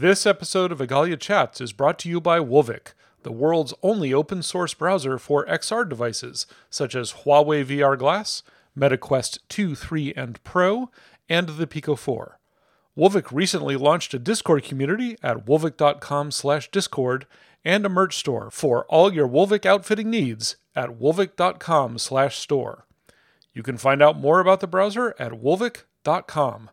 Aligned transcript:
This 0.00 0.26
episode 0.26 0.70
of 0.70 0.78
Igalia 0.78 1.18
Chats 1.18 1.60
is 1.60 1.72
brought 1.72 1.98
to 1.98 2.08
you 2.08 2.20
by 2.20 2.38
Wolvic, 2.38 2.92
the 3.24 3.32
world's 3.32 3.74
only 3.82 4.14
open 4.14 4.44
source 4.44 4.72
browser 4.72 5.18
for 5.18 5.44
XR 5.46 5.88
devices, 5.88 6.46
such 6.70 6.94
as 6.94 7.24
Huawei 7.24 7.64
VR 7.64 7.98
Glass, 7.98 8.44
MetaQuest 8.78 9.40
2, 9.48 9.74
3, 9.74 10.12
and 10.14 10.44
Pro, 10.44 10.88
and 11.28 11.48
the 11.48 11.66
Pico 11.66 11.96
4. 11.96 12.38
Wolvic 12.96 13.32
recently 13.32 13.74
launched 13.74 14.14
a 14.14 14.20
Discord 14.20 14.62
community 14.62 15.16
at 15.20 15.46
wolvic.com 15.46 16.30
slash 16.30 16.70
discord 16.70 17.26
and 17.64 17.84
a 17.84 17.88
merch 17.88 18.18
store 18.18 18.52
for 18.52 18.86
all 18.86 19.12
your 19.12 19.26
Wolvic 19.26 19.66
outfitting 19.66 20.10
needs 20.10 20.54
at 20.76 21.00
wolvic.com 21.00 21.98
slash 21.98 22.38
store. 22.38 22.86
You 23.52 23.64
can 23.64 23.76
find 23.76 24.00
out 24.00 24.16
more 24.16 24.38
about 24.38 24.60
the 24.60 24.68
browser 24.68 25.16
at 25.18 25.32
wolvic.com. 25.32 26.70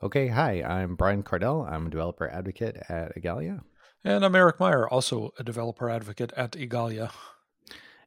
Okay, 0.00 0.28
hi, 0.28 0.62
I'm 0.62 0.94
Brian 0.94 1.24
Kardell. 1.24 1.68
I'm 1.68 1.88
a 1.88 1.90
developer 1.90 2.28
advocate 2.28 2.76
at 2.88 3.16
Igalia. 3.16 3.62
And 4.04 4.24
I'm 4.24 4.36
Eric 4.36 4.60
Meyer, 4.60 4.88
also 4.88 5.32
a 5.40 5.42
developer 5.42 5.90
advocate 5.90 6.32
at 6.36 6.52
Igalia. 6.52 7.10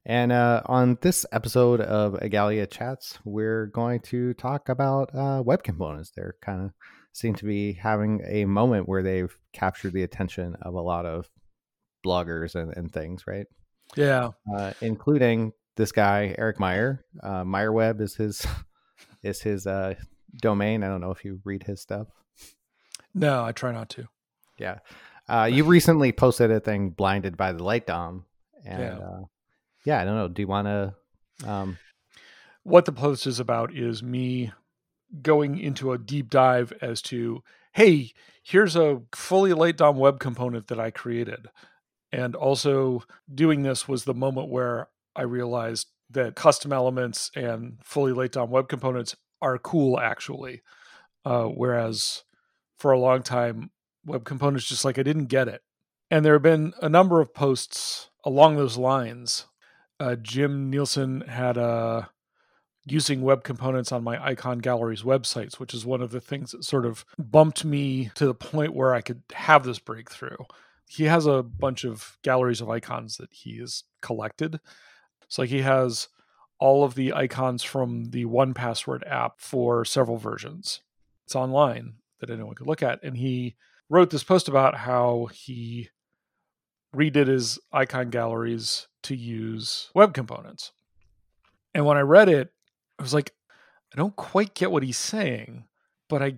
And 0.06 0.32
uh, 0.32 0.62
on 0.68 1.00
this 1.02 1.26
episode 1.34 1.82
of 1.82 2.14
Igalia 2.14 2.72
Chats, 2.72 3.20
we're 3.26 3.66
going 3.66 4.00
to 4.04 4.34
talk 4.36 4.70
about 4.70 5.14
uh, 5.14 5.44
web 5.46 5.64
components. 5.64 6.14
They're 6.16 6.38
kind 6.42 6.64
of 6.64 6.72
seem 7.12 7.36
to 7.36 7.44
be 7.44 7.74
having 7.74 8.22
a 8.26 8.46
moment 8.46 8.88
where 8.88 9.04
they've 9.04 9.38
captured 9.52 9.92
the 9.92 10.04
attention 10.04 10.56
of 10.62 10.76
a 10.76 10.82
lot 10.82 11.06
of 11.06 11.30
bloggers 12.06 12.56
and, 12.56 12.72
and 12.78 12.90
things, 12.94 13.28
right? 13.28 13.48
Yeah. 13.98 14.30
Uh, 14.56 14.72
including 14.80 15.52
this 15.76 15.92
guy, 15.92 16.36
Eric 16.38 16.58
Meyer. 16.58 17.04
Uh, 17.22 17.44
MeyerWeb 17.44 18.00
is 18.00 18.16
his 18.16 18.46
is 19.24 19.42
his 19.42 19.68
uh, 19.68 19.96
domain. 20.36 20.84
I 20.84 20.88
don't 20.88 21.02
know 21.02 21.12
if 21.12 21.24
you 21.26 21.40
read 21.44 21.64
his 21.64 21.82
stuff. 21.82 22.08
No, 23.14 23.44
I 23.44 23.52
try 23.52 23.72
not 23.72 23.90
to. 23.90 24.08
Yeah. 24.58 24.80
Uh, 25.28 25.50
you 25.52 25.64
recently 25.64 26.12
posted 26.12 26.52
a 26.52 26.60
thing, 26.60 26.90
Blinded 26.92 27.38
by 27.38 27.52
the 27.52 27.64
Light 27.64 27.88
Dom. 27.88 28.26
And 28.66 28.82
Yeah. 28.82 28.98
uh, 29.00 29.22
yeah, 29.86 30.02
I 30.02 30.06
don't 30.06 30.16
know. 30.16 30.28
Do 30.28 30.42
you 30.42 30.48
want 30.48 30.68
to? 30.68 31.50
Um, 31.50 31.78
What 32.64 32.86
the 32.86 32.92
post 32.92 33.26
is 33.26 33.40
about 33.40 33.74
is 33.76 34.04
me 34.04 34.52
going 35.22 35.58
into 35.58 35.92
a 35.92 35.98
deep 35.98 36.30
dive 36.30 36.72
as 36.80 37.02
to, 37.04 37.44
hey, 37.74 38.12
here's 38.44 38.76
a 38.76 39.02
fully 39.14 39.54
light 39.54 39.78
DOM 39.78 39.98
web 39.98 40.20
component 40.20 40.68
that 40.68 40.80
I 40.80 40.92
created. 40.92 41.48
And 42.12 42.36
also 42.36 43.04
doing 43.34 43.64
this 43.64 43.88
was 43.88 44.04
the 44.04 44.14
moment 44.14 44.50
where 44.50 44.90
I 45.16 45.24
realized 45.24 45.88
that 46.10 46.36
custom 46.36 46.72
elements 46.72 47.32
and 47.36 47.80
fully 47.84 48.12
light 48.14 48.34
DOM 48.34 48.52
web 48.52 48.70
components 48.70 49.16
are 49.42 49.58
cool 49.58 50.00
actually. 50.00 50.62
Uh, 51.24 51.46
whereas 51.46 52.24
for 52.78 52.92
a 52.92 53.00
long 53.00 53.22
time, 53.24 53.70
web 54.06 54.24
components 54.24 54.68
just 54.68 54.86
like 54.86 54.98
I 54.98 55.04
didn't 55.04 55.26
get 55.26 55.48
it. 55.48 55.62
And 56.10 56.26
there 56.26 56.34
have 56.34 56.42
been 56.42 56.74
a 56.82 56.90
number 56.90 57.22
of 57.22 57.34
posts 57.34 58.10
along 58.26 58.56
those 58.56 58.78
lines. 58.78 59.46
Uh, 60.00 60.16
Jim 60.16 60.70
Nielsen 60.70 61.22
had 61.22 61.58
a 61.58 62.10
using 62.86 63.22
web 63.22 63.44
components 63.44 63.92
on 63.92 64.04
my 64.04 64.24
icon 64.24 64.60
galleries 64.60 65.04
websites, 65.04 65.60
which 65.60 65.74
is 65.74 65.86
one 65.86 66.02
of 66.02 66.12
the 66.12 66.20
things 66.20 66.52
that 66.52 66.64
sort 66.64 66.86
of 66.86 67.06
bumped 67.18 67.64
me 67.64 68.10
to 68.16 68.26
the 68.26 68.34
point 68.34 68.74
where 68.74 68.94
I 68.94 69.02
could 69.02 69.22
have 69.34 69.64
this 69.64 69.80
breakthrough. 69.80 70.38
He 70.88 71.04
has 71.06 71.26
a 71.26 71.44
bunch 71.44 71.84
of 71.84 72.18
galleries 72.24 72.60
of 72.60 72.70
icons 72.70 73.18
that 73.18 73.32
he 73.32 73.60
has 73.60 73.84
collected. 74.02 74.60
So 75.28 75.44
like 75.44 75.50
he 75.50 75.62
has 75.62 76.10
all 76.62 76.84
of 76.84 76.94
the 76.94 77.12
icons 77.12 77.64
from 77.64 78.12
the 78.12 78.24
1Password 78.26 79.02
app 79.10 79.40
for 79.40 79.84
several 79.84 80.18
versions. 80.18 80.82
It's 81.26 81.36
online 81.36 81.96
that 82.20 82.30
anyone 82.30 82.54
could 82.54 82.68
look 82.68 82.84
at. 82.84 83.04
And 83.04 83.18
he 83.18 83.56
wrote 83.90 84.12
this 84.12 84.24
post 84.24 84.48
about 84.48 84.76
how 84.78 85.28
he 85.34 85.90
redid 86.96 87.26
his 87.26 87.58
icon 87.74 88.12
galleries 88.12 88.88
to 89.04 89.16
use 89.16 89.90
web 89.96 90.14
components. 90.14 90.72
And 91.74 91.84
when 91.84 91.98
I 91.98 92.02
read 92.02 92.30
it, 92.30 92.54
I 93.00 93.02
was 93.02 93.14
like, 93.14 93.34
I 93.92 93.98
don't 93.98 94.16
quite 94.16 94.54
get 94.54 94.72
what 94.72 94.84
he's 94.84 95.00
saying, 95.00 95.66
but 96.08 96.22
I 96.22 96.36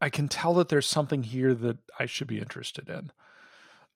I 0.00 0.10
can 0.10 0.26
tell 0.26 0.54
that 0.54 0.68
there's 0.68 0.88
something 0.88 1.22
here 1.22 1.54
that 1.54 1.78
I 2.00 2.06
should 2.06 2.26
be 2.26 2.40
interested 2.40 2.88
in. 2.88 3.12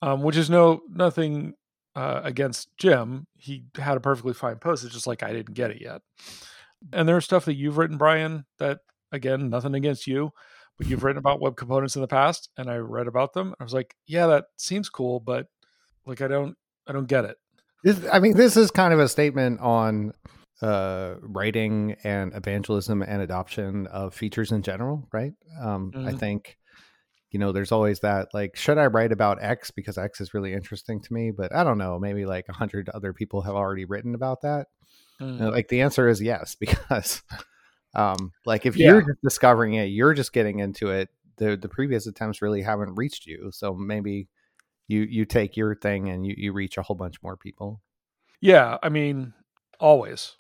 Um, 0.00 0.22
which 0.22 0.37
is 0.37 0.48
no 0.48 0.83
nothing 0.88 1.54
uh, 1.97 2.21
against 2.23 2.69
Jim. 2.77 3.27
He 3.37 3.65
had 3.77 3.97
a 3.97 4.01
perfectly 4.01 4.34
fine 4.34 4.57
post. 4.59 4.84
It's 4.84 4.95
just 4.95 5.07
like 5.09 5.23
I 5.25 5.33
didn't 5.33 5.55
get 5.55 5.73
it 5.73 5.81
yet. 5.81 6.03
And 6.93 7.09
there's 7.09 7.25
stuff 7.25 7.47
that 7.47 7.55
you've 7.57 7.79
written, 7.79 7.97
Brian, 7.97 8.45
that 8.59 8.81
again, 9.11 9.49
nothing 9.51 9.75
against 9.75 10.07
you, 10.07 10.31
but 10.79 10.87
you've 10.87 11.03
written 11.03 11.19
about 11.19 11.41
web 11.41 11.57
components 11.57 11.97
in 11.97 12.03
the 12.03 12.09
past, 12.09 12.51
and 12.57 12.71
I 12.71 12.77
read 12.77 13.07
about 13.09 13.33
them. 13.33 13.55
I 13.59 13.65
was 13.65 13.73
like, 13.75 13.97
yeah, 14.07 14.27
that 14.29 14.45
seems 14.59 14.89
cool, 14.89 15.19
but 15.21 15.47
like 16.05 16.21
I 16.21 16.29
don't 16.29 16.57
I 16.87 16.93
don't 16.93 17.09
get 17.09 17.25
it. 17.25 17.37
this, 17.83 18.01
I 18.13 18.19
mean, 18.21 18.37
this 18.37 18.57
is 18.57 18.71
kind 18.71 18.93
of 18.93 19.01
a 19.01 19.09
statement 19.09 19.61
on 19.61 20.13
uh, 20.63 21.15
writing 21.21 21.97
and 22.05 22.34
evangelism 22.34 23.03
and 23.03 23.21
adoption 23.23 23.87
of 23.89 24.15
features 24.15 24.53
in 24.53 24.63
general, 24.63 25.07
right? 25.13 25.33
Um, 25.61 25.93
I 25.95 26.13
Mhm. 26.13 26.19
think, 26.19 26.57
you 27.36 27.41
know, 27.41 27.52
there's 27.52 27.70
always 27.70 28.00
that 28.00 28.28
like, 28.32 28.56
should 28.56 28.78
I 28.78 28.86
write 28.86 29.12
about 29.12 29.42
X 29.42 29.70
because 29.70 29.98
X 29.98 30.22
is 30.22 30.32
really 30.32 30.54
interesting 30.54 31.02
to 31.02 31.12
me? 31.12 31.32
But 31.32 31.54
I 31.54 31.64
don't 31.64 31.76
know, 31.76 31.98
maybe 31.98 32.24
like 32.24 32.47
a 32.48 32.54
hundred 32.54 32.88
other 32.88 33.12
people 33.12 33.42
have 33.42 33.54
already 33.54 33.84
written 33.84 34.14
about 34.14 34.41
that. 34.41 34.69
Mm. 35.20 35.42
Uh, 35.42 35.50
like 35.50 35.69
the 35.69 35.82
answer 35.82 36.08
is 36.08 36.22
yes 36.22 36.54
because 36.60 37.22
um 37.94 38.32
like 38.47 38.64
if 38.64 38.74
Yeah. 38.74 38.86
you're 38.88 39.02
just 39.02 39.20
discovering 39.22 39.74
it 39.74 39.84
you're 39.84 40.14
just 40.14 40.32
getting 40.32 40.60
into 40.60 40.88
it 40.88 41.10
the 41.36 41.58
the 41.58 41.69
previous 41.69 42.06
attempts 42.06 42.41
really 42.41 42.62
haven't 42.62 42.94
reached 42.94 43.26
you 43.26 43.50
so 43.53 43.74
maybe 43.74 44.28
you 44.88 45.03
you 45.03 45.26
take 45.26 45.58
your 45.58 45.74
thing 45.74 46.08
and 46.08 46.24
you 46.26 46.34
you 46.38 46.53
reach 46.54 46.78
a 46.78 46.82
whole 46.82 46.97
bunch 46.97 47.22
more 47.22 47.36
people 47.36 47.82
Yeah, 48.41 48.78
I 48.82 48.88
mean, 48.88 49.34
always 49.80 50.36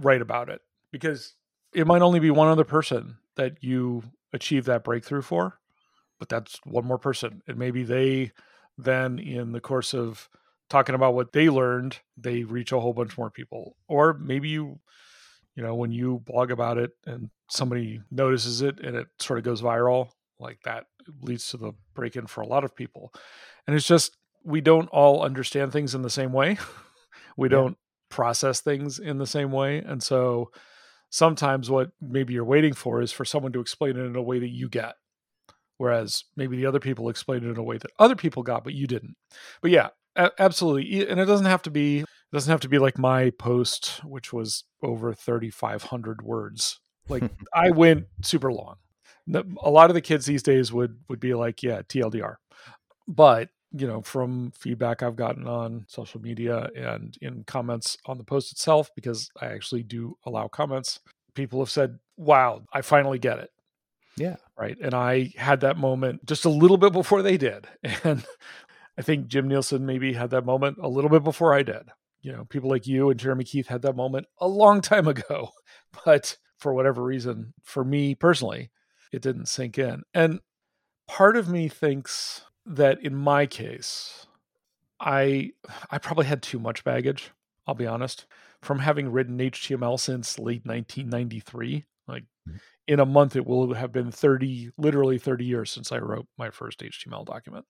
write 0.00 0.22
about 0.22 0.48
it 0.48 0.60
because 0.90 1.34
it 1.74 1.86
might 1.86 2.02
only 2.02 2.20
be 2.20 2.30
one 2.30 2.48
other 2.48 2.64
person 2.64 3.18
that 3.36 3.62
you 3.62 4.02
achieve 4.32 4.66
that 4.66 4.84
breakthrough 4.84 5.22
for, 5.22 5.58
but 6.22 6.28
that's 6.28 6.60
one 6.62 6.84
more 6.84 6.98
person. 6.98 7.42
And 7.48 7.58
maybe 7.58 7.82
they 7.82 8.30
then, 8.78 9.18
in 9.18 9.50
the 9.50 9.60
course 9.60 9.92
of 9.92 10.28
talking 10.70 10.94
about 10.94 11.14
what 11.14 11.32
they 11.32 11.48
learned, 11.48 11.98
they 12.16 12.44
reach 12.44 12.70
a 12.70 12.78
whole 12.78 12.92
bunch 12.92 13.18
more 13.18 13.28
people. 13.28 13.76
Or 13.88 14.14
maybe 14.14 14.48
you, 14.48 14.78
you 15.56 15.64
know, 15.64 15.74
when 15.74 15.90
you 15.90 16.20
blog 16.24 16.52
about 16.52 16.78
it 16.78 16.92
and 17.08 17.28
somebody 17.50 18.00
notices 18.12 18.62
it 18.62 18.78
and 18.78 18.94
it 18.94 19.08
sort 19.18 19.40
of 19.40 19.44
goes 19.44 19.62
viral, 19.62 20.10
like 20.38 20.60
that 20.64 20.86
leads 21.22 21.48
to 21.48 21.56
the 21.56 21.72
break 21.92 22.14
in 22.14 22.28
for 22.28 22.40
a 22.42 22.46
lot 22.46 22.62
of 22.62 22.76
people. 22.76 23.12
And 23.66 23.74
it's 23.74 23.88
just, 23.88 24.16
we 24.44 24.60
don't 24.60 24.90
all 24.90 25.24
understand 25.24 25.72
things 25.72 25.92
in 25.92 26.02
the 26.02 26.08
same 26.08 26.32
way. 26.32 26.56
we 27.36 27.48
Yeah. 27.48 27.64
don't 27.64 27.76
process 28.10 28.60
things 28.60 29.00
in 29.00 29.18
the 29.18 29.26
same 29.26 29.50
way. 29.50 29.78
And 29.78 30.00
so 30.00 30.52
sometimes 31.10 31.68
what 31.68 31.90
maybe 32.00 32.34
you're 32.34 32.44
waiting 32.44 32.74
for 32.74 33.02
is 33.02 33.10
for 33.10 33.24
someone 33.24 33.52
to 33.54 33.60
explain 33.60 33.96
it 33.96 34.04
in 34.04 34.14
a 34.14 34.22
way 34.22 34.38
that 34.38 34.50
you 34.50 34.68
get. 34.68 34.94
Whereas 35.78 36.24
maybe 36.36 36.56
the 36.56 36.66
other 36.66 36.80
people 36.80 37.08
explained 37.08 37.44
it 37.44 37.50
in 37.50 37.58
a 37.58 37.62
way 37.62 37.78
that 37.78 37.90
other 37.98 38.16
people 38.16 38.42
got, 38.42 38.64
but 38.64 38.74
you 38.74 38.86
didn't. 38.86 39.16
But 39.60 39.70
yeah, 39.70 39.88
a- 40.16 40.30
absolutely. 40.38 41.08
And 41.08 41.18
it 41.18 41.24
doesn't 41.24 41.46
have 41.46 41.62
to 41.62 41.70
be, 41.70 42.00
it 42.00 42.06
doesn't 42.32 42.50
have 42.50 42.60
to 42.60 42.68
be 42.68 42.78
like 42.78 42.98
my 42.98 43.30
post, 43.30 44.00
which 44.04 44.32
was 44.32 44.64
over 44.82 45.12
3,500 45.12 46.22
words. 46.22 46.80
Like 47.08 47.24
I 47.54 47.70
went 47.70 48.06
super 48.22 48.52
long. 48.52 48.76
A 49.62 49.70
lot 49.70 49.90
of 49.90 49.94
the 49.94 50.00
kids 50.00 50.26
these 50.26 50.42
days 50.42 50.72
would, 50.72 50.98
would 51.08 51.20
be 51.20 51.34
like, 51.34 51.62
yeah, 51.62 51.82
TLDR. 51.82 52.36
But 53.08 53.50
you 53.72 53.86
know, 53.86 54.02
from 54.02 54.52
feedback 54.52 55.02
I've 55.02 55.16
gotten 55.16 55.46
on 55.46 55.86
social 55.88 56.20
media 56.20 56.68
and 56.76 57.16
in 57.22 57.44
comments 57.44 57.96
on 58.04 58.18
the 58.18 58.24
post 58.24 58.52
itself, 58.52 58.90
because 58.94 59.30
I 59.40 59.46
actually 59.46 59.82
do 59.82 60.16
allow 60.26 60.48
comments, 60.48 61.00
people 61.34 61.60
have 61.60 61.70
said, 61.70 61.98
wow, 62.16 62.62
I 62.72 62.82
finally 62.82 63.18
get 63.18 63.38
it. 63.38 63.50
Yeah 64.16 64.36
Right. 64.58 64.76
And 64.80 64.94
I 64.94 65.32
had 65.36 65.60
that 65.62 65.76
moment 65.76 66.24
just 66.24 66.44
a 66.44 66.48
little 66.50 66.76
bit 66.76 66.92
before 66.92 67.22
they 67.22 67.36
did. 67.36 67.66
And 68.04 68.24
I 68.98 69.02
think 69.02 69.26
Jim 69.26 69.48
Nielsen 69.48 69.86
maybe 69.86 70.12
had 70.12 70.30
that 70.30 70.44
moment 70.44 70.78
a 70.80 70.88
little 70.88 71.10
bit 71.10 71.24
before 71.24 71.54
I 71.54 71.62
did. 71.62 71.88
You 72.20 72.32
know, 72.32 72.44
people 72.44 72.70
like 72.70 72.86
you 72.86 73.10
and 73.10 73.18
Jeremy 73.18 73.42
Keith 73.44 73.66
had 73.68 73.82
that 73.82 73.96
moment 73.96 74.26
a 74.38 74.46
long 74.48 74.80
time 74.80 75.08
ago. 75.08 75.48
But 76.04 76.36
for 76.58 76.72
whatever 76.74 77.02
reason, 77.02 77.54
for 77.64 77.84
me 77.84 78.14
personally, 78.14 78.70
it 79.12 79.20
didn't 79.22 79.46
sink 79.48 79.78
in. 79.78 80.02
And 80.14 80.40
part 81.08 81.36
of 81.36 81.48
me 81.48 81.68
thinks 81.68 82.42
that 82.66 83.02
in 83.02 83.14
my 83.14 83.46
case, 83.46 84.26
I 85.00 85.50
I 85.90 85.98
probably 85.98 86.26
had 86.26 86.42
too 86.42 86.58
much 86.58 86.84
baggage, 86.84 87.30
I'll 87.66 87.74
be 87.74 87.86
honest, 87.86 88.26
from 88.62 88.78
having 88.78 89.10
written 89.10 89.38
HTML 89.40 89.98
since 89.98 90.38
late 90.38 90.64
1993. 90.64 91.84
Like 92.06 92.24
Mhm. 92.48 92.60
In 92.88 93.00
a 93.00 93.06
month 93.06 93.36
it 93.36 93.46
will 93.46 93.74
have 93.74 93.92
been 93.92 94.10
30 94.10 94.70
literally 94.76 95.18
30 95.18 95.44
years 95.44 95.70
since 95.70 95.92
I 95.92 95.98
wrote 95.98 96.26
my 96.36 96.50
first 96.50 96.80
HTML 96.80 97.24
document. 97.24 97.64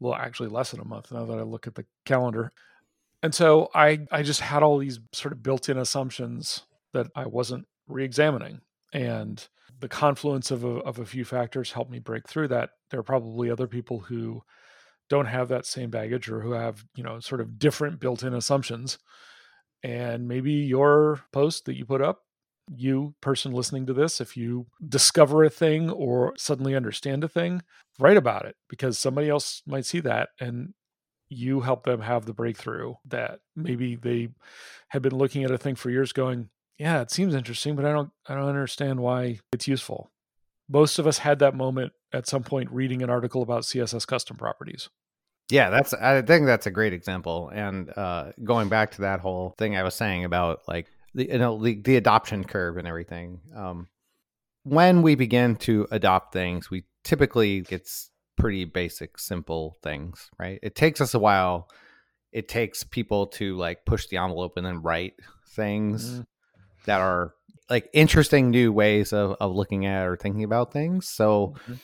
Well, 0.00 0.14
actually 0.14 0.48
less 0.48 0.72
than 0.72 0.80
a 0.80 0.84
month 0.84 1.12
now 1.12 1.24
that 1.24 1.38
I 1.38 1.42
look 1.42 1.66
at 1.66 1.74
the 1.74 1.86
calendar. 2.04 2.52
And 3.22 3.34
so 3.34 3.70
I 3.74 4.00
I 4.10 4.22
just 4.22 4.40
had 4.40 4.62
all 4.62 4.78
these 4.78 5.00
sort 5.12 5.32
of 5.32 5.42
built-in 5.42 5.78
assumptions 5.78 6.64
that 6.92 7.06
I 7.14 7.26
wasn't 7.26 7.66
re-examining 7.86 8.60
and 8.92 9.46
the 9.80 9.88
confluence 9.88 10.50
of 10.50 10.64
a, 10.64 10.68
of 10.68 10.98
a 10.98 11.04
few 11.04 11.24
factors 11.24 11.72
helped 11.72 11.90
me 11.90 11.98
break 11.98 12.28
through 12.28 12.48
that. 12.48 12.70
There 12.90 13.00
are 13.00 13.04
probably 13.04 13.50
other 13.50 13.66
people 13.66 13.98
who 14.00 14.42
don't 15.10 15.26
have 15.26 15.48
that 15.48 15.66
same 15.66 15.90
baggage 15.90 16.30
or 16.30 16.40
who 16.40 16.52
have, 16.52 16.84
you 16.94 17.02
know, 17.02 17.20
sort 17.20 17.40
of 17.40 17.58
different 17.58 18.00
built 18.00 18.22
in 18.22 18.34
assumptions. 18.34 18.98
And 19.82 20.26
maybe 20.26 20.52
your 20.52 21.20
post 21.32 21.66
that 21.66 21.76
you 21.76 21.84
put 21.84 22.00
up, 22.00 22.22
you 22.74 23.14
person 23.20 23.52
listening 23.52 23.86
to 23.86 23.92
this, 23.92 24.20
if 24.20 24.36
you 24.36 24.66
discover 24.86 25.44
a 25.44 25.50
thing 25.50 25.90
or 25.90 26.34
suddenly 26.36 26.74
understand 26.74 27.24
a 27.24 27.28
thing, 27.28 27.62
write 27.98 28.16
about 28.16 28.46
it 28.46 28.56
because 28.68 28.98
somebody 28.98 29.28
else 29.28 29.62
might 29.66 29.86
see 29.86 30.00
that 30.00 30.30
and 30.40 30.74
you 31.28 31.60
help 31.60 31.84
them 31.84 32.00
have 32.00 32.26
the 32.26 32.32
breakthrough 32.32 32.94
that 33.06 33.40
maybe 33.56 33.96
they 33.96 34.28
have 34.88 35.02
been 35.02 35.16
looking 35.16 35.44
at 35.44 35.50
a 35.50 35.58
thing 35.58 35.74
for 35.74 35.90
years 35.90 36.12
going, 36.12 36.48
yeah, 36.78 37.00
it 37.00 37.10
seems 37.10 37.34
interesting, 37.34 37.76
but 37.76 37.84
I 37.84 37.92
don't 37.92 38.10
I 38.26 38.34
don't 38.34 38.48
understand 38.48 39.00
why 39.00 39.40
it's 39.52 39.68
useful. 39.68 40.10
Most 40.68 40.98
of 40.98 41.06
us 41.06 41.18
had 41.18 41.38
that 41.40 41.54
moment 41.54 41.92
at 42.12 42.26
some 42.26 42.42
point 42.42 42.70
reading 42.70 43.02
an 43.02 43.10
article 43.10 43.42
about 43.42 43.62
CSS 43.64 44.06
custom 44.06 44.36
properties. 44.36 44.88
Yeah, 45.50 45.70
that's 45.70 45.92
I 45.92 46.22
think 46.22 46.46
that's 46.46 46.66
a 46.66 46.70
great 46.70 46.92
example. 46.92 47.50
And 47.52 47.90
uh, 47.96 48.32
going 48.42 48.68
back 48.68 48.92
to 48.92 49.02
that 49.02 49.20
whole 49.20 49.54
thing 49.58 49.76
I 49.76 49.82
was 49.82 49.94
saying 49.94 50.24
about 50.24 50.60
like 50.66 50.86
the 51.14 51.28
you 51.30 51.38
know 51.38 51.62
the, 51.62 51.80
the 51.80 51.96
adoption 51.96 52.44
curve 52.44 52.76
and 52.76 52.88
everything. 52.88 53.40
Um, 53.54 53.88
when 54.64 55.02
we 55.02 55.14
begin 55.14 55.56
to 55.56 55.86
adopt 55.90 56.32
things, 56.32 56.70
we 56.70 56.84
typically 57.04 57.64
it's 57.70 58.10
pretty 58.36 58.64
basic, 58.64 59.18
simple 59.18 59.76
things, 59.82 60.30
right? 60.38 60.58
It 60.62 60.74
takes 60.74 61.00
us 61.00 61.14
a 61.14 61.18
while. 61.18 61.68
It 62.32 62.48
takes 62.48 62.82
people 62.82 63.28
to 63.28 63.56
like 63.56 63.84
push 63.84 64.06
the 64.08 64.16
envelope 64.16 64.56
and 64.56 64.66
then 64.66 64.82
write 64.82 65.14
things 65.50 66.10
mm-hmm. 66.10 66.22
that 66.86 67.00
are 67.00 67.34
like 67.70 67.88
interesting 67.92 68.50
new 68.50 68.72
ways 68.72 69.12
of, 69.12 69.36
of 69.40 69.54
looking 69.54 69.86
at 69.86 70.06
or 70.06 70.16
thinking 70.16 70.44
about 70.44 70.72
things. 70.72 71.08
So 71.08 71.54
mm-hmm. 71.68 71.74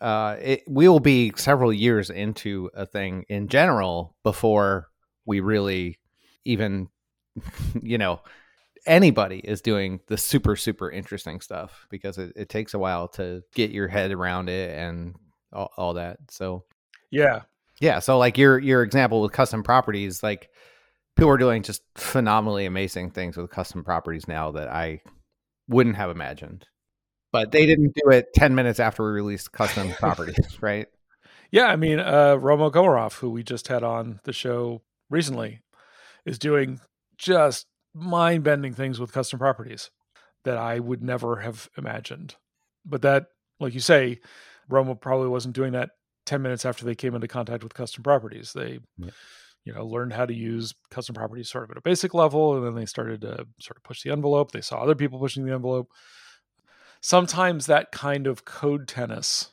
uh, 0.00 0.36
it 0.40 0.64
will 0.66 0.98
be 0.98 1.32
several 1.36 1.72
years 1.72 2.10
into 2.10 2.70
a 2.74 2.84
thing 2.84 3.24
in 3.28 3.48
general 3.48 4.16
before 4.24 4.88
we 5.24 5.40
really 5.40 5.98
even, 6.44 6.88
you 7.82 7.98
know, 7.98 8.20
anybody 8.86 9.38
is 9.38 9.60
doing 9.60 10.00
the 10.08 10.16
super 10.16 10.56
super 10.56 10.90
interesting 10.90 11.40
stuff 11.40 11.86
because 11.90 12.18
it, 12.18 12.32
it 12.36 12.48
takes 12.48 12.74
a 12.74 12.78
while 12.78 13.08
to 13.08 13.42
get 13.54 13.70
your 13.70 13.88
head 13.88 14.12
around 14.12 14.48
it 14.48 14.76
and 14.76 15.14
all, 15.52 15.70
all 15.76 15.94
that. 15.94 16.18
So 16.30 16.64
yeah, 17.10 17.42
yeah. 17.80 17.98
So 17.98 18.18
like 18.18 18.38
your 18.38 18.58
your 18.58 18.82
example 18.82 19.20
with 19.20 19.32
custom 19.32 19.62
properties, 19.62 20.22
like 20.22 20.48
people 21.16 21.30
are 21.30 21.38
doing 21.38 21.62
just 21.62 21.82
phenomenally 21.96 22.66
amazing 22.66 23.10
things 23.10 23.36
with 23.36 23.50
custom 23.50 23.84
properties 23.84 24.26
now 24.26 24.52
that 24.52 24.68
I 24.68 25.02
wouldn't 25.68 25.96
have 25.96 26.10
imagined. 26.10 26.66
But 27.32 27.50
they 27.50 27.66
didn't 27.66 27.94
do 27.94 28.10
it 28.10 28.32
ten 28.34 28.54
minutes 28.54 28.80
after 28.80 29.04
we 29.04 29.10
released 29.10 29.52
custom 29.52 29.92
properties, 29.98 30.58
right? 30.60 30.86
Yeah, 31.50 31.66
I 31.66 31.76
mean, 31.76 31.98
uh, 31.98 32.36
Roma 32.36 32.70
Komarov, 32.70 33.14
who 33.18 33.28
we 33.28 33.42
just 33.42 33.68
had 33.68 33.82
on 33.82 34.20
the 34.24 34.32
show 34.32 34.80
recently, 35.10 35.60
is 36.24 36.38
doing 36.38 36.80
just 37.18 37.66
mind 37.94 38.44
bending 38.44 38.74
things 38.74 38.98
with 38.98 39.12
custom 39.12 39.38
properties 39.38 39.90
that 40.44 40.56
I 40.56 40.78
would 40.78 41.02
never 41.02 41.36
have 41.36 41.68
imagined. 41.76 42.36
But 42.84 43.02
that, 43.02 43.26
like 43.60 43.74
you 43.74 43.80
say, 43.80 44.20
Roma 44.68 44.94
probably 44.94 45.28
wasn't 45.28 45.54
doing 45.54 45.72
that 45.72 45.90
10 46.26 46.42
minutes 46.42 46.64
after 46.64 46.84
they 46.84 46.94
came 46.94 47.14
into 47.14 47.28
contact 47.28 47.62
with 47.62 47.74
custom 47.74 48.02
properties. 48.02 48.52
They, 48.52 48.80
yeah. 48.96 49.10
you 49.64 49.72
know, 49.72 49.86
learned 49.86 50.12
how 50.12 50.26
to 50.26 50.34
use 50.34 50.74
custom 50.90 51.14
properties 51.14 51.48
sort 51.48 51.64
of 51.64 51.70
at 51.70 51.76
a 51.76 51.82
basic 51.82 52.14
level, 52.14 52.56
and 52.56 52.66
then 52.66 52.74
they 52.74 52.86
started 52.86 53.20
to 53.22 53.46
sort 53.60 53.76
of 53.76 53.82
push 53.84 54.02
the 54.02 54.10
envelope. 54.10 54.50
They 54.50 54.60
saw 54.60 54.78
other 54.78 54.94
people 54.94 55.18
pushing 55.18 55.44
the 55.44 55.52
envelope. 55.52 55.90
Sometimes 57.00 57.66
that 57.66 57.92
kind 57.92 58.26
of 58.26 58.44
code 58.44 58.86
tennis, 58.86 59.52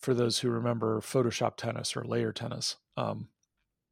for 0.00 0.14
those 0.14 0.38
who 0.38 0.50
remember 0.50 1.00
Photoshop 1.00 1.56
tennis 1.56 1.96
or 1.96 2.04
layer 2.04 2.32
tennis. 2.32 2.76
Um, 2.96 3.28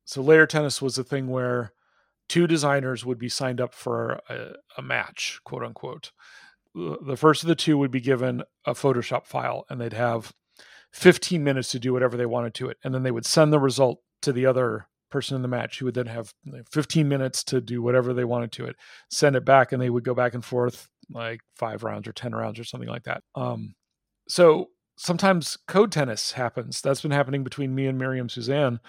so 0.04 0.22
layer 0.22 0.46
tennis 0.46 0.80
was 0.80 0.96
a 0.96 1.04
thing 1.04 1.28
where 1.28 1.72
two 2.28 2.46
designers 2.46 3.04
would 3.04 3.18
be 3.18 3.28
signed 3.28 3.60
up 3.60 3.74
for 3.74 4.20
a, 4.28 4.54
a 4.76 4.82
match, 4.82 5.40
quote 5.44 5.62
unquote 5.62 6.12
the 6.74 7.16
first 7.16 7.42
of 7.42 7.48
the 7.48 7.54
two 7.54 7.78
would 7.78 7.90
be 7.90 8.00
given 8.00 8.42
a 8.64 8.74
Photoshop 8.74 9.26
file 9.26 9.64
and 9.68 9.80
they'd 9.80 9.92
have 9.92 10.32
15 10.92 11.42
minutes 11.42 11.70
to 11.70 11.78
do 11.78 11.92
whatever 11.92 12.16
they 12.16 12.26
wanted 12.26 12.54
to 12.54 12.68
it. 12.68 12.78
And 12.84 12.94
then 12.94 13.02
they 13.02 13.10
would 13.10 13.26
send 13.26 13.52
the 13.52 13.58
result 13.58 14.00
to 14.22 14.32
the 14.32 14.46
other 14.46 14.86
person 15.10 15.36
in 15.36 15.42
the 15.42 15.48
match 15.48 15.78
who 15.78 15.86
would 15.86 15.94
then 15.94 16.06
have 16.06 16.32
15 16.70 17.08
minutes 17.08 17.42
to 17.44 17.60
do 17.60 17.82
whatever 17.82 18.12
they 18.12 18.24
wanted 18.24 18.52
to 18.52 18.66
it, 18.66 18.76
send 19.10 19.36
it 19.36 19.44
back, 19.44 19.72
and 19.72 19.80
they 19.80 19.90
would 19.90 20.04
go 20.04 20.14
back 20.14 20.34
and 20.34 20.44
forth 20.44 20.88
like 21.10 21.40
five 21.56 21.82
rounds 21.82 22.06
or 22.06 22.12
10 22.12 22.34
rounds 22.34 22.58
or 22.58 22.64
something 22.64 22.88
like 22.88 23.04
that. 23.04 23.22
Um, 23.34 23.74
so 24.28 24.68
sometimes 24.98 25.56
code 25.66 25.92
tennis 25.92 26.32
happens. 26.32 26.80
That's 26.82 27.00
been 27.00 27.10
happening 27.10 27.42
between 27.42 27.74
me 27.74 27.86
and 27.86 27.98
Miriam 27.98 28.28
Suzanne 28.28 28.80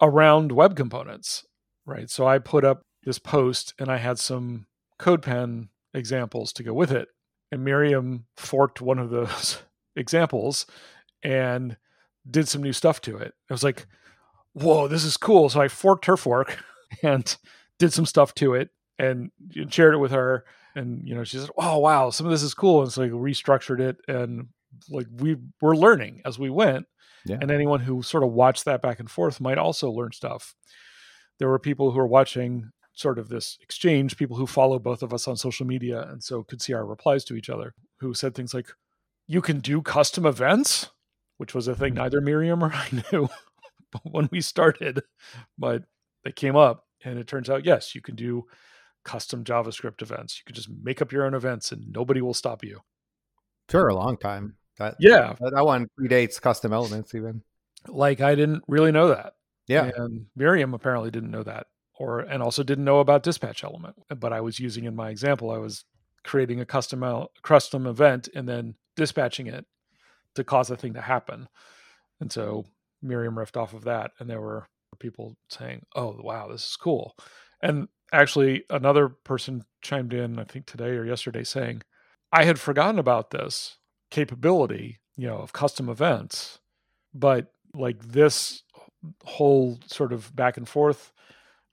around 0.00 0.52
web 0.52 0.76
components, 0.76 1.44
right? 1.86 2.08
So 2.10 2.26
I 2.26 2.38
put 2.38 2.64
up 2.64 2.82
this 3.04 3.18
post 3.18 3.74
and 3.78 3.90
I 3.90 3.96
had 3.96 4.18
some 4.18 4.66
CodePen 5.00 5.68
examples 5.94 6.52
to 6.54 6.62
go 6.62 6.72
with 6.72 6.90
it 6.90 7.08
and 7.52 7.62
Miriam 7.62 8.24
forked 8.36 8.80
one 8.80 8.98
of 8.98 9.10
those 9.10 9.62
examples 9.96 10.66
and 11.22 11.76
did 12.28 12.48
some 12.48 12.62
new 12.62 12.72
stuff 12.72 13.00
to 13.02 13.18
it. 13.18 13.34
I 13.48 13.54
was 13.54 13.62
like, 13.62 13.86
whoa, 14.54 14.88
this 14.88 15.04
is 15.04 15.16
cool. 15.16 15.50
So 15.50 15.60
I 15.60 15.68
forked 15.68 16.06
her 16.06 16.16
fork 16.16 16.58
and 17.02 17.36
did 17.78 17.92
some 17.92 18.06
stuff 18.06 18.34
to 18.36 18.54
it 18.54 18.70
and 18.98 19.30
shared 19.68 19.94
it 19.94 19.98
with 19.98 20.12
her. 20.12 20.44
And, 20.74 21.06
you 21.06 21.14
know, 21.14 21.24
she 21.24 21.38
said, 21.38 21.50
oh, 21.58 21.78
wow, 21.78 22.08
some 22.08 22.26
of 22.26 22.32
this 22.32 22.42
is 22.42 22.54
cool. 22.54 22.82
And 22.82 22.90
so 22.90 23.02
like 23.02 23.10
restructured 23.10 23.80
it. 23.80 23.98
And 24.08 24.48
like 24.88 25.06
we 25.14 25.36
were 25.60 25.76
learning 25.76 26.22
as 26.24 26.38
we 26.38 26.48
went. 26.48 26.86
Yeah. 27.26 27.36
And 27.40 27.50
anyone 27.50 27.80
who 27.80 28.02
sort 28.02 28.24
of 28.24 28.32
watched 28.32 28.64
that 28.64 28.82
back 28.82 28.98
and 28.98 29.10
forth 29.10 29.40
might 29.40 29.58
also 29.58 29.90
learn 29.90 30.12
stuff. 30.12 30.54
There 31.42 31.48
were 31.48 31.58
people 31.58 31.90
who 31.90 31.98
were 31.98 32.06
watching 32.06 32.70
sort 32.94 33.18
of 33.18 33.28
this 33.28 33.58
exchange, 33.60 34.16
people 34.16 34.36
who 34.36 34.46
follow 34.46 34.78
both 34.78 35.02
of 35.02 35.12
us 35.12 35.26
on 35.26 35.36
social 35.36 35.66
media 35.66 36.06
and 36.08 36.22
so 36.22 36.44
could 36.44 36.62
see 36.62 36.72
our 36.72 36.86
replies 36.86 37.24
to 37.24 37.34
each 37.34 37.50
other, 37.50 37.74
who 37.98 38.14
said 38.14 38.32
things 38.32 38.54
like, 38.54 38.68
You 39.26 39.42
can 39.42 39.58
do 39.58 39.82
custom 39.82 40.24
events, 40.24 40.90
which 41.38 41.52
was 41.52 41.66
a 41.66 41.74
thing 41.74 41.94
mm-hmm. 41.94 42.04
neither 42.04 42.20
Miriam 42.20 42.62
or 42.62 42.72
I 42.72 43.02
knew 43.10 43.28
when 44.04 44.28
we 44.30 44.40
started, 44.40 45.02
but 45.58 45.82
they 46.22 46.30
came 46.30 46.54
up. 46.54 46.84
And 47.04 47.18
it 47.18 47.26
turns 47.26 47.50
out, 47.50 47.64
yes, 47.64 47.96
you 47.96 48.02
can 48.02 48.14
do 48.14 48.44
custom 49.04 49.42
JavaScript 49.42 50.00
events. 50.00 50.38
You 50.38 50.44
can 50.46 50.54
just 50.54 50.68
make 50.70 51.02
up 51.02 51.10
your 51.10 51.26
own 51.26 51.34
events 51.34 51.72
and 51.72 51.92
nobody 51.92 52.20
will 52.20 52.34
stop 52.34 52.62
you. 52.62 52.82
For 53.68 53.88
a 53.88 53.96
long 53.96 54.16
time. 54.16 54.54
That, 54.78 54.94
yeah. 55.00 55.34
That, 55.40 55.54
that 55.56 55.66
one 55.66 55.88
predates 55.98 56.40
custom 56.40 56.72
elements, 56.72 57.12
even. 57.16 57.42
Like, 57.88 58.20
I 58.20 58.36
didn't 58.36 58.62
really 58.68 58.92
know 58.92 59.08
that. 59.08 59.32
Yeah. 59.72 59.90
And 59.96 60.26
Miriam 60.36 60.74
apparently 60.74 61.10
didn't 61.10 61.30
know 61.30 61.42
that 61.42 61.66
or 62.02 62.20
and 62.20 62.42
also 62.42 62.62
didn't 62.62 62.84
know 62.84 63.00
about 63.00 63.22
dispatch 63.22 63.62
element 63.64 63.94
uh, 64.10 64.14
but 64.14 64.32
i 64.32 64.40
was 64.40 64.58
using 64.58 64.84
in 64.84 64.94
my 64.94 65.10
example 65.10 65.50
i 65.50 65.58
was 65.58 65.84
creating 66.24 66.60
a 66.60 66.66
custom 66.66 67.26
custom 67.42 67.86
event 67.86 68.28
and 68.34 68.48
then 68.48 68.74
dispatching 68.96 69.46
it 69.46 69.64
to 70.34 70.44
cause 70.44 70.70
a 70.70 70.76
thing 70.76 70.94
to 70.94 71.00
happen 71.00 71.48
and 72.20 72.32
so 72.32 72.64
miriam 73.02 73.34
riffed 73.34 73.56
off 73.56 73.74
of 73.74 73.84
that 73.84 74.10
and 74.18 74.28
there 74.28 74.40
were 74.40 74.66
people 74.98 75.36
saying 75.48 75.82
oh 75.96 76.16
wow 76.22 76.48
this 76.48 76.64
is 76.64 76.76
cool 76.76 77.16
and 77.62 77.88
actually 78.12 78.64
another 78.70 79.08
person 79.08 79.64
chimed 79.80 80.12
in 80.12 80.38
i 80.38 80.44
think 80.44 80.66
today 80.66 80.90
or 80.90 81.04
yesterday 81.04 81.42
saying 81.42 81.82
i 82.32 82.44
had 82.44 82.58
forgotten 82.58 82.98
about 82.98 83.30
this 83.30 83.78
capability 84.10 85.00
you 85.16 85.26
know 85.26 85.38
of 85.38 85.52
custom 85.52 85.88
events 85.88 86.58
but 87.14 87.52
like 87.74 87.98
this 88.00 88.62
whole 89.24 89.78
sort 89.86 90.12
of 90.12 90.34
back 90.34 90.56
and 90.56 90.68
forth 90.68 91.12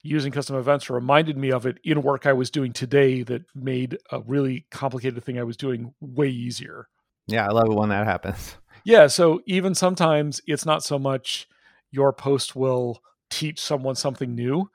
using 0.02 0.32
custom 0.32 0.56
events 0.56 0.90
reminded 0.90 1.38
me 1.38 1.52
of 1.52 1.66
it 1.66 1.78
in 1.84 2.02
work 2.02 2.26
I 2.26 2.34
was 2.34 2.50
doing 2.50 2.72
today 2.72 3.24
that 3.24 3.44
made 3.54 3.98
a 4.12 4.22
really 4.22 4.66
complicated 4.72 5.24
thing 5.24 5.38
I 5.38 5.44
was 5.44 5.58
doing 5.58 5.94
way 6.00 6.30
easier. 6.30 6.88
Yeah, 7.28 7.46
I 7.46 7.50
love 7.50 7.70
it 7.70 7.76
when 7.76 7.90
that 7.90 8.06
happens. 8.06 8.56
Yeah, 8.86 9.08
so 9.08 9.42
even 9.46 9.76
sometimes 9.76 10.40
it's 10.48 10.66
not 10.66 10.84
so 10.84 10.98
much 10.98 11.50
your 11.92 12.14
post 12.14 12.56
will 12.56 13.02
teach 13.30 13.60
someone 13.60 13.96
something 13.96 14.34
new, 14.34 14.70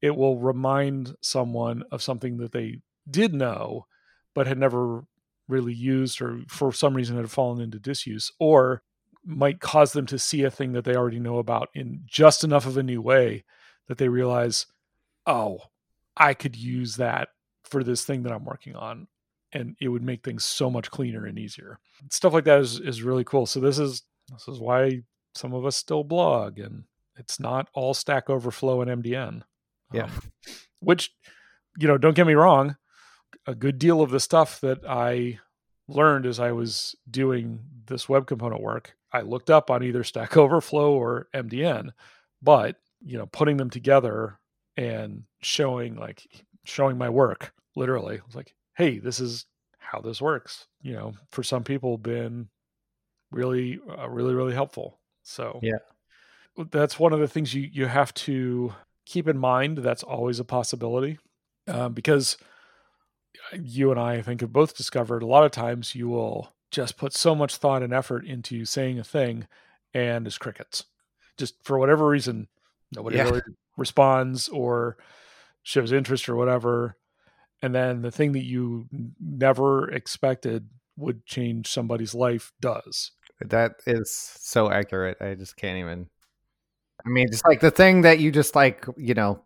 it 0.00 0.14
will 0.14 0.38
remind 0.38 1.16
someone 1.20 1.82
of 1.90 2.00
something 2.00 2.36
that 2.36 2.52
they 2.52 2.76
did 3.10 3.34
know 3.34 3.86
but 4.32 4.46
had 4.46 4.58
never 4.58 5.04
really 5.48 5.74
used 5.74 6.22
or 6.22 6.42
for 6.48 6.72
some 6.72 6.94
reason 6.94 7.16
had 7.16 7.30
fallen 7.30 7.60
into 7.60 7.80
disuse 7.80 8.30
or 8.38 8.82
might 9.28 9.60
cause 9.60 9.92
them 9.92 10.06
to 10.06 10.18
see 10.18 10.42
a 10.42 10.50
thing 10.50 10.72
that 10.72 10.84
they 10.84 10.96
already 10.96 11.20
know 11.20 11.36
about 11.38 11.68
in 11.74 12.00
just 12.06 12.44
enough 12.44 12.64
of 12.64 12.78
a 12.78 12.82
new 12.82 13.02
way 13.02 13.44
that 13.86 13.98
they 13.98 14.08
realize, 14.08 14.66
oh, 15.26 15.58
I 16.16 16.32
could 16.32 16.56
use 16.56 16.96
that 16.96 17.28
for 17.64 17.84
this 17.84 18.04
thing 18.04 18.22
that 18.22 18.32
I'm 18.32 18.46
working 18.46 18.74
on. 18.74 19.06
And 19.52 19.76
it 19.80 19.88
would 19.88 20.02
make 20.02 20.24
things 20.24 20.44
so 20.44 20.70
much 20.70 20.90
cleaner 20.90 21.26
and 21.26 21.38
easier. 21.38 21.78
Stuff 22.10 22.32
like 22.32 22.44
that 22.44 22.60
is, 22.60 22.80
is 22.80 23.02
really 23.02 23.24
cool. 23.24 23.44
So 23.44 23.60
this 23.60 23.78
is 23.78 24.02
this 24.30 24.48
is 24.48 24.58
why 24.58 25.02
some 25.34 25.52
of 25.52 25.64
us 25.64 25.76
still 25.76 26.04
blog 26.04 26.58
and 26.58 26.84
it's 27.16 27.38
not 27.38 27.68
all 27.74 27.94
stack 27.94 28.30
overflow 28.30 28.80
and 28.82 29.02
MDN. 29.02 29.42
Yeah. 29.92 30.04
Um, 30.04 30.10
which, 30.80 31.14
you 31.78 31.88
know, 31.88 31.98
don't 31.98 32.16
get 32.16 32.26
me 32.26 32.34
wrong, 32.34 32.76
a 33.46 33.54
good 33.54 33.78
deal 33.78 34.00
of 34.00 34.10
the 34.10 34.20
stuff 34.20 34.60
that 34.60 34.80
I 34.86 35.38
learned 35.88 36.26
as 36.26 36.38
I 36.38 36.52
was 36.52 36.94
doing 37.10 37.60
this 37.86 38.08
web 38.08 38.26
component 38.26 38.62
work, 38.62 38.94
I 39.12 39.22
looked 39.22 39.50
up 39.50 39.70
on 39.70 39.82
either 39.82 40.04
Stack 40.04 40.36
Overflow 40.36 40.92
or 40.92 41.28
MDN, 41.34 41.90
but 42.42 42.76
you 43.00 43.16
know, 43.16 43.26
putting 43.26 43.56
them 43.56 43.70
together 43.70 44.38
and 44.76 45.24
showing 45.40 45.96
like 45.96 46.26
showing 46.64 46.98
my 46.98 47.08
work 47.08 47.52
literally 47.78 48.16
I 48.16 48.26
was 48.26 48.34
like, 48.34 48.54
hey, 48.76 48.98
this 48.98 49.20
is 49.20 49.46
how 49.78 50.00
this 50.00 50.20
works. 50.20 50.66
You 50.82 50.92
know, 50.94 51.14
for 51.30 51.42
some 51.42 51.64
people, 51.64 51.96
been 51.96 52.48
really, 53.30 53.80
uh, 53.98 54.08
really, 54.08 54.34
really 54.34 54.52
helpful. 54.52 54.98
So 55.22 55.60
yeah, 55.62 55.78
that's 56.70 56.98
one 56.98 57.12
of 57.12 57.20
the 57.20 57.28
things 57.28 57.54
you 57.54 57.68
you 57.72 57.86
have 57.86 58.12
to 58.14 58.74
keep 59.06 59.28
in 59.28 59.38
mind. 59.38 59.78
That's 59.78 60.02
always 60.02 60.40
a 60.40 60.44
possibility 60.44 61.18
um, 61.66 61.92
because 61.94 62.36
you 63.52 63.90
and 63.90 64.00
I, 64.00 64.14
I 64.14 64.22
think, 64.22 64.40
have 64.40 64.52
both 64.52 64.76
discovered 64.76 65.22
a 65.22 65.26
lot 65.26 65.44
of 65.44 65.52
times 65.52 65.94
you 65.94 66.08
will 66.08 66.52
just 66.70 66.96
put 66.96 67.12
so 67.12 67.34
much 67.34 67.56
thought 67.56 67.82
and 67.82 67.92
effort 67.92 68.26
into 68.26 68.64
saying 68.64 68.98
a 68.98 69.04
thing 69.04 69.46
and 69.94 70.26
it's 70.26 70.38
crickets. 70.38 70.84
Just 71.36 71.54
for 71.64 71.78
whatever 71.78 72.06
reason, 72.06 72.48
nobody 72.94 73.16
yeah. 73.16 73.24
really 73.24 73.42
responds 73.76 74.48
or 74.48 74.96
shows 75.62 75.92
interest 75.92 76.28
or 76.28 76.36
whatever. 76.36 76.96
And 77.62 77.74
then 77.74 78.02
the 78.02 78.10
thing 78.10 78.32
that 78.32 78.44
you 78.44 78.86
never 79.20 79.90
expected 79.90 80.68
would 80.96 81.24
change 81.26 81.68
somebody's 81.68 82.14
life 82.14 82.52
does. 82.60 83.12
That 83.40 83.72
is 83.86 84.10
so 84.10 84.70
accurate. 84.70 85.18
I 85.20 85.34
just 85.34 85.56
can't 85.56 85.78
even. 85.78 86.08
I 87.06 87.08
mean, 87.08 87.28
just 87.30 87.46
like 87.46 87.60
the 87.60 87.70
thing 87.70 88.02
that 88.02 88.18
you 88.18 88.32
just 88.32 88.56
like, 88.56 88.84
you 88.96 89.14
know, 89.14 89.42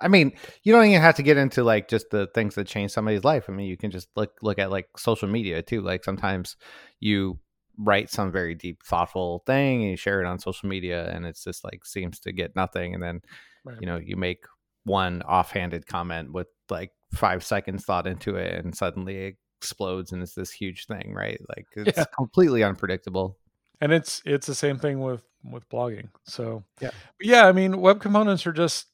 I 0.00 0.08
mean, 0.08 0.32
you 0.62 0.72
don't 0.72 0.86
even 0.86 1.00
have 1.00 1.16
to 1.16 1.22
get 1.22 1.36
into 1.36 1.62
like 1.62 1.88
just 1.88 2.10
the 2.10 2.28
things 2.34 2.54
that 2.54 2.66
change 2.66 2.90
somebody's 2.90 3.24
life. 3.24 3.44
I 3.48 3.52
mean, 3.52 3.66
you 3.66 3.76
can 3.76 3.90
just 3.90 4.08
look 4.16 4.32
look 4.42 4.58
at 4.58 4.70
like 4.70 4.86
social 4.96 5.28
media 5.28 5.62
too. 5.62 5.82
Like 5.82 6.04
sometimes 6.04 6.56
you 7.00 7.38
write 7.78 8.10
some 8.10 8.32
very 8.32 8.54
deep, 8.54 8.82
thoughtful 8.82 9.42
thing 9.46 9.82
and 9.82 9.90
you 9.90 9.96
share 9.96 10.20
it 10.22 10.26
on 10.26 10.38
social 10.38 10.68
media, 10.68 11.10
and 11.10 11.26
it's 11.26 11.44
just 11.44 11.64
like 11.64 11.84
seems 11.84 12.20
to 12.20 12.32
get 12.32 12.56
nothing, 12.56 12.94
and 12.94 13.02
then 13.02 13.20
right. 13.64 13.78
you 13.80 13.86
know 13.86 13.98
you 13.98 14.16
make 14.16 14.44
one 14.84 15.22
offhanded 15.22 15.86
comment 15.86 16.32
with 16.32 16.48
like 16.70 16.92
five 17.12 17.44
seconds 17.44 17.84
thought 17.84 18.06
into 18.06 18.36
it, 18.36 18.64
and 18.64 18.74
suddenly 18.74 19.16
it 19.16 19.36
explodes 19.60 20.12
and 20.12 20.22
it's 20.22 20.34
this 20.34 20.50
huge 20.50 20.86
thing, 20.86 21.12
right? 21.14 21.40
Like 21.54 21.66
it's 21.86 21.98
yeah. 21.98 22.04
completely 22.16 22.62
unpredictable. 22.62 23.38
And 23.82 23.92
it's 23.92 24.22
it's 24.24 24.46
the 24.46 24.54
same 24.54 24.78
thing 24.78 25.00
with 25.00 25.22
with 25.44 25.68
blogging. 25.68 26.08
So 26.24 26.64
yeah, 26.80 26.90
yeah. 27.20 27.46
I 27.46 27.52
mean, 27.52 27.80
web 27.80 28.00
components 28.00 28.46
are 28.46 28.52
just 28.52 28.86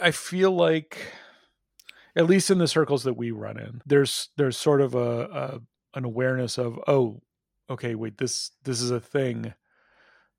I 0.00 0.10
feel 0.10 0.50
like, 0.50 0.98
at 2.16 2.26
least 2.26 2.50
in 2.50 2.58
the 2.58 2.68
circles 2.68 3.04
that 3.04 3.16
we 3.16 3.30
run 3.30 3.58
in, 3.58 3.82
there's 3.86 4.28
there's 4.36 4.56
sort 4.56 4.80
of 4.80 4.94
a, 4.94 5.22
a 5.22 5.60
an 5.94 6.04
awareness 6.04 6.58
of 6.58 6.78
oh, 6.86 7.20
okay, 7.68 7.94
wait 7.94 8.18
this 8.18 8.50
this 8.64 8.80
is 8.80 8.90
a 8.90 9.00
thing 9.00 9.54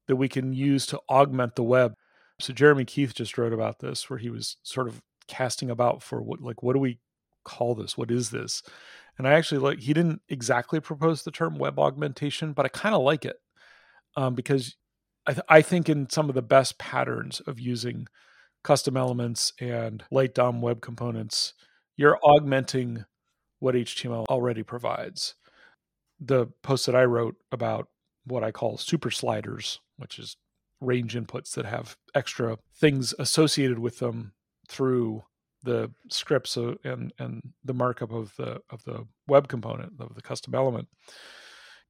that 0.08 0.16
we 0.16 0.28
can 0.28 0.54
use 0.54 0.86
to 0.88 1.00
augment 1.10 1.56
the 1.56 1.64
web. 1.64 1.94
So 2.40 2.54
Jeremy 2.54 2.86
Keith 2.86 3.14
just 3.14 3.38
wrote 3.38 3.54
about 3.54 3.80
this, 3.80 4.10
where 4.10 4.20
he 4.20 4.30
was 4.30 4.58
sort 4.64 4.88
of 4.88 5.02
casting 5.28 5.70
about 5.70 6.04
for 6.04 6.22
what 6.22 6.42
like 6.42 6.64
what 6.64 6.74
do 6.74 6.80
we 6.80 7.00
call 7.44 7.76
this? 7.76 7.98
What 7.98 8.12
is 8.12 8.30
this? 8.32 8.64
And 9.18 9.28
I 9.28 9.34
actually 9.34 9.60
like 9.60 9.80
he 9.80 9.94
didn't 9.94 10.22
exactly 10.30 10.80
propose 10.80 11.24
the 11.24 11.32
term 11.32 11.58
web 11.58 11.80
augmentation, 11.80 12.54
but 12.54 12.66
I 12.66 12.70
kind 12.70 12.96
of 12.96 13.02
like 13.02 13.26
it 13.26 13.38
um, 14.16 14.36
because 14.36 14.76
I, 15.28 15.34
th- 15.34 15.46
I 15.48 15.62
think 15.62 15.90
in 15.90 16.10
some 16.10 16.30
of 16.30 16.36
the 16.36 16.42
best 16.42 16.78
patterns 16.78 17.40
of 17.42 17.60
using 17.60 18.08
custom 18.64 18.98
elements 18.98 19.54
and 19.60 20.04
light 20.12 20.34
DOM 20.34 20.62
web 20.62 20.82
components, 20.82 21.54
you're 21.98 22.20
augmenting 22.24 23.06
what 23.60 23.76
HTML 23.76 24.26
already 24.28 24.64
provides. 24.64 25.36
The 26.20 26.48
post 26.62 26.86
that 26.86 26.96
I 26.96 27.04
wrote 27.04 27.36
about 27.52 27.88
what 28.26 28.44
I 28.44 28.52
call 28.52 28.78
super 28.78 29.12
sliders, 29.12 29.80
which 29.98 30.20
is 30.20 30.38
range 30.80 31.16
inputs 31.16 31.54
that 31.54 31.66
have 31.66 31.96
extra 32.16 32.58
things 32.76 33.14
associated 33.20 33.80
with 33.80 34.00
them 34.00 34.34
through 34.68 35.24
the 35.64 35.92
scripts 36.10 36.58
uh, 36.58 36.74
and 36.84 37.14
and 37.20 37.54
the 37.64 37.74
markup 37.74 38.12
of 38.12 38.36
the 38.36 38.62
of 38.70 38.84
the 38.84 39.06
web 39.28 39.48
component 39.48 39.94
of 40.00 40.16
the 40.16 40.22
custom 40.22 40.56
element. 40.56 40.88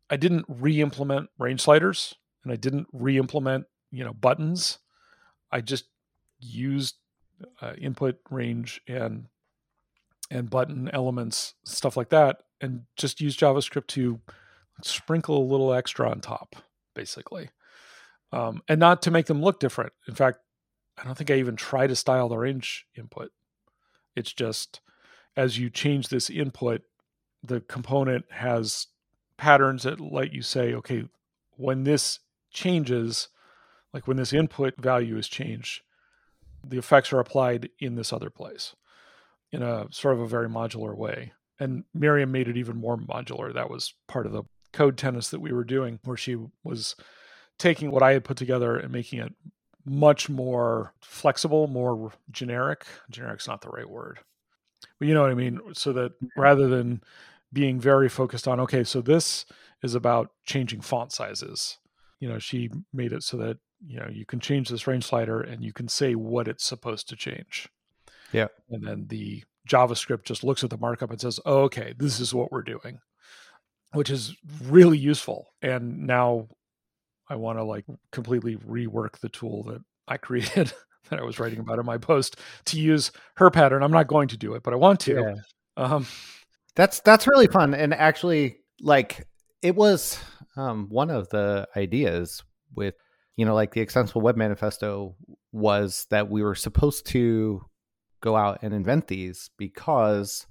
I 0.10 0.18
didn't 0.18 0.46
re-implement 0.50 1.30
range 1.40 1.62
sliders 1.62 2.16
and 2.44 2.52
I 2.52 2.58
didn't 2.58 2.88
re-implement 2.92 3.66
you 3.92 4.04
know 4.04 4.14
buttons. 4.14 4.80
I 5.52 5.62
just 5.62 5.86
used 6.42 6.96
uh, 7.62 7.74
input 7.78 8.20
range 8.30 8.82
and 8.88 9.28
and 10.30 10.50
button 10.50 10.90
elements 10.94 11.56
stuff 11.66 11.98
like 11.98 12.10
that 12.10 12.44
and 12.62 12.84
just 12.96 13.20
use 13.20 13.36
javascript 13.36 13.88
to 13.88 14.20
sprinkle 14.84 15.38
a 15.38 15.52
little 15.52 15.74
extra 15.74 16.10
on 16.10 16.20
top 16.22 16.56
basically. 16.94 17.50
Um, 18.34 18.62
and 18.68 18.80
not 18.80 19.02
to 19.04 19.12
make 19.12 19.26
them 19.26 19.42
look 19.42 19.60
different. 19.60 19.94
In 20.08 20.16
fact 20.16 20.40
i 20.98 21.04
don't 21.04 21.18
think 21.18 21.32
i 21.32 21.36
even 21.36 21.56
try 21.56 21.88
to 21.88 21.96
style 21.96 22.30
the 22.30 22.38
range 22.38 22.86
input. 22.98 23.32
It's 24.16 24.34
just 24.34 24.82
as 25.36 25.58
you 25.58 25.70
change 25.70 26.10
this 26.10 26.30
input 26.30 26.82
the 27.44 27.62
component 27.62 28.26
has 28.32 28.88
patterns 29.38 29.84
that 29.84 30.00
let 30.00 30.34
you 30.34 30.42
say 30.42 30.74
okay 30.74 31.06
when 31.58 31.84
this 31.84 32.20
changes 32.52 33.30
like 33.94 34.08
when 34.08 34.18
this 34.18 34.34
input 34.34 34.76
value 34.78 35.18
is 35.18 35.28
changed 35.28 35.82
the 36.64 36.78
effects 36.78 37.12
are 37.12 37.20
applied 37.20 37.70
in 37.80 37.96
this 37.96 38.14
other 38.14 38.30
place 38.30 38.76
in 39.52 39.62
a 39.62 39.88
sort 39.92 40.14
of 40.14 40.22
a 40.22 40.28
very 40.28 40.48
modular 40.48 40.96
way. 40.96 41.34
And 41.60 41.84
Miriam 41.94 42.32
made 42.32 42.48
it 42.48 42.58
even 42.58 42.78
more 42.78 42.98
modular. 42.98 43.54
That 43.54 43.70
was 43.70 43.94
part 44.08 44.26
of 44.26 44.32
the 44.32 44.44
code 44.74 44.98
tennis 44.98 45.30
that 45.30 45.42
we 45.42 45.52
were 45.52 45.64
doing, 45.64 46.00
where 46.04 46.18
she 46.18 46.38
was 46.64 46.96
taking 47.60 47.92
what 47.92 48.04
I 48.04 48.14
had 48.14 48.24
put 48.24 48.38
together 48.38 48.78
and 48.78 48.92
making 48.92 49.20
it 49.20 49.34
much 49.86 50.30
more 50.30 50.94
flexible, 51.02 51.68
more 51.68 52.14
generic. 52.32 52.86
Generic's 53.10 53.48
not 53.48 53.62
the 53.62 53.70
right 53.70 53.90
word, 53.90 54.20
but 55.00 55.08
you 55.08 55.14
know 55.14 55.22
what 55.22 55.32
I 55.32 55.36
mean. 55.36 55.60
So 55.74 55.94
that 55.94 56.14
mm-hmm. 56.14 56.40
rather 56.40 56.68
than 56.68 57.02
being 57.54 57.80
very 57.80 58.10
focused 58.10 58.48
on, 58.48 58.60
okay, 58.62 58.84
so 58.84 59.02
this 59.02 59.46
is 59.84 59.94
about 59.94 60.32
changing 60.46 60.82
font 60.82 61.12
sizes, 61.12 61.78
you 62.20 62.30
know, 62.30 62.40
she 62.40 62.70
made 62.94 63.12
it 63.12 63.24
so 63.24 63.38
that 63.38 63.58
you 63.86 64.00
know 64.00 64.08
you 64.12 64.26
can 64.26 64.40
change 64.40 64.70
this 64.70 64.88
range 64.88 65.06
slider 65.06 65.42
and 65.42 65.64
you 65.64 65.74
can 65.74 65.88
say 65.88 66.16
what 66.16 66.48
it's 66.48 66.66
supposed 66.66 67.10
to 67.10 67.16
change. 67.16 67.70
Yeah. 68.32 68.48
And 68.70 68.86
then 68.86 69.06
the 69.08 69.44
javascript 69.68 70.24
just 70.24 70.44
looks 70.44 70.64
at 70.64 70.70
the 70.70 70.78
markup 70.78 71.12
and 71.12 71.22
says 71.22 71.40
oh, 71.46 71.62
okay 71.64 71.94
this 71.96 72.20
is 72.20 72.34
what 72.34 72.52
we're 72.52 72.64
doing 72.64 73.00
which 73.94 74.10
is 74.10 74.36
really 74.64 74.98
useful. 74.98 75.54
And 75.62 76.08
now 76.08 76.48
i 77.30 77.36
want 77.36 77.60
to 77.60 77.64
like 77.64 77.86
completely 78.12 78.56
rework 78.58 79.20
the 79.20 79.30
tool 79.30 79.64
that 79.64 79.82
i 80.08 80.18
created 80.28 80.74
that 81.10 81.20
i 81.20 81.24
was 81.24 81.40
writing 81.40 81.60
about 81.60 81.80
in 81.80 81.86
my 81.86 81.98
post 81.98 82.38
to 82.66 82.80
use 82.80 83.12
her 83.36 83.50
pattern. 83.50 83.84
I'm 83.84 83.92
not 83.92 84.08
going 84.08 84.28
to 84.30 84.38
do 84.38 84.54
it 84.56 84.64
but 84.64 84.74
i 84.74 84.78
want 84.78 85.00
to. 85.02 85.36
Yeah. 85.78 85.84
um 85.84 86.08
that's 86.76 87.02
that's 87.02 87.28
really 87.28 87.48
fun. 87.48 87.74
And 87.74 87.94
actually 87.94 88.58
like 88.82 89.28
it 89.62 89.76
was 89.76 90.20
um, 90.58 90.88
one 90.90 91.10
of 91.10 91.30
the 91.30 91.68
ideas 91.76 92.44
with 92.76 92.96
you 93.36 93.46
know, 93.46 93.54
like 93.54 93.74
the 93.74 93.82
Extensible 93.82 94.22
Web 94.22 94.38
Manifesto 94.38 95.16
was 95.52 96.08
that 96.10 96.30
we 96.30 96.42
were 96.44 96.56
supposed 96.56 97.06
to 97.08 97.62
go 98.22 98.36
out 98.36 98.60
and 98.62 98.74
invent 98.74 99.08
these 99.08 99.50
because 99.58 100.46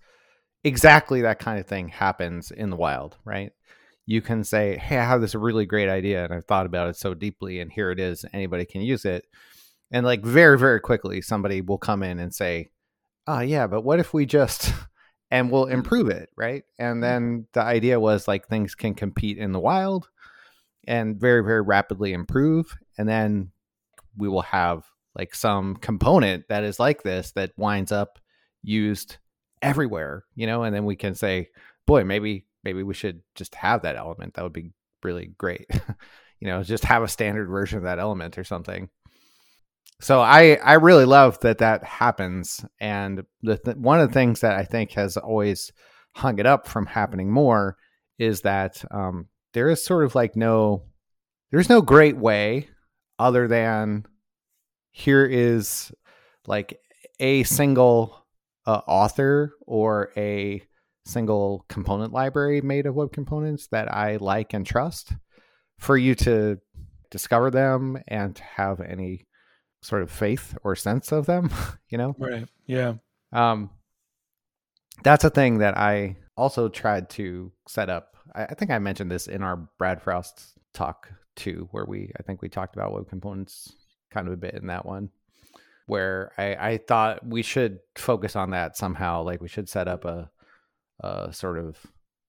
exactly 0.65 1.23
that 1.23 1.39
kind 1.39 1.59
of 1.59 1.67
thing 1.67 1.89
happens 1.89 2.51
in 2.51 2.71
the 2.71 2.77
wild, 2.77 3.17
right? 3.25 3.53
You 4.07 4.21
can 4.21 4.45
say, 4.45 4.77
Hey, 4.77 4.99
I 4.99 5.05
have 5.05 5.21
this 5.21 5.35
really 5.35 5.67
great 5.67 5.89
idea 5.89 6.25
and 6.25 6.35
I've 6.35 6.47
thought 6.47 6.67
about 6.67 6.89
it 6.89 6.97
so 6.97 7.15
deeply, 7.15 7.61
and 7.61 7.71
here 7.71 7.91
it 7.91 8.01
is. 8.01 8.25
Anybody 8.33 8.65
can 8.65 8.81
use 8.81 9.05
it. 9.05 9.25
And 9.93 10.05
like 10.05 10.25
very, 10.25 10.59
very 10.59 10.81
quickly, 10.81 11.21
somebody 11.21 11.61
will 11.61 11.79
come 11.79 12.03
in 12.03 12.19
and 12.19 12.35
say, 12.35 12.71
Oh, 13.27 13.41
yeah, 13.41 13.67
but 13.67 13.83
what 13.83 14.01
if 14.01 14.13
we 14.13 14.27
just 14.27 14.73
and 15.31 15.51
we'll 15.51 15.67
improve 15.67 16.09
it, 16.09 16.31
right? 16.37 16.65
And 16.79 16.95
mm-hmm. 16.95 17.01
then 17.01 17.47
the 17.53 17.63
idea 17.63 18.01
was 18.01 18.27
like 18.27 18.49
things 18.49 18.75
can 18.75 18.95
compete 18.95 19.39
in 19.39 19.53
the 19.53 19.61
wild 19.61 20.09
and 20.87 21.21
very 21.21 21.43
very 21.43 21.63
rapidly 21.63 22.13
improve. 22.13 22.77
And 22.99 23.09
then 23.09 23.51
we 24.17 24.29
will 24.29 24.43
have 24.43 24.85
like 25.15 25.35
some 25.35 25.77
component 25.77 26.49
that 26.49 26.65
is 26.65 26.79
like 26.79 27.03
this 27.03 27.33
that 27.33 27.53
winds 27.57 27.93
up 27.93 28.19
used 28.63 29.19
everywhere 29.63 30.25
you 30.35 30.47
know? 30.47 30.63
And 30.63 30.75
then 30.75 30.85
we 30.85 30.97
can 30.97 31.15
say 31.15 31.49
boy 31.87 32.05
maybe 32.05 32.47
maybe 32.65 32.83
we 32.83 32.95
should 32.95 33.23
just 33.35 33.55
have 33.55 33.83
that 33.83 33.97
element. 33.97 34.35
That 34.35 34.43
would 34.43 34.53
be 34.53 34.73
really 35.03 35.33
great. 35.39 35.67
You 36.43 36.49
know 36.49 36.63
just 36.63 36.85
have 36.85 37.03
a 37.03 37.09
standard 37.09 37.51
version 37.51 37.77
of 37.77 37.85
that 37.85 37.99
element 37.99 38.39
or 38.39 38.45
something. 38.45 38.89
So 40.01 40.21
i 40.21 40.55
i 40.65 40.75
really 40.75 41.05
love 41.05 41.39
that 41.41 41.59
that 41.59 41.85
happens. 41.85 42.65
And 42.81 43.25
the 43.43 43.59
th- 43.59 43.77
one 43.77 44.01
of 44.01 44.09
the 44.09 44.15
things 44.15 44.41
that 44.41 44.57
i 44.57 44.65
think 44.65 44.93
has 44.93 45.19
always 45.19 45.71
hung 46.15 46.39
it 46.39 46.47
up 46.47 46.67
from 46.67 46.87
happening 46.87 47.31
more 47.31 47.77
is 48.19 48.43
that 48.43 48.85
um, 48.91 49.27
there 49.53 49.69
is 49.69 49.85
sort 49.85 50.05
of 50.05 50.15
like 50.15 50.37
no 50.37 50.83
there's 51.51 51.69
no 51.69 51.83
great 51.83 52.17
way 52.17 52.69
other 53.19 53.49
than 53.49 54.05
here 54.93 55.25
is 55.25 55.93
like 56.47 56.79
a 57.19 57.43
single 57.45 58.27
uh, 58.67 58.81
author 58.87 59.55
or 59.67 60.11
a 60.17 60.63
single 61.05 61.65
component 61.69 62.13
library 62.13 62.61
made 62.61 62.87
of 62.87 62.95
web 62.95 63.13
components 63.13 63.69
that 63.69 63.93
I 63.93 64.17
like 64.17 64.55
and 64.55 64.65
trust 64.67 65.13
for 65.79 65.97
you 65.97 66.15
to 66.17 66.59
discover 67.11 67.51
them 67.51 67.99
and 68.09 68.39
have 68.39 68.81
any 68.81 69.27
sort 69.83 70.03
of 70.03 70.11
faith 70.11 70.57
or 70.63 70.77
sense 70.77 71.13
of 71.13 71.27
them, 71.27 71.51
you 71.89 71.99
know? 71.99 72.15
Right. 72.19 72.47
Yeah. 72.67 72.95
Um, 73.33 73.71
that's 75.03 75.25
a 75.25 75.31
thing 75.31 75.59
that 75.59 75.77
I 75.77 76.17
also 76.37 76.69
tried 76.69 77.11
to 77.11 77.53
set 77.67 77.89
up. 77.89 78.10
I, 78.35 78.45
I 78.45 78.55
think 78.55 78.71
I 78.71 78.79
mentioned 78.79 79.11
this 79.11 79.27
in 79.27 79.43
our 79.43 79.57
Brad 79.79 80.03
Frost 80.03 80.53
talk 80.73 81.11
too, 81.37 81.69
where 81.71 81.85
we, 81.85 82.13
I 82.19 82.23
think 82.23 82.43
we 82.43 82.49
talked 82.49 82.77
about 82.77 82.93
web 82.93 83.09
components 83.09 83.73
kind 84.11 84.27
of 84.27 84.35
a 84.35 84.39
bit 84.39 84.55
in 84.55 84.67
that 84.67 84.87
one 84.87 85.11
where 85.91 86.31
I, 86.39 86.55
I 86.55 86.79
thought 86.79 87.27
we 87.27 87.43
should 87.43 87.81
focus 87.97 88.37
on 88.37 88.51
that 88.51 88.77
somehow. 88.77 89.25
Like 89.25 89.41
we 89.41 89.49
should 89.49 89.69
set 89.69 89.89
up 89.89 90.05
a, 90.05 90.31
a 91.01 91.33
sort 91.33 91.59
of 91.59 91.85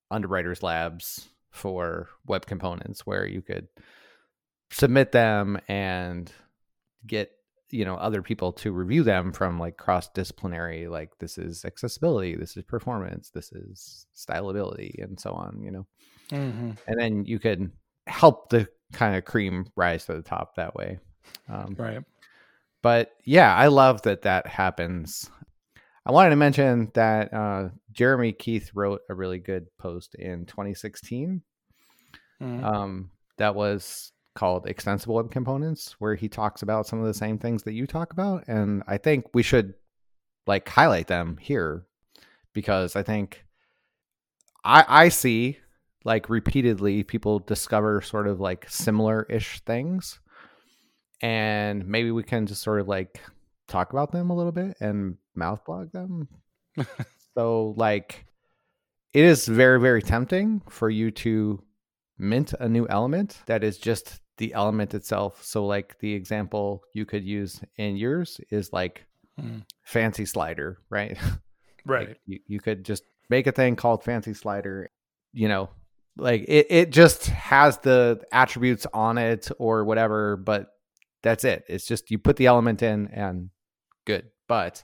underwriters 0.10 0.64
labs 0.64 1.30
for 1.52 2.10
web 2.26 2.48
components 2.48 3.06
where 3.06 3.26
you 3.26 3.42
could 3.42 3.68
submit 4.72 5.12
them 5.12 5.60
and 5.68 6.32
get 7.06 7.32
you 7.72 7.86
know 7.86 7.96
other 7.96 8.22
people 8.22 8.52
to 8.52 8.72
review 8.72 9.04
them 9.04 9.32
from 9.32 9.60
like 9.60 9.78
cross 9.78 10.10
disciplinary 10.10 10.88
like 10.88 11.10
this 11.20 11.38
is 11.38 11.66
accessibility 11.66 12.36
this 12.36 12.58
is 12.58 12.64
performance 12.64 13.30
this 13.30 13.52
is 13.52 14.06
stylability 14.14 15.00
and 15.02 15.20
so 15.20 15.32
on 15.32 15.62
you 15.62 15.72
know 15.72 15.88
mm-hmm. 16.32 16.72
and 16.88 17.00
then 17.00 17.26
you 17.26 17.40
can 17.40 17.72
help 18.08 18.50
the 18.50 18.68
kind 18.94 19.16
of 19.16 19.26
cream 19.26 19.66
rise 19.76 20.06
to 20.06 20.14
the 20.14 20.22
top 20.22 20.56
that 20.56 20.76
way 20.76 21.00
um, 21.50 21.76
right 21.78 22.04
but 22.82 23.12
yeah 23.24 23.56
i 23.56 23.68
love 23.68 24.02
that 24.02 24.24
that 24.24 24.46
happens 24.48 25.30
i 26.06 26.12
wanted 26.12 26.32
to 26.32 26.36
mention 26.36 26.92
that 26.94 27.34
uh, 27.34 27.70
jeremy 27.92 28.32
keith 28.34 28.72
wrote 28.74 29.02
a 29.10 29.14
really 29.14 29.40
good 29.40 29.66
post 29.78 30.16
in 30.16 30.46
2016 30.46 31.42
mm-hmm. 32.42 32.66
um, 32.66 33.12
that 33.38 33.56
was 33.56 34.12
called 34.34 34.66
extensible 34.68 35.16
web 35.16 35.32
components 35.32 35.96
where 36.00 36.16
he 36.16 36.30
talks 36.30 36.62
about 36.62 36.88
some 36.88 37.00
of 37.00 37.06
the 37.06 37.14
same 37.14 37.38
things 37.38 37.64
that 37.64 37.74
you 37.74 37.86
talk 37.86 38.14
about 38.14 38.44
and 38.48 38.82
i 38.88 38.98
think 38.98 39.26
we 39.34 39.44
should 39.44 39.74
like 40.48 40.68
highlight 40.70 41.08
them 41.08 41.38
here 41.42 41.86
because 42.54 42.96
i 42.96 43.04
think 43.04 43.44
i 44.64 44.86
i 44.88 45.10
see 45.10 45.58
like 46.06 46.30
repeatedly 46.30 47.04
people 47.04 47.40
discover 47.40 48.02
sort 48.02 48.28
of 48.28 48.40
like 48.40 48.66
similar 48.70 49.24
ish 49.30 49.60
things 49.62 50.20
and 51.22 51.86
maybe 51.86 52.12
we 52.12 52.24
can 52.24 52.48
just 52.48 52.64
sort 52.64 52.82
of 52.82 52.88
like 52.88 53.22
talk 53.68 53.92
about 53.94 54.12
them 54.12 54.30
a 54.30 54.36
little 54.36 54.52
bit 54.52 54.76
and 54.80 55.18
mouth 55.36 55.64
blog 55.66 55.92
them. 55.92 56.28
So 57.34 57.74
like 57.78 58.26
it 59.14 59.24
is 59.24 59.48
very 59.48 59.80
very 59.80 60.02
tempting 60.02 60.62
for 60.70 60.90
you 60.90 61.12
to 61.12 61.64
mint 62.18 62.54
a 62.60 62.68
new 62.68 62.86
element 62.90 63.40
that 63.46 63.64
is 63.64 63.78
just 63.78 64.20
the 64.38 64.54
element 64.54 64.94
itself. 64.94 65.44
So, 65.44 65.66
like 65.66 66.00
the 66.00 66.14
example 66.14 66.84
you 66.94 67.06
could 67.06 67.24
use 67.24 67.62
in 67.78 67.96
yours 67.96 68.40
is 68.50 68.74
like 68.74 69.06
mm. 69.40 69.64
fancy 69.84 70.26
slider, 70.26 70.80
right? 70.90 71.18
Right. 71.84 72.10
like 72.10 72.20
you, 72.28 72.40
you 72.46 72.60
could 72.60 72.86
just 72.86 73.02
make 73.32 73.48
a 73.48 73.52
thing 73.52 73.76
called 73.76 74.04
fancy 74.04 74.36
slider, 74.36 74.92
you 75.34 75.48
know, 75.48 75.72
like 76.16 76.46
it, 76.48 76.68
it 76.70 76.90
just 76.92 77.26
has 77.26 77.80
the 77.80 78.22
attributes 78.32 78.86
on 78.94 79.18
it 79.18 79.50
or 79.58 79.84
whatever, 79.84 80.38
but 80.38 80.68
that's 81.24 81.44
it. 81.44 81.64
It's 81.68 81.88
just 81.88 82.12
you 82.12 82.20
put 82.20 82.36
the 82.36 82.46
element 82.46 82.84
in 82.84 83.08
and 83.08 83.50
good. 84.06 84.26
But 84.48 84.84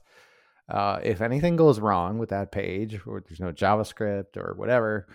uh, 0.69 0.99
if 1.03 1.21
anything 1.21 1.55
goes 1.55 1.79
wrong 1.79 2.17
with 2.17 2.29
that 2.29 2.51
page 2.51 2.99
or 3.05 3.21
there's 3.21 3.39
no 3.39 3.51
JavaScript 3.51 4.37
or 4.37 4.55
whatever, 4.57 5.07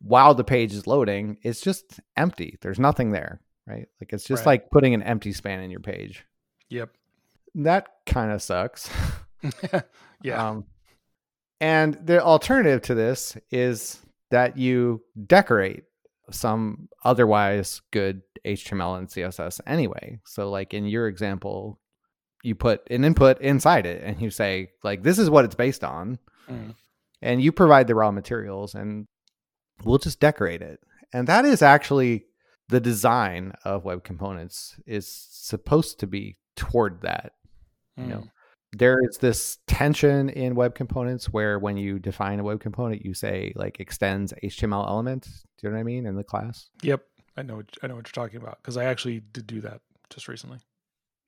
while 0.00 0.34
the 0.34 0.44
page 0.44 0.72
is 0.72 0.86
loading, 0.86 1.38
it's 1.42 1.60
just 1.60 2.00
empty. 2.16 2.58
There's 2.62 2.78
nothing 2.78 3.10
there 3.10 3.40
right? 3.68 3.88
Like 4.00 4.12
it's 4.12 4.24
just 4.24 4.40
right. 4.40 4.52
like 4.52 4.70
putting 4.70 4.94
an 4.94 5.02
empty 5.02 5.32
span 5.32 5.60
in 5.60 5.70
your 5.70 5.80
page. 5.80 6.24
Yep. 6.70 6.90
That 7.56 7.88
kind 8.06 8.32
of 8.32 8.42
sucks. 8.42 8.90
yeah. 10.22 10.48
Um, 10.48 10.64
and 11.60 11.94
the 12.04 12.22
alternative 12.22 12.82
to 12.82 12.94
this 12.94 13.36
is 13.50 14.00
that 14.30 14.56
you 14.56 15.02
decorate 15.26 15.84
some 16.30 16.88
otherwise 17.04 17.80
good 17.90 18.22
HTML 18.44 18.98
and 18.98 19.08
CSS 19.08 19.60
anyway. 19.66 20.20
So, 20.24 20.50
like 20.50 20.74
in 20.74 20.86
your 20.86 21.08
example, 21.08 21.80
you 22.42 22.54
put 22.54 22.88
an 22.90 23.04
input 23.04 23.40
inside 23.40 23.86
it 23.86 24.02
and 24.04 24.20
you 24.20 24.30
say, 24.30 24.70
like, 24.84 25.02
this 25.02 25.18
is 25.18 25.30
what 25.30 25.44
it's 25.44 25.54
based 25.54 25.82
on. 25.82 26.18
Mm. 26.48 26.74
And 27.20 27.42
you 27.42 27.50
provide 27.50 27.88
the 27.88 27.96
raw 27.96 28.12
materials 28.12 28.74
and 28.74 29.08
we'll 29.84 29.98
just 29.98 30.20
decorate 30.20 30.62
it. 30.62 30.80
And 31.12 31.26
that 31.26 31.44
is 31.44 31.62
actually 31.62 32.26
the 32.68 32.80
design 32.80 33.52
of 33.64 33.84
web 33.84 34.04
components 34.04 34.76
is 34.86 35.08
supposed 35.30 36.00
to 36.00 36.06
be 36.06 36.36
toward 36.56 37.02
that. 37.02 37.32
Mm. 37.98 38.02
You 38.02 38.08
know, 38.08 38.20
hmm. 38.20 38.26
there 38.76 38.98
is 39.08 39.18
this 39.18 39.58
tension 39.66 40.28
in 40.28 40.54
web 40.54 40.74
components 40.74 41.26
where 41.32 41.58
when 41.58 41.76
you 41.76 41.98
define 41.98 42.40
a 42.40 42.44
web 42.44 42.60
component, 42.60 43.04
you 43.04 43.14
say 43.14 43.52
like 43.56 43.80
extends 43.80 44.32
HTML 44.42 44.86
element. 44.86 45.24
Do 45.24 45.66
you 45.66 45.70
know 45.70 45.76
what 45.76 45.80
I 45.80 45.84
mean 45.84 46.06
in 46.06 46.16
the 46.16 46.24
class? 46.24 46.68
Yep, 46.82 47.02
I 47.36 47.42
know. 47.42 47.56
What, 47.56 47.66
I 47.82 47.86
know 47.86 47.96
what 47.96 48.06
you're 48.06 48.24
talking 48.24 48.40
about 48.40 48.58
because 48.62 48.76
I 48.76 48.84
actually 48.84 49.20
did 49.32 49.46
do 49.46 49.60
that 49.62 49.80
just 50.10 50.28
recently. 50.28 50.58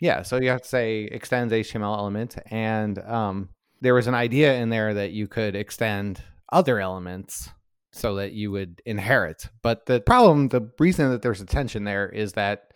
Yeah, 0.00 0.22
so 0.22 0.40
you 0.40 0.48
have 0.48 0.62
to 0.62 0.68
say 0.68 1.02
extends 1.04 1.52
HTML 1.52 1.96
element, 1.96 2.36
and 2.50 2.98
um, 3.00 3.50
there 3.82 3.94
was 3.94 4.06
an 4.06 4.14
idea 4.14 4.54
in 4.54 4.70
there 4.70 4.94
that 4.94 5.12
you 5.12 5.28
could 5.28 5.54
extend 5.54 6.22
other 6.50 6.80
elements 6.80 7.50
so 7.92 8.14
that 8.16 8.32
you 8.32 8.50
would 8.50 8.80
inherit. 8.86 9.48
But 9.62 9.86
the 9.86 10.00
problem, 10.00 10.48
the 10.48 10.70
reason 10.78 11.10
that 11.10 11.22
there's 11.22 11.40
a 11.40 11.46
tension 11.46 11.84
there 11.84 12.08
is 12.08 12.34
that 12.34 12.72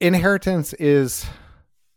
inheritance 0.00 0.72
is 0.74 1.26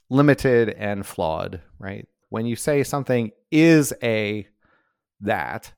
limited 0.09 0.69
and 0.69 1.05
flawed, 1.05 1.61
right? 1.79 2.07
When 2.29 2.45
you 2.45 2.55
say 2.55 2.83
something 2.83 3.31
is 3.51 3.93
a 4.03 4.47
that, 5.21 5.73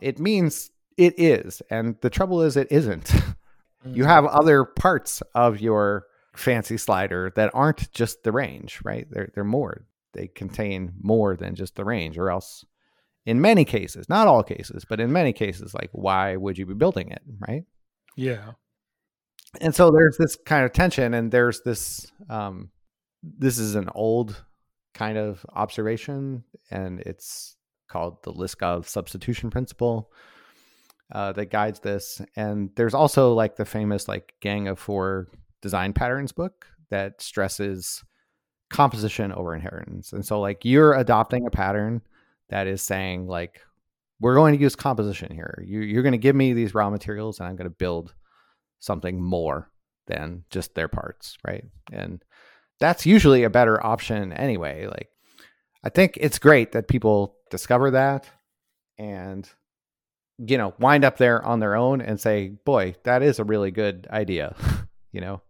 it 0.00 0.18
means 0.18 0.70
it 0.96 1.14
is. 1.18 1.62
And 1.70 1.96
the 2.00 2.10
trouble 2.10 2.42
is, 2.42 2.56
it 2.56 2.68
isn't. 2.70 3.04
Mm-hmm. 3.04 3.30
You 3.84 4.04
have 4.04 4.24
other 4.26 4.64
parts 4.64 5.24
of 5.34 5.60
your 5.60 6.06
fancy 6.36 6.76
slider 6.76 7.32
that 7.34 7.50
aren't 7.52 7.90
just 7.90 8.22
the 8.22 8.30
range, 8.30 8.78
right? 8.84 9.08
They're, 9.10 9.32
they're 9.34 9.42
more. 9.42 9.86
They 10.12 10.28
contain 10.28 10.92
more 11.00 11.34
than 11.34 11.56
just 11.56 11.74
the 11.74 11.84
range, 11.84 12.16
or 12.16 12.30
else 12.30 12.64
in 13.24 13.40
many 13.40 13.64
cases, 13.64 14.08
not 14.08 14.26
all 14.26 14.42
cases, 14.42 14.84
but 14.88 15.00
in 15.00 15.12
many 15.12 15.32
cases, 15.32 15.74
like 15.74 15.90
why 15.92 16.36
would 16.36 16.58
you 16.58 16.66
be 16.66 16.74
building 16.74 17.10
it, 17.10 17.22
right? 17.46 17.64
Yeah. 18.16 18.52
And 19.60 19.74
so 19.74 19.90
there's 19.90 20.16
this 20.18 20.36
kind 20.46 20.64
of 20.64 20.72
tension, 20.72 21.14
and 21.14 21.30
there's 21.30 21.60
this. 21.62 22.10
Um, 22.28 22.70
this 23.22 23.58
is 23.58 23.76
an 23.76 23.88
old 23.94 24.44
kind 24.94 25.18
of 25.18 25.44
observation, 25.52 26.44
and 26.70 27.00
it's 27.00 27.56
called 27.88 28.22
the 28.24 28.32
Liskov 28.32 28.86
substitution 28.86 29.50
principle 29.50 30.10
uh, 31.12 31.32
that 31.32 31.50
guides 31.50 31.80
this. 31.80 32.20
And 32.34 32.70
there's 32.74 32.94
also 32.94 33.34
like 33.34 33.56
the 33.56 33.64
famous 33.64 34.08
like 34.08 34.32
Gang 34.40 34.66
of 34.66 34.78
Four 34.78 35.28
design 35.60 35.92
patterns 35.92 36.32
book 36.32 36.66
that 36.90 37.20
stresses 37.20 38.02
composition 38.70 39.32
over 39.32 39.54
inheritance. 39.54 40.12
And 40.12 40.24
so 40.24 40.40
like 40.40 40.64
you're 40.64 40.94
adopting 40.94 41.46
a 41.46 41.50
pattern 41.50 42.00
that 42.52 42.66
is 42.66 42.82
saying 42.82 43.26
like 43.26 43.62
we're 44.20 44.34
going 44.34 44.54
to 44.54 44.60
use 44.60 44.76
composition 44.76 45.34
here. 45.34 45.64
You, 45.66 45.80
you're 45.80 46.02
going 46.02 46.12
to 46.12 46.18
give 46.18 46.36
me 46.36 46.52
these 46.52 46.74
raw 46.74 46.90
materials, 46.90 47.40
and 47.40 47.48
I'm 47.48 47.56
going 47.56 47.68
to 47.68 47.74
build 47.74 48.14
something 48.78 49.20
more 49.20 49.70
than 50.06 50.44
just 50.50 50.74
their 50.74 50.86
parts, 50.86 51.38
right? 51.46 51.64
And 51.90 52.22
that's 52.78 53.06
usually 53.06 53.42
a 53.42 53.50
better 53.50 53.84
option 53.84 54.32
anyway. 54.34 54.86
Like, 54.86 55.08
I 55.82 55.88
think 55.88 56.18
it's 56.20 56.38
great 56.38 56.72
that 56.72 56.88
people 56.88 57.36
discover 57.50 57.90
that 57.92 58.28
and 58.98 59.48
you 60.38 60.58
know 60.58 60.74
wind 60.78 61.04
up 61.04 61.16
there 61.16 61.42
on 61.44 61.60
their 61.60 61.74
own 61.74 62.02
and 62.02 62.20
say, 62.20 62.48
"Boy, 62.48 62.96
that 63.04 63.22
is 63.22 63.38
a 63.38 63.44
really 63.44 63.70
good 63.70 64.06
idea," 64.10 64.54
you 65.10 65.22
know. 65.22 65.40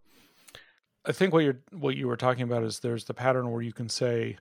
I 1.04 1.10
think 1.10 1.32
what 1.32 1.42
you're 1.42 1.60
what 1.72 1.96
you 1.96 2.06
were 2.06 2.16
talking 2.16 2.44
about 2.44 2.62
is 2.62 2.78
there's 2.78 3.04
the 3.04 3.14
pattern 3.14 3.50
where 3.50 3.62
you 3.62 3.72
can 3.72 3.88
say 3.88 4.38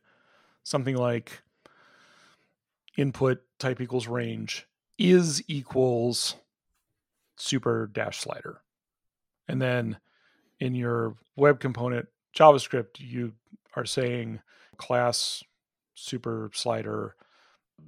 something 0.64 0.96
like 0.96 1.42
input 2.98 3.42
type 3.60 3.82
equals 3.82 4.08
range 4.08 4.68
is 4.98 5.44
equals 5.48 6.36
super 7.38 7.90
dash 7.92 8.20
slider. 8.20 8.62
And 9.48 9.62
then 9.62 9.98
in 10.60 10.76
your 10.76 11.16
web 11.36 11.60
component 11.60 12.08
JavaScript, 12.38 13.00
you 13.00 13.34
are 13.76 13.86
saying 13.86 14.42
class 14.78 15.44
super 15.96 16.52
slider, 16.54 17.16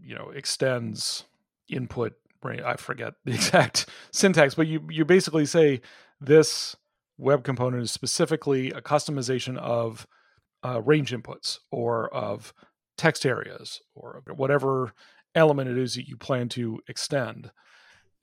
you 0.01 0.15
know, 0.15 0.29
extends 0.29 1.25
input 1.69 2.13
range. 2.43 2.61
I 2.61 2.75
forget 2.75 3.13
the 3.25 3.33
exact 3.35 3.87
syntax, 4.11 4.55
but 4.55 4.67
you 4.67 4.85
you 4.89 5.05
basically 5.05 5.45
say 5.45 5.81
this 6.19 6.75
web 7.17 7.43
component 7.43 7.83
is 7.83 7.91
specifically 7.91 8.71
a 8.71 8.81
customization 8.81 9.57
of 9.57 10.07
uh, 10.63 10.81
range 10.81 11.11
inputs 11.11 11.59
or 11.71 12.13
of 12.13 12.53
text 12.97 13.25
areas 13.25 13.81
or 13.95 14.21
whatever 14.35 14.93
element 15.35 15.69
it 15.69 15.77
is 15.77 15.95
that 15.95 16.07
you 16.07 16.17
plan 16.17 16.49
to 16.49 16.79
extend. 16.87 17.51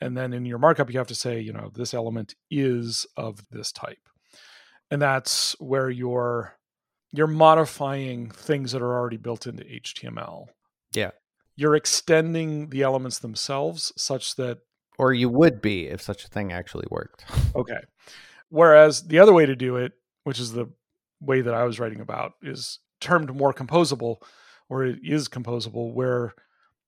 And 0.01 0.17
then 0.17 0.33
in 0.33 0.45
your 0.47 0.59
markup, 0.59 0.91
you 0.91 0.99
have 0.99 1.09
to 1.09 1.15
say, 1.15 1.41
you 1.41 1.53
know, 1.53 1.71
this 1.75 1.93
element 1.93 2.35
is 2.51 3.07
of 3.17 3.45
this 3.51 3.73
type. 3.73 4.09
And 4.91 5.01
that's 5.01 5.59
where 5.61 5.91
you're 5.91 6.57
you're 7.13 7.27
modifying 7.27 8.31
things 8.31 8.73
that 8.73 8.83
are 8.83 8.97
already 8.97 9.17
built 9.17 9.47
into 9.47 9.65
HTML. 9.65 10.47
Yeah. 10.93 11.11
You're 11.57 11.75
extending 11.75 12.71
the 12.71 12.83
elements 12.83 13.19
themselves 13.19 13.93
such 13.97 14.37
that 14.37 14.59
or 14.97 15.13
you 15.13 15.29
would 15.29 15.61
be 15.61 15.87
if 15.87 16.03
such 16.03 16.25
a 16.25 16.29
thing 16.29 16.53
actually 16.53 16.87
worked. 16.91 17.25
okay. 17.57 17.81
Whereas 18.51 19.07
the 19.07 19.19
other 19.19 19.33
way 19.33 19.47
to 19.47 19.57
do 19.57 19.77
it, 19.77 19.93
which 20.25 20.39
is 20.39 20.53
the 20.53 20.71
way 21.21 21.41
that 21.41 21.55
I 21.55 21.65
was 21.65 21.81
writing 21.81 22.01
about, 22.01 22.33
is 22.43 22.81
termed 23.01 23.35
more 23.35 23.53
composable, 23.53 24.17
or 24.71 24.85
it 24.85 25.01
is 25.03 25.29
composable, 25.29 25.93
where 25.93 26.35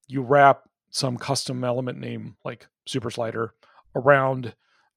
you 0.09 0.23
wrap 0.23 0.63
some 0.91 1.17
custom 1.17 1.65
element 1.65 1.99
name 1.99 2.37
like 2.45 2.67
super 2.87 3.11
slider 3.11 3.55
around 3.95 4.55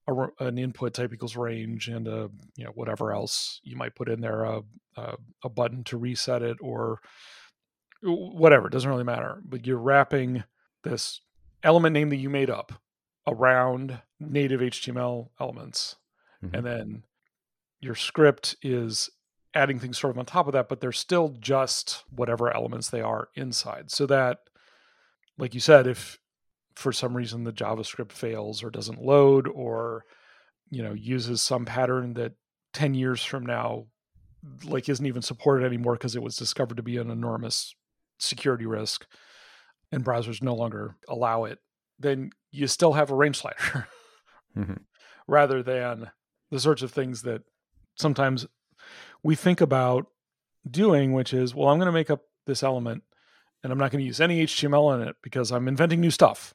a, 0.08 0.14
an 0.40 0.58
input 0.58 0.94
type 0.94 1.14
equals 1.14 1.36
range 1.36 1.88
and 1.88 2.08
a 2.08 2.30
you 2.56 2.64
know 2.64 2.72
whatever 2.76 3.14
else 3.14 3.60
you 3.64 3.76
might 3.76 3.96
put 3.96 4.10
in 4.10 4.22
there 4.22 4.44
a, 4.44 4.62
a, 4.98 5.16
a 5.44 5.50
button 5.50 5.84
to 5.86 5.98
reset 5.98 6.42
it 6.42 6.58
or 6.62 7.00
whatever 8.04 8.68
it 8.68 8.72
doesn't 8.72 8.90
really 8.90 9.04
matter 9.04 9.42
but 9.46 9.66
you're 9.66 9.78
wrapping 9.78 10.44
this 10.84 11.22
element 11.64 11.94
name 11.94 12.10
that 12.10 12.18
you 12.18 12.30
made 12.30 12.50
up 12.50 12.74
around 13.26 14.00
native 14.20 14.60
html 14.60 15.30
elements 15.40 15.96
mm-hmm. 16.44 16.54
and 16.56 16.66
then 16.66 17.04
your 17.80 17.96
script 17.96 18.56
is 18.62 19.10
adding 19.56 19.80
things 19.80 19.98
sort 19.98 20.12
of 20.12 20.20
on 20.20 20.26
top 20.26 20.48
of 20.48 20.54
that 20.54 20.70
but 20.70 20.82
they're 20.82 20.92
still 20.92 21.36
just 21.40 22.04
whatever 22.14 22.54
elements 22.54 22.90
they 22.90 23.02
are 23.02 23.30
inside 23.36 23.90
so 23.90 24.06
that 24.06 24.40
like 25.38 25.54
you 25.54 25.60
said 25.60 25.88
if 25.88 26.20
for 26.76 26.92
some 26.92 27.16
reason 27.16 27.44
the 27.44 27.54
javascript 27.54 28.12
fails 28.12 28.62
or 28.62 28.70
doesn't 28.70 29.02
load 29.02 29.48
or 29.48 30.04
you 30.70 30.84
know 30.84 30.94
uses 30.94 31.42
some 31.42 31.66
pattern 31.66 32.14
that 32.14 32.34
10 32.74 32.94
years 32.94 33.24
from 33.24 33.46
now 33.46 33.86
like 34.66 34.90
isn't 34.90 35.06
even 35.06 35.22
supported 35.22 35.66
anymore 35.66 35.94
because 35.94 36.16
it 36.16 36.22
was 36.22 36.36
discovered 36.36 36.78
to 36.78 36.84
be 36.84 36.98
an 36.98 37.10
enormous 37.10 37.74
security 38.20 38.66
risk 38.66 39.06
and 39.92 40.04
browsers 40.04 40.44
no 40.44 40.54
longer 40.54 40.96
allow 41.08 41.46
it 41.46 41.60
then 41.98 42.30
you 42.52 42.68
still 42.68 42.94
have 42.94 43.10
a 43.10 43.16
range 43.16 43.38
slider 43.38 43.88
mm-hmm. 44.58 44.74
rather 45.28 45.64
than 45.64 46.12
the 46.52 46.60
sorts 46.60 46.82
of 46.82 46.92
things 46.92 47.22
that 47.22 47.42
sometimes 47.96 48.46
we 49.26 49.36
think 49.36 49.60
about 49.60 50.08
doing 50.70 51.14
which 51.14 51.34
is 51.34 51.54
well 51.54 51.70
i'm 51.70 51.78
going 51.78 51.86
to 51.86 51.92
make 51.92 52.10
up 52.10 52.22
this 52.46 52.64
element 52.64 53.04
and 53.64 53.72
i'm 53.72 53.78
not 53.78 53.92
going 53.92 54.02
to 54.02 54.06
use 54.06 54.22
any 54.22 54.46
html 54.46 54.96
in 54.96 55.08
it 55.08 55.16
because 55.22 55.52
i'm 55.52 55.68
inventing 55.68 56.00
new 56.00 56.12
stuff 56.12 56.54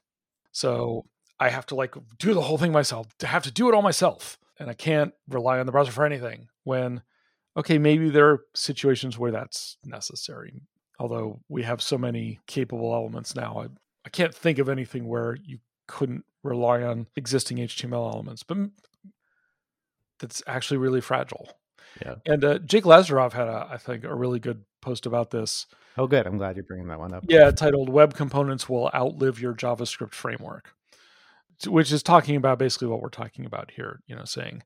so 0.51 1.05
I 1.41 1.49
have 1.49 1.65
to 1.67 1.75
like 1.75 1.95
do 2.19 2.35
the 2.35 2.41
whole 2.41 2.59
thing 2.59 2.71
myself, 2.71 3.17
to 3.17 3.27
have 3.27 3.43
to 3.43 3.51
do 3.51 3.67
it 3.67 3.73
all 3.73 3.81
myself. 3.81 4.37
And 4.59 4.69
I 4.69 4.73
can't 4.73 5.11
rely 5.27 5.57
on 5.57 5.65
the 5.65 5.71
browser 5.71 5.91
for 5.91 6.05
anything 6.05 6.49
when, 6.65 7.01
okay, 7.57 7.79
maybe 7.79 8.11
there 8.11 8.29
are 8.29 8.45
situations 8.53 9.17
where 9.17 9.31
that's 9.31 9.75
necessary. 9.83 10.61
Although 10.99 11.39
we 11.49 11.63
have 11.63 11.81
so 11.81 11.97
many 11.97 12.39
capable 12.45 12.93
elements 12.93 13.35
now, 13.35 13.59
I, 13.59 13.69
I 14.05 14.09
can't 14.09 14.35
think 14.35 14.59
of 14.59 14.69
anything 14.69 15.07
where 15.07 15.35
you 15.43 15.57
couldn't 15.87 16.25
rely 16.43 16.83
on 16.83 17.07
existing 17.15 17.57
HTML 17.57 18.13
elements, 18.13 18.43
but 18.43 18.57
that's 20.19 20.43
actually 20.45 20.77
really 20.77 21.01
fragile. 21.01 21.57
Yeah. 22.05 22.15
And 22.25 22.43
uh, 22.43 22.59
Jake 22.59 22.83
Lazaroff 22.83 23.33
had, 23.33 23.47
a, 23.47 23.67
I 23.69 23.77
think, 23.77 24.03
a 24.03 24.15
really 24.15 24.39
good 24.39 24.63
post 24.81 25.05
about 25.05 25.31
this 25.31 25.65
Oh, 25.97 26.07
good. 26.07 26.25
I'm 26.25 26.37
glad 26.37 26.55
you're 26.55 26.63
bringing 26.63 26.87
that 26.87 26.99
one 26.99 27.13
up. 27.13 27.25
Yeah, 27.27 27.51
titled 27.51 27.89
Web 27.89 28.15
Components 28.15 28.69
Will 28.69 28.89
Outlive 28.93 29.41
Your 29.41 29.53
JavaScript 29.53 30.13
Framework, 30.13 30.73
which 31.67 31.91
is 31.91 32.01
talking 32.01 32.35
about 32.35 32.59
basically 32.59 32.87
what 32.87 33.01
we're 33.01 33.09
talking 33.09 33.45
about 33.45 33.71
here. 33.71 33.99
You 34.07 34.15
know, 34.15 34.23
saying, 34.23 34.63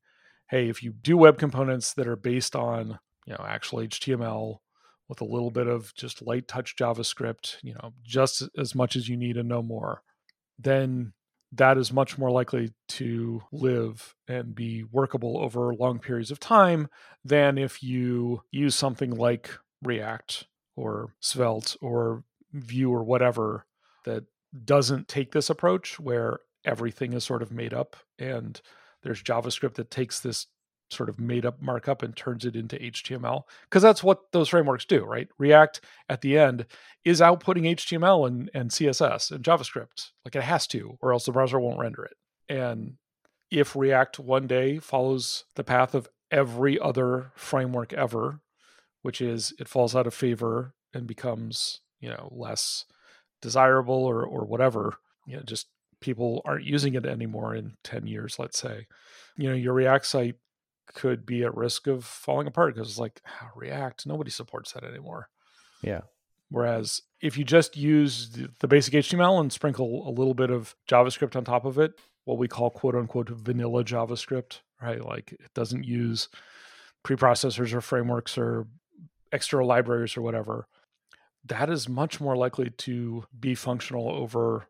hey, 0.49 0.69
if 0.69 0.83
you 0.83 0.93
do 0.93 1.17
web 1.17 1.37
components 1.37 1.93
that 1.93 2.07
are 2.07 2.15
based 2.15 2.55
on, 2.55 2.99
you 3.25 3.33
know, 3.33 3.45
actual 3.47 3.79
HTML 3.79 4.59
with 5.07 5.21
a 5.21 5.25
little 5.25 5.51
bit 5.51 5.67
of 5.67 5.93
just 5.95 6.21
light 6.21 6.47
touch 6.47 6.75
JavaScript, 6.75 7.57
you 7.63 7.73
know, 7.73 7.93
just 8.03 8.43
as 8.57 8.75
much 8.75 8.95
as 8.95 9.09
you 9.09 9.17
need 9.17 9.37
and 9.37 9.49
no 9.49 9.63
more, 9.63 10.03
then 10.59 11.13
that 11.57 11.77
is 11.77 11.93
much 11.93 12.17
more 12.17 12.31
likely 12.31 12.73
to 12.87 13.41
live 13.51 14.15
and 14.27 14.55
be 14.55 14.83
workable 14.83 15.37
over 15.37 15.73
long 15.73 15.99
periods 15.99 16.31
of 16.31 16.39
time 16.39 16.87
than 17.23 17.57
if 17.57 17.81
you 17.81 18.43
use 18.51 18.75
something 18.75 19.11
like 19.11 19.49
React 19.83 20.45
or 20.75 21.13
Svelte 21.19 21.75
or 21.81 22.23
Vue 22.53 22.91
or 22.91 23.03
whatever 23.03 23.65
that 24.05 24.23
doesn't 24.63 25.07
take 25.07 25.31
this 25.31 25.49
approach 25.49 25.99
where 25.99 26.39
everything 26.63 27.13
is 27.13 27.23
sort 27.23 27.41
of 27.41 27.51
made 27.51 27.73
up 27.73 27.95
and 28.17 28.61
there's 29.03 29.21
JavaScript 29.21 29.75
that 29.75 29.91
takes 29.91 30.19
this 30.19 30.47
sort 30.89 31.09
of 31.09 31.19
made 31.19 31.45
up 31.45 31.61
markup 31.61 32.03
and 32.03 32.15
turns 32.15 32.45
it 32.45 32.55
into 32.55 32.77
HTML 32.77 33.43
because 33.63 33.81
that's 33.81 34.03
what 34.03 34.31
those 34.31 34.49
frameworks 34.49 34.85
do, 34.85 35.03
right? 35.03 35.27
React 35.37 35.81
at 36.09 36.21
the 36.21 36.37
end 36.37 36.65
is 37.03 37.21
outputting 37.21 37.75
HTML 37.75 38.27
and, 38.27 38.49
and 38.53 38.69
CSS 38.69 39.31
and 39.31 39.43
JavaScript 39.43 40.11
like 40.23 40.35
it 40.35 40.43
has 40.43 40.67
to, 40.67 40.97
or 41.01 41.11
else 41.11 41.25
the 41.25 41.31
browser 41.31 41.59
won't 41.59 41.79
render 41.79 42.05
it. 42.05 42.17
And 42.47 42.93
if 43.51 43.75
React 43.75 44.19
one 44.19 44.47
day 44.47 44.79
follows 44.79 45.45
the 45.55 45.63
path 45.63 45.95
of 45.95 46.09
every 46.31 46.79
other 46.79 47.31
framework 47.35 47.93
ever 47.93 48.41
which 49.05 49.21
is 49.21 49.53
it 49.59 49.67
falls 49.67 49.95
out 49.95 50.07
of 50.07 50.15
favor 50.15 50.73
and 50.91 51.05
becomes 51.05 51.81
you 51.99 52.09
know 52.09 52.27
less 52.31 52.85
desirable 53.39 54.03
or 54.03 54.25
or 54.25 54.45
whatever 54.45 54.95
you 55.27 55.35
know 55.35 55.43
just 55.43 55.67
people 56.01 56.41
aren't 56.43 56.65
using 56.65 56.95
it 56.95 57.05
anymore 57.05 57.53
in 57.53 57.73
10 57.83 58.07
years 58.07 58.39
let's 58.39 58.57
say 58.57 58.87
you 59.37 59.47
know 59.47 59.55
your 59.55 59.73
react 59.73 60.07
site 60.07 60.37
could 60.95 61.25
be 61.25 61.43
at 61.43 61.55
risk 61.55 61.85
of 61.87 62.03
falling 62.03 62.47
apart 62.47 62.73
because 62.73 62.89
it's 62.89 62.99
like 62.99 63.21
oh, 63.27 63.49
react 63.55 64.07
nobody 64.07 64.31
supports 64.31 64.71
that 64.71 64.83
anymore. 64.83 65.29
Yeah. 65.83 66.01
Whereas 66.49 67.01
if 67.21 67.37
you 67.37 67.43
just 67.43 67.77
use 67.77 68.29
the 68.59 68.67
basic 68.67 68.93
html 68.93 69.39
and 69.39 69.53
sprinkle 69.53 70.07
a 70.07 70.11
little 70.11 70.33
bit 70.33 70.49
of 70.49 70.75
javascript 70.89 71.35
on 71.35 71.43
top 71.43 71.65
of 71.65 71.77
it 71.77 71.93
what 72.23 72.37
we 72.37 72.47
call 72.47 72.69
quote 72.69 72.95
unquote 72.95 73.29
vanilla 73.29 73.83
javascript 73.83 74.61
right? 74.81 75.03
Like 75.03 75.31
it 75.33 75.53
doesn't 75.53 75.85
use 75.85 76.29
preprocessors 77.05 77.73
or 77.73 77.81
frameworks 77.81 78.37
or 78.37 78.67
extra 79.31 79.65
libraries 79.65 80.17
or 80.17 80.21
whatever, 80.21 80.67
that 81.45 81.69
is 81.69 81.87
much 81.87 82.19
more 82.19 82.35
likely 82.35 82.69
to 82.69 83.25
be 83.39 83.55
functional 83.55 84.09
over 84.09 84.67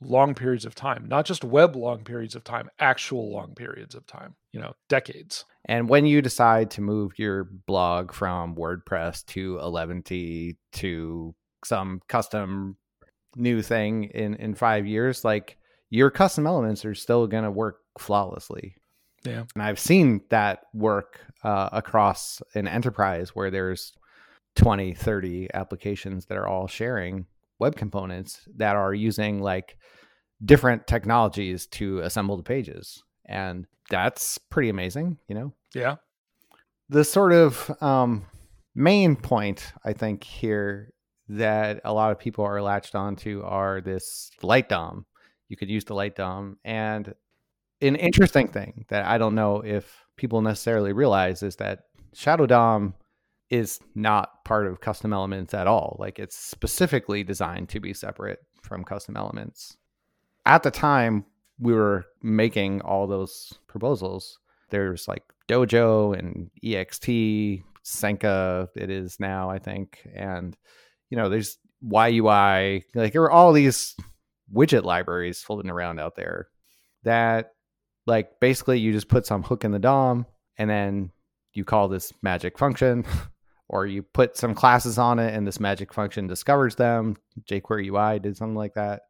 long 0.00 0.34
periods 0.34 0.64
of 0.64 0.74
time, 0.74 1.06
not 1.08 1.24
just 1.24 1.44
web 1.44 1.76
long 1.76 2.04
periods 2.04 2.34
of 2.34 2.44
time, 2.44 2.68
actual 2.78 3.30
long 3.30 3.54
periods 3.54 3.94
of 3.94 4.06
time, 4.06 4.34
you 4.52 4.60
know, 4.60 4.74
decades. 4.88 5.44
And 5.64 5.88
when 5.88 6.06
you 6.06 6.20
decide 6.20 6.70
to 6.72 6.80
move 6.82 7.18
your 7.18 7.44
blog 7.44 8.12
from 8.12 8.54
WordPress 8.54 9.24
to 9.26 9.58
Eleventy 9.60 10.58
to 10.72 11.34
some 11.64 12.00
custom 12.08 12.76
new 13.36 13.62
thing 13.62 14.04
in 14.04 14.34
in 14.34 14.54
5 14.54 14.86
years, 14.86 15.24
like 15.24 15.56
your 15.90 16.10
custom 16.10 16.46
elements 16.46 16.84
are 16.84 16.94
still 16.94 17.26
going 17.26 17.44
to 17.44 17.50
work 17.50 17.78
flawlessly. 17.98 18.76
Yeah. 19.24 19.44
And 19.54 19.62
I've 19.62 19.78
seen 19.78 20.22
that 20.28 20.60
work 20.74 21.20
uh, 21.42 21.70
across 21.72 22.42
an 22.54 22.68
enterprise 22.68 23.30
where 23.30 23.50
there's 23.50 23.92
20, 24.56 24.94
30 24.94 25.48
applications 25.54 26.26
that 26.26 26.36
are 26.38 26.46
all 26.46 26.66
sharing 26.66 27.26
web 27.58 27.76
components 27.76 28.40
that 28.56 28.76
are 28.76 28.94
using 28.94 29.40
like 29.40 29.76
different 30.44 30.86
technologies 30.86 31.66
to 31.66 32.00
assemble 32.00 32.36
the 32.36 32.42
pages. 32.42 33.02
And 33.26 33.66
that's 33.90 34.38
pretty 34.38 34.68
amazing, 34.68 35.18
you 35.28 35.34
know? 35.34 35.52
Yeah. 35.74 35.96
The 36.88 37.04
sort 37.04 37.32
of 37.32 37.70
um, 37.82 38.26
main 38.74 39.16
point, 39.16 39.72
I 39.84 39.92
think, 39.92 40.24
here 40.24 40.92
that 41.28 41.80
a 41.84 41.92
lot 41.92 42.12
of 42.12 42.18
people 42.18 42.44
are 42.44 42.60
latched 42.60 42.94
onto 42.94 43.42
are 43.42 43.80
this 43.80 44.30
light 44.42 44.68
DOM. 44.68 45.06
You 45.48 45.56
could 45.56 45.70
use 45.70 45.84
the 45.84 45.94
light 45.94 46.16
DOM 46.16 46.58
and 46.64 47.14
an 47.80 47.96
interesting 47.96 48.48
thing 48.48 48.84
that 48.88 49.04
I 49.04 49.18
don't 49.18 49.34
know 49.34 49.60
if 49.60 50.04
people 50.16 50.40
necessarily 50.42 50.92
realize 50.92 51.42
is 51.42 51.56
that 51.56 51.80
Shadow 52.14 52.46
DOM 52.46 52.94
is 53.54 53.78
not 53.94 54.44
part 54.44 54.66
of 54.66 54.80
custom 54.80 55.12
elements 55.12 55.54
at 55.54 55.68
all. 55.68 55.96
Like 56.00 56.18
it's 56.18 56.36
specifically 56.36 57.22
designed 57.22 57.68
to 57.68 57.78
be 57.78 57.94
separate 57.94 58.40
from 58.62 58.82
custom 58.82 59.16
elements. 59.16 59.76
At 60.44 60.64
the 60.64 60.72
time 60.72 61.24
we 61.60 61.72
were 61.72 62.04
making 62.20 62.80
all 62.80 63.06
those 63.06 63.54
proposals, 63.68 64.40
there's 64.70 65.06
like 65.06 65.22
Dojo 65.48 66.18
and 66.18 66.50
EXT, 66.64 67.62
Sencha, 67.84 68.68
it 68.74 68.90
is 68.90 69.20
now, 69.20 69.50
I 69.50 69.60
think. 69.60 70.04
And, 70.12 70.56
you 71.08 71.16
know, 71.16 71.28
there's 71.28 71.56
YUI, 71.80 72.82
like 72.96 73.12
there 73.12 73.22
were 73.22 73.30
all 73.30 73.52
these 73.52 73.94
widget 74.52 74.82
libraries 74.82 75.42
floating 75.42 75.70
around 75.70 76.00
out 76.00 76.16
there 76.16 76.48
that 77.04 77.52
like 78.04 78.40
basically 78.40 78.80
you 78.80 78.90
just 78.90 79.08
put 79.08 79.26
some 79.26 79.44
hook 79.44 79.64
in 79.64 79.70
the 79.70 79.78
DOM 79.78 80.26
and 80.58 80.68
then 80.68 81.12
you 81.52 81.64
call 81.64 81.86
this 81.86 82.12
magic 82.20 82.58
function 82.58 83.04
or 83.68 83.86
you 83.86 84.02
put 84.02 84.36
some 84.36 84.54
classes 84.54 84.98
on 84.98 85.18
it 85.18 85.34
and 85.34 85.46
this 85.46 85.60
magic 85.60 85.92
function 85.92 86.26
discovers 86.26 86.76
them. 86.76 87.16
jQuery 87.48 87.88
UI 87.88 88.18
did 88.18 88.36
something 88.36 88.56
like 88.56 88.74
that. 88.74 89.02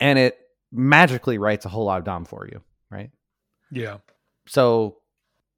And 0.00 0.18
it 0.18 0.38
magically 0.72 1.38
writes 1.38 1.66
a 1.66 1.68
whole 1.68 1.84
lot 1.84 1.98
of 1.98 2.04
DOM 2.04 2.24
for 2.24 2.46
you, 2.46 2.60
right? 2.90 3.10
Yeah. 3.70 3.98
So 4.46 4.98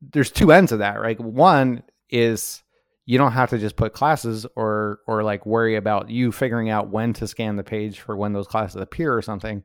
there's 0.00 0.30
two 0.30 0.52
ends 0.52 0.72
of 0.72 0.80
that, 0.80 1.00
right? 1.00 1.18
One 1.18 1.82
is 2.10 2.62
you 3.06 3.18
don't 3.18 3.32
have 3.32 3.50
to 3.50 3.58
just 3.58 3.76
put 3.76 3.92
classes 3.92 4.46
or 4.56 5.00
or 5.06 5.22
like 5.22 5.46
worry 5.46 5.76
about 5.76 6.10
you 6.10 6.32
figuring 6.32 6.70
out 6.70 6.90
when 6.90 7.12
to 7.14 7.26
scan 7.26 7.56
the 7.56 7.64
page 7.64 8.00
for 8.00 8.16
when 8.16 8.32
those 8.32 8.48
classes 8.48 8.80
appear 8.80 9.14
or 9.14 9.22
something. 9.22 9.62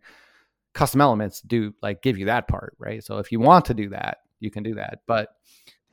Custom 0.73 1.01
elements 1.01 1.41
do 1.41 1.73
like 1.81 2.01
give 2.01 2.17
you 2.17 2.25
that 2.25 2.47
part, 2.47 2.75
right? 2.79 3.03
So 3.03 3.17
if 3.17 3.31
you 3.31 3.39
want 3.39 3.65
to 3.65 3.73
do 3.73 3.89
that, 3.89 4.19
you 4.39 4.51
can 4.51 4.63
do 4.63 4.75
that. 4.75 4.99
But 5.07 5.29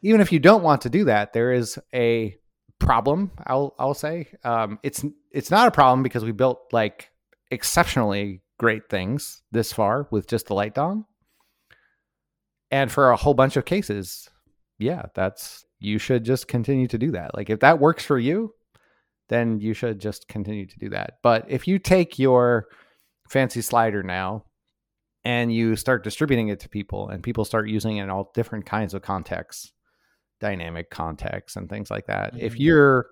even 0.03 0.21
if 0.21 0.33
you 0.33 0.39
don't 0.39 0.63
want 0.63 0.83
to 0.83 0.91
do 0.91 1.05
that, 1.05 1.33
there 1.33 1.53
is 1.53 1.79
a 1.95 2.37
problem. 2.79 3.31
I'll 3.47 3.75
I'll 3.79 3.95
say 3.95 4.29
um, 4.45 4.79
it's 4.83 5.05
it's 5.31 5.51
not 5.51 5.69
a 5.69 5.73
problem 5.73 6.03
because 6.03 6.25
we 6.25 6.33
built 6.33 6.61
like 6.73 7.11
exceptionally 7.51 8.43
great 8.59 8.89
things 8.91 9.43
this 9.53 9.73
far 9.73 10.09
with 10.11 10.27
just 10.27 10.47
the 10.47 10.55
light 10.55 10.75
DOM. 10.75 11.07
And 12.71 12.91
for 12.91 13.11
a 13.11 13.17
whole 13.17 13.35
bunch 13.35 13.57
of 13.57 13.65
cases, 13.65 14.29
yeah, 14.79 15.07
that's 15.15 15.65
you 15.81 15.99
should 15.99 16.25
just 16.25 16.49
continue 16.49 16.89
to 16.89 16.99
do 16.99 17.13
that. 17.13 17.35
Like 17.35 17.51
if 17.51 17.61
that 17.61 17.81
works 17.81 18.05
for 18.05 18.19
you, 18.19 18.55
then 19.29 19.61
you 19.61 19.75
should 19.75 20.01
just 20.01 20.29
continue 20.29 20.67
to 20.67 20.79
do 20.79 20.91
that. 20.91 21.19
But 21.23 21.47
if 21.49 21.69
you 21.69 21.79
take 21.79 22.19
your 22.19 22.67
fancy 23.29 23.63
slider 23.63 24.03
now 24.03 24.45
and 25.25 25.53
you 25.53 25.77
start 25.77 26.05
distributing 26.05 26.49
it 26.49 26.61
to 26.61 26.69
people 26.69 27.09
and 27.09 27.23
people 27.23 27.45
start 27.45 27.69
using 27.69 27.99
it 27.99 28.05
in 28.05 28.11
all 28.11 28.31
different 28.35 28.67
kinds 28.67 28.95
of 28.95 29.03
contexts, 29.03 29.73
dynamic 30.41 30.91
contexts 30.91 31.57
and 31.57 31.69
things 31.69 31.91
like 31.91 32.07
that. 32.07 32.35
Mm-hmm. 32.35 32.47
If 32.47 32.59
you're 32.59 33.07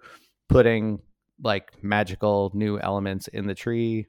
putting 0.48 1.00
like 1.42 1.72
magical 1.82 2.50
new 2.54 2.78
elements 2.78 3.28
in 3.28 3.46
the 3.46 3.54
tree 3.54 4.06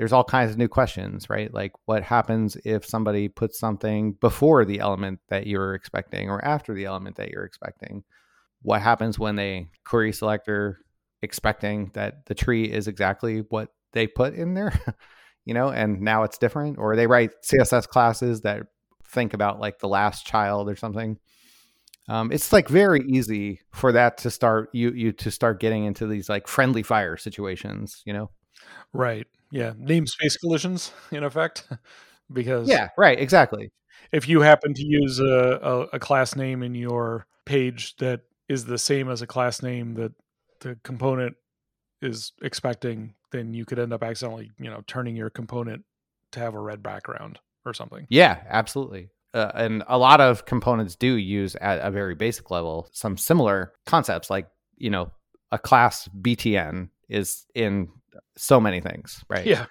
there's 0.00 0.14
all 0.14 0.24
kinds 0.24 0.50
of 0.50 0.56
new 0.56 0.66
questions, 0.66 1.28
right? 1.28 1.52
Like 1.52 1.72
what 1.84 2.02
happens 2.02 2.56
if 2.64 2.86
somebody 2.86 3.28
puts 3.28 3.58
something 3.58 4.14
before 4.14 4.64
the 4.64 4.80
element 4.80 5.20
that 5.28 5.46
you're 5.46 5.74
expecting 5.74 6.30
or 6.30 6.42
after 6.42 6.72
the 6.72 6.86
element 6.86 7.16
that 7.16 7.28
you're 7.28 7.44
expecting? 7.44 8.02
What 8.62 8.80
happens 8.80 9.18
when 9.18 9.36
they 9.36 9.68
query 9.84 10.14
selector 10.14 10.78
expecting 11.20 11.90
that 11.92 12.24
the 12.24 12.34
tree 12.34 12.64
is 12.64 12.88
exactly 12.88 13.44
what 13.50 13.74
they 13.92 14.06
put 14.06 14.32
in 14.32 14.54
there, 14.54 14.72
you 15.44 15.52
know, 15.52 15.68
and 15.68 16.00
now 16.00 16.22
it's 16.22 16.38
different? 16.38 16.78
Or 16.78 16.96
they 16.96 17.06
write 17.06 17.32
CSS 17.44 17.86
classes 17.86 18.40
that 18.40 18.62
think 19.04 19.34
about 19.34 19.60
like 19.60 19.80
the 19.80 19.88
last 19.88 20.24
child 20.24 20.70
or 20.70 20.76
something. 20.76 21.18
Um, 22.10 22.32
it's 22.32 22.52
like 22.52 22.68
very 22.68 23.02
easy 23.06 23.60
for 23.72 23.92
that 23.92 24.18
to 24.18 24.32
start 24.32 24.68
you 24.72 24.90
you 24.90 25.12
to 25.12 25.30
start 25.30 25.60
getting 25.60 25.84
into 25.84 26.08
these 26.08 26.28
like 26.28 26.48
friendly 26.48 26.82
fire 26.82 27.16
situations, 27.16 28.02
you 28.04 28.12
know. 28.12 28.30
Right. 28.92 29.28
Yeah. 29.52 29.74
Namespace 29.74 30.38
collisions, 30.40 30.92
in 31.12 31.22
effect. 31.22 31.68
because 32.32 32.68
Yeah, 32.68 32.88
right, 32.98 33.18
exactly. 33.18 33.70
If 34.10 34.28
you 34.28 34.40
happen 34.40 34.74
to 34.74 34.84
use 34.84 35.20
a, 35.20 35.60
a, 35.62 35.80
a 35.96 35.98
class 36.00 36.34
name 36.34 36.64
in 36.64 36.74
your 36.74 37.26
page 37.44 37.94
that 37.96 38.22
is 38.48 38.64
the 38.64 38.78
same 38.78 39.08
as 39.08 39.22
a 39.22 39.26
class 39.26 39.62
name 39.62 39.94
that 39.94 40.12
the 40.62 40.76
component 40.82 41.36
is 42.02 42.32
expecting, 42.42 43.14
then 43.30 43.54
you 43.54 43.64
could 43.64 43.78
end 43.78 43.92
up 43.92 44.02
accidentally, 44.02 44.50
you 44.58 44.68
know, 44.68 44.82
turning 44.88 45.14
your 45.14 45.30
component 45.30 45.84
to 46.32 46.40
have 46.40 46.54
a 46.54 46.60
red 46.60 46.82
background 46.82 47.38
or 47.64 47.72
something. 47.72 48.08
Yeah, 48.10 48.40
absolutely. 48.48 49.10
Uh, 49.32 49.50
and 49.54 49.84
a 49.86 49.96
lot 49.96 50.20
of 50.20 50.44
components 50.44 50.96
do 50.96 51.14
use 51.14 51.54
at 51.56 51.78
a 51.86 51.90
very 51.90 52.16
basic 52.16 52.50
level 52.50 52.88
some 52.92 53.16
similar 53.16 53.72
concepts 53.86 54.28
like, 54.28 54.48
you 54.76 54.90
know, 54.90 55.10
a 55.52 55.58
class 55.58 56.08
BTN 56.20 56.88
is 57.08 57.46
in 57.54 57.88
so 58.36 58.60
many 58.60 58.80
things, 58.80 59.24
right? 59.28 59.46
Yeah. 59.46 59.66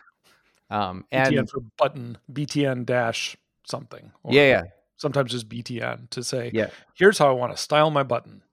Um, 0.69 1.05
and 1.11 1.33
BTN 1.33 1.49
for 1.49 1.61
button, 1.77 2.17
BTN 2.31 2.85
dash 2.85 3.35
something. 3.65 4.11
yeah, 4.29 4.47
yeah. 4.47 4.63
Sometimes 4.97 5.31
just 5.31 5.47
BTN 5.49 6.09
to 6.11 6.23
say, 6.23 6.51
yeah, 6.53 6.69
here's 6.95 7.17
how 7.17 7.29
I 7.29 7.31
want 7.31 7.55
to 7.55 7.61
style 7.61 7.89
my 7.89 8.03
button. 8.03 8.43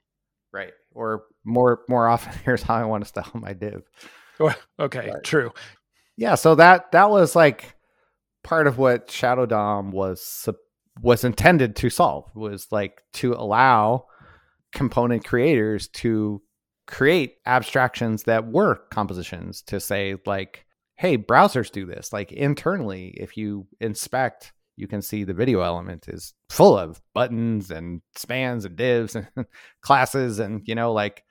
Right. 0.53 0.73
Or 0.92 1.25
more 1.45 1.81
more 1.88 2.07
often, 2.09 2.33
here's 2.45 2.62
how 2.62 2.77
I 2.77 2.85
want 2.85 3.05
to 3.05 3.09
style 3.09 3.31
my 3.35 3.53
div. 3.53 3.83
okay, 4.79 5.11
right. 5.11 5.25
true. 5.25 5.53
Yeah. 6.16 6.37
So 6.37 6.55
that 6.55 6.92
that 6.92 7.11
was 7.11 7.37
like 7.37 7.75
part 8.45 8.66
of 8.66 8.79
what 8.79 9.11
Shadow 9.11 9.45
DOM 9.45 9.90
was 9.90 10.23
was 11.03 11.25
intended 11.25 11.77
to 11.77 11.91
solve 11.91 12.25
was 12.35 12.69
like 12.71 13.03
to 13.13 13.35
allow 13.35 14.07
component 14.73 15.25
creators 15.25 15.89
to 15.89 16.43
create 16.87 17.37
abstractions 17.47 18.25
that 18.25 18.47
were 18.47 18.77
compositions 18.91 19.63
to 19.63 19.81
say 19.81 20.17
like 20.27 20.65
hey 20.97 21.19
browsers 21.19 21.71
do 21.71 21.85
this. 21.85 22.13
Like 22.13 22.33
internally 22.33 23.09
if 23.19 23.37
you 23.37 23.67
inspect 23.81 24.53
you 24.77 24.87
can 24.87 25.01
see 25.01 25.25
the 25.25 25.35
video 25.35 25.63
element 25.63 26.07
is 26.09 26.35
full 26.51 26.77
of 26.77 27.01
buttons 27.15 27.71
and 27.71 28.03
spans 28.15 28.65
and 28.65 28.77
divs 28.77 29.17
and 29.17 29.27
classes 29.83 30.39
and 30.39 30.63
you 30.67 30.75
know 30.75 30.93
like 30.93 31.25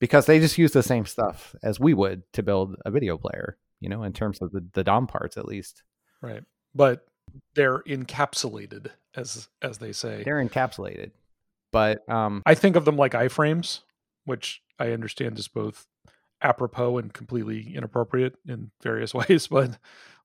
because 0.00 0.26
they 0.26 0.40
just 0.40 0.58
use 0.58 0.72
the 0.72 0.82
same 0.82 1.04
stuff 1.04 1.54
as 1.62 1.78
we 1.78 1.92
would 1.92 2.22
to 2.32 2.42
build 2.42 2.76
a 2.86 2.90
video 2.90 3.16
player 3.18 3.58
you 3.80 3.88
know 3.88 4.02
in 4.02 4.12
terms 4.12 4.40
of 4.40 4.52
the, 4.52 4.64
the 4.72 4.84
dom 4.84 5.06
parts 5.06 5.36
at 5.36 5.46
least. 5.46 5.82
Right. 6.22 6.42
But 6.74 7.06
they're 7.54 7.80
encapsulated 7.80 8.90
as 9.16 9.48
as 9.62 9.78
they 9.78 9.92
say 9.92 10.22
they're 10.24 10.44
encapsulated 10.44 11.10
but 11.72 12.08
um 12.08 12.42
i 12.46 12.54
think 12.54 12.76
of 12.76 12.84
them 12.84 12.96
like 12.96 13.12
iframes 13.12 13.80
which 14.24 14.62
I 14.78 14.92
understand 14.92 15.38
is 15.38 15.48
both 15.48 15.86
apropos 16.42 16.98
and 16.98 17.12
completely 17.12 17.74
inappropriate 17.74 18.34
in 18.46 18.70
various 18.82 19.14
ways. 19.14 19.48
But 19.48 19.78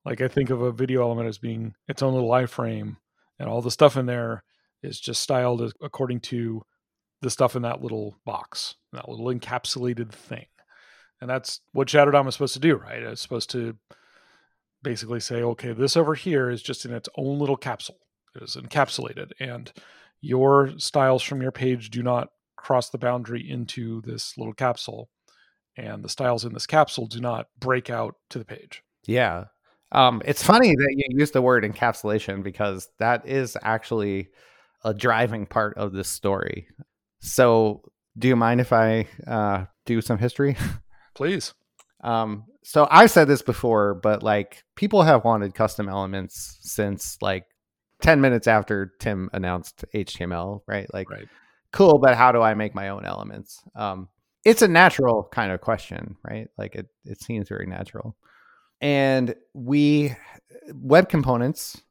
like 0.05 0.21
I 0.21 0.27
think 0.27 0.49
of 0.49 0.61
a 0.61 0.71
video 0.71 1.01
element 1.01 1.27
as 1.27 1.37
being 1.37 1.75
its 1.87 2.01
own 2.01 2.13
little 2.13 2.29
iframe, 2.29 2.97
and 3.39 3.49
all 3.49 3.61
the 3.61 3.71
stuff 3.71 3.97
in 3.97 4.05
there 4.05 4.43
is 4.81 4.99
just 4.99 5.21
styled 5.21 5.73
according 5.81 6.21
to 6.21 6.63
the 7.21 7.29
stuff 7.29 7.55
in 7.55 7.63
that 7.63 7.81
little 7.81 8.15
box, 8.25 8.75
that 8.93 9.09
little 9.09 9.25
encapsulated 9.25 10.11
thing. 10.11 10.45
And 11.19 11.29
that's 11.29 11.61
what 11.71 11.89
Shadow 11.89 12.11
DOM 12.11 12.27
is 12.27 12.35
supposed 12.35 12.53
to 12.53 12.59
do, 12.59 12.75
right? 12.75 13.01
It's 13.01 13.21
supposed 13.21 13.49
to 13.51 13.75
basically 14.85 15.19
say, 15.19 15.41
okay, 15.41 15.73
this 15.73 15.97
over 15.97 16.15
here 16.15 16.49
is 16.49 16.61
just 16.61 16.85
in 16.85 16.93
its 16.93 17.09
own 17.17 17.39
little 17.39 17.57
capsule. 17.57 17.97
It 18.35 18.43
is 18.43 18.55
encapsulated, 18.55 19.31
and 19.39 19.73
your 20.21 20.71
styles 20.77 21.23
from 21.23 21.41
your 21.41 21.51
page 21.51 21.89
do 21.89 22.01
not 22.01 22.29
cross 22.55 22.89
the 22.89 22.97
boundary 22.97 23.47
into 23.47 24.01
this 24.01 24.37
little 24.37 24.53
capsule 24.53 25.09
and 25.77 26.03
the 26.03 26.09
styles 26.09 26.45
in 26.45 26.53
this 26.53 26.65
capsule 26.65 27.05
do 27.05 27.19
not 27.19 27.47
break 27.59 27.89
out 27.89 28.15
to 28.29 28.39
the 28.39 28.45
page. 28.45 28.81
Yeah. 29.05 29.45
Um, 29.91 30.21
it's 30.25 30.43
funny 30.43 30.73
that 30.75 30.93
you 30.95 31.19
use 31.19 31.31
the 31.31 31.41
word 31.41 31.63
encapsulation 31.63 32.43
because 32.43 32.89
that 32.99 33.27
is 33.27 33.57
actually 33.61 34.29
a 34.83 34.93
driving 34.93 35.45
part 35.45 35.77
of 35.77 35.91
this 35.91 36.09
story. 36.09 36.67
So, 37.19 37.81
do 38.17 38.27
you 38.27 38.35
mind 38.35 38.61
if 38.61 38.71
I 38.71 39.07
uh, 39.27 39.65
do 39.85 40.01
some 40.01 40.17
history? 40.17 40.55
Please. 41.15 41.53
Um, 42.01 42.45
so 42.65 42.87
I've 42.89 43.11
said 43.11 43.27
this 43.27 43.41
before, 43.41 43.93
but 43.93 44.23
like 44.23 44.63
people 44.75 45.03
have 45.03 45.23
wanted 45.23 45.55
custom 45.55 45.87
elements 45.87 46.57
since 46.61 47.17
like 47.21 47.45
10 48.01 48.19
minutes 48.19 48.47
after 48.47 48.93
Tim 48.99 49.29
announced 49.31 49.85
HTML, 49.93 50.61
right? 50.67 50.91
Like 50.93 51.09
right 51.09 51.27
cool, 51.75 51.99
but 51.99 52.15
how 52.15 52.31
do 52.31 52.41
I 52.41 52.53
make 52.55 52.73
my 52.73 52.89
own 52.89 53.05
elements? 53.05 53.61
Um, 53.75 54.07
it's 54.45 54.61
a 54.61 54.67
natural 54.67 55.27
kind 55.31 55.51
of 55.51 55.59
question, 55.61 56.15
right? 56.23 56.47
Like 56.57 56.75
it, 56.75 56.87
it 57.03 57.21
seems 57.21 57.49
very 57.49 57.67
natural. 57.67 58.15
And 58.79 59.35
we, 59.53 60.15
web 60.73 61.09
components 61.09 61.81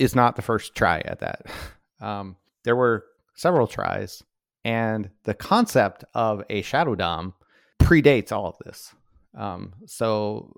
is 0.00 0.14
not 0.14 0.34
the 0.34 0.42
first 0.42 0.74
try 0.74 1.00
at 1.06 1.20
that. 1.20 1.46
Um, 1.98 2.36
there 2.64 2.76
were 2.76 3.06
several 3.36 3.66
tries, 3.66 4.22
and 4.66 5.08
the 5.24 5.32
concept 5.32 6.04
of 6.12 6.44
a 6.50 6.60
shadow 6.60 6.94
DOM 6.94 7.32
predates 7.80 8.32
all 8.32 8.48
of 8.48 8.56
this. 8.66 8.94
Um, 9.36 9.74
so 9.86 10.56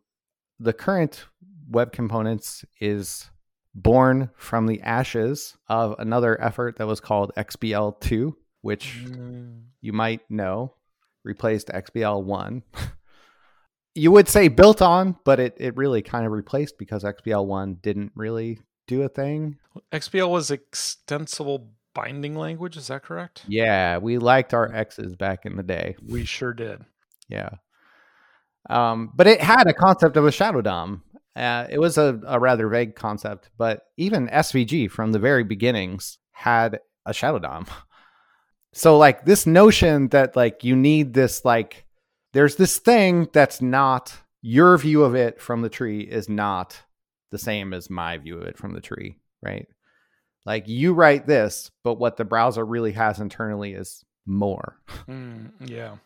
the 0.58 0.72
current 0.72 1.26
web 1.68 1.92
components 1.92 2.64
is 2.80 3.30
born 3.74 4.30
from 4.36 4.66
the 4.66 4.80
ashes 4.80 5.56
of 5.68 5.94
another 5.98 6.40
effort 6.40 6.76
that 6.76 6.86
was 6.86 7.00
called 7.00 7.32
XBL2, 7.36 8.34
which 8.62 9.04
mm. 9.04 9.62
you 9.80 9.92
might 9.92 10.28
know 10.30 10.74
replaced 11.24 11.68
XBL1. 11.68 12.62
you 13.94 14.10
would 14.10 14.28
say 14.28 14.48
built 14.48 14.80
on, 14.80 15.16
but 15.24 15.40
it, 15.40 15.54
it 15.58 15.76
really 15.76 16.02
kind 16.02 16.26
of 16.26 16.32
replaced 16.32 16.78
because 16.78 17.04
XBL1 17.04 17.82
didn't 17.82 18.12
really 18.14 18.60
do 18.86 19.02
a 19.02 19.08
thing. 19.08 19.58
XBL 19.92 20.30
was 20.30 20.50
extensible 20.50 21.70
binding 21.94 22.36
language, 22.36 22.76
is 22.76 22.88
that 22.88 23.02
correct? 23.02 23.44
Yeah, 23.48 23.98
we 23.98 24.18
liked 24.18 24.54
our 24.54 24.72
X's 24.72 25.16
back 25.16 25.44
in 25.44 25.56
the 25.56 25.62
day. 25.62 25.96
We 26.06 26.24
sure 26.24 26.52
did. 26.52 26.84
Yeah. 27.28 27.50
Um, 28.68 29.10
but 29.14 29.26
it 29.26 29.40
had 29.40 29.66
a 29.66 29.72
concept 29.72 30.16
of 30.16 30.26
a 30.26 30.32
shadow 30.32 30.60
DOM, 30.60 31.02
uh, 31.38 31.68
it 31.70 31.78
was 31.78 31.96
a, 31.98 32.20
a 32.26 32.40
rather 32.40 32.68
vague 32.68 32.96
concept, 32.96 33.50
but 33.56 33.82
even 33.96 34.26
SVG 34.28 34.90
from 34.90 35.12
the 35.12 35.20
very 35.20 35.44
beginnings 35.44 36.18
had 36.32 36.80
a 37.06 37.14
shadow 37.14 37.38
DOM. 37.38 37.66
So 38.74 38.98
like 38.98 39.24
this 39.24 39.46
notion 39.46 40.08
that 40.08 40.36
like 40.36 40.62
you 40.62 40.76
need 40.76 41.14
this 41.14 41.42
like 41.44 41.86
there's 42.34 42.56
this 42.56 42.78
thing 42.78 43.26
that's 43.32 43.62
not 43.62 44.14
your 44.42 44.76
view 44.76 45.02
of 45.02 45.14
it 45.14 45.40
from 45.40 45.62
the 45.62 45.70
tree 45.70 46.02
is 46.02 46.28
not 46.28 46.80
the 47.30 47.38
same 47.38 47.72
as 47.72 47.88
my 47.90 48.18
view 48.18 48.36
of 48.36 48.46
it 48.46 48.58
from 48.58 48.74
the 48.74 48.82
tree, 48.82 49.16
right? 49.42 49.66
Like 50.44 50.68
you 50.68 50.92
write 50.92 51.26
this, 51.26 51.70
but 51.82 51.94
what 51.94 52.18
the 52.18 52.26
browser 52.26 52.64
really 52.64 52.92
has 52.92 53.18
internally 53.20 53.72
is 53.72 54.04
more. 54.26 54.78
Mm, 55.08 55.50
yeah. 55.64 55.96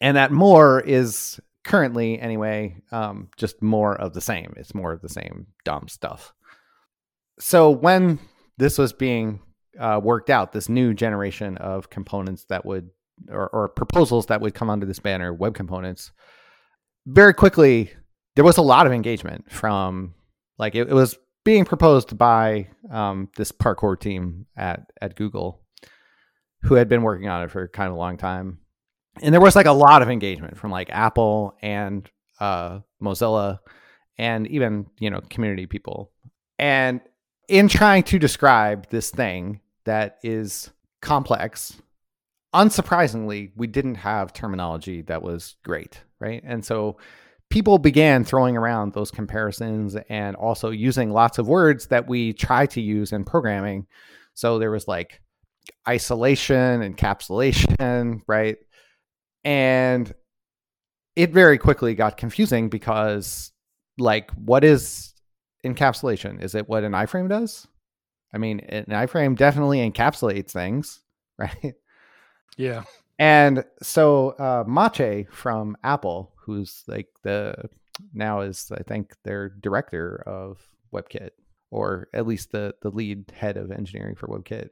And 0.00 0.16
that 0.16 0.30
more 0.30 0.80
is 0.80 1.40
currently 1.64 2.20
anyway 2.20 2.76
um, 2.92 3.28
just 3.36 3.62
more 3.62 3.94
of 3.94 4.12
the 4.12 4.20
same. 4.20 4.54
It's 4.56 4.74
more 4.74 4.92
of 4.92 5.00
the 5.00 5.08
same 5.08 5.46
dumb 5.64 5.88
stuff. 5.88 6.32
So 7.40 7.70
when 7.70 8.18
this 8.58 8.78
was 8.78 8.92
being 8.92 9.40
uh, 9.78 10.00
worked 10.02 10.30
out 10.30 10.52
this 10.52 10.68
new 10.68 10.94
generation 10.94 11.56
of 11.58 11.90
components 11.90 12.44
that 12.48 12.64
would 12.64 12.90
or, 13.28 13.48
or, 13.48 13.68
proposals 13.68 14.26
that 14.26 14.40
would 14.40 14.54
come 14.54 14.70
under 14.70 14.86
this 14.86 14.98
banner 14.98 15.32
web 15.32 15.54
components 15.54 16.12
very 17.06 17.32
quickly 17.32 17.90
there 18.34 18.44
was 18.44 18.56
a 18.56 18.62
lot 18.62 18.86
of 18.86 18.92
engagement 18.92 19.50
from 19.50 20.14
like 20.58 20.74
it, 20.74 20.88
it 20.88 20.94
was 20.94 21.16
being 21.44 21.64
proposed 21.64 22.16
by 22.18 22.68
um, 22.90 23.28
this 23.36 23.52
parkour 23.52 23.98
team 23.98 24.46
at 24.56 24.90
at 25.00 25.16
google 25.16 25.62
who 26.62 26.74
had 26.74 26.88
been 26.88 27.02
working 27.02 27.28
on 27.28 27.42
it 27.42 27.50
for 27.50 27.68
kind 27.68 27.88
of 27.88 27.94
a 27.94 27.98
long 27.98 28.16
time 28.16 28.58
and 29.22 29.32
there 29.32 29.40
was 29.40 29.56
like 29.56 29.66
a 29.66 29.72
lot 29.72 30.02
of 30.02 30.10
engagement 30.10 30.56
from 30.56 30.70
like 30.70 30.90
Apple 30.90 31.56
and 31.62 32.08
uh, 32.40 32.80
Mozilla 33.02 33.60
and 34.18 34.46
even 34.48 34.86
you 34.98 35.10
know 35.10 35.20
community 35.30 35.66
people. 35.66 36.10
And 36.58 37.00
in 37.48 37.68
trying 37.68 38.04
to 38.04 38.18
describe 38.18 38.88
this 38.90 39.10
thing 39.10 39.60
that 39.84 40.18
is 40.22 40.70
complex, 41.00 41.76
unsurprisingly, 42.54 43.52
we 43.56 43.66
didn't 43.66 43.96
have 43.96 44.32
terminology 44.32 45.02
that 45.02 45.22
was 45.22 45.56
great, 45.64 46.00
right? 46.20 46.42
And 46.44 46.64
so 46.64 46.96
people 47.50 47.78
began 47.78 48.24
throwing 48.24 48.56
around 48.56 48.92
those 48.92 49.10
comparisons 49.10 49.96
and 50.08 50.36
also 50.36 50.70
using 50.70 51.10
lots 51.10 51.38
of 51.38 51.46
words 51.46 51.88
that 51.88 52.08
we 52.08 52.32
try 52.32 52.66
to 52.66 52.80
use 52.80 53.12
in 53.12 53.24
programming. 53.24 53.86
So 54.34 54.58
there 54.58 54.70
was 54.70 54.88
like 54.88 55.20
isolation, 55.86 56.80
encapsulation, 56.80 58.22
right? 58.26 58.56
And 59.44 60.12
it 61.16 61.32
very 61.32 61.58
quickly 61.58 61.94
got 61.94 62.16
confusing 62.16 62.68
because 62.68 63.52
like 63.98 64.30
what 64.32 64.64
is 64.64 65.14
encapsulation? 65.64 66.42
Is 66.42 66.54
it 66.54 66.68
what 66.68 66.84
an 66.84 66.92
iframe 66.92 67.28
does? 67.28 67.66
I 68.32 68.38
mean 68.38 68.60
an 68.60 68.86
iframe 68.86 69.36
definitely 69.36 69.78
encapsulates 69.78 70.50
things 70.50 71.00
right? 71.38 71.74
Yeah. 72.56 72.84
And 73.18 73.64
so 73.82 74.30
uh, 74.30 74.64
maciej 74.64 75.30
from 75.30 75.76
apple 75.84 76.32
who's 76.36 76.82
like 76.86 77.08
the 77.22 77.54
now 78.12 78.40
is 78.40 78.70
i 78.76 78.82
think 78.82 79.14
their 79.24 79.48
director 79.48 80.22
of 80.26 80.58
webkit 80.92 81.30
or 81.70 82.08
at 82.12 82.26
least 82.26 82.52
the 82.52 82.74
the 82.82 82.90
lead 82.90 83.32
head 83.34 83.56
of 83.56 83.70
engineering 83.70 84.14
for 84.14 84.26
webkit 84.26 84.70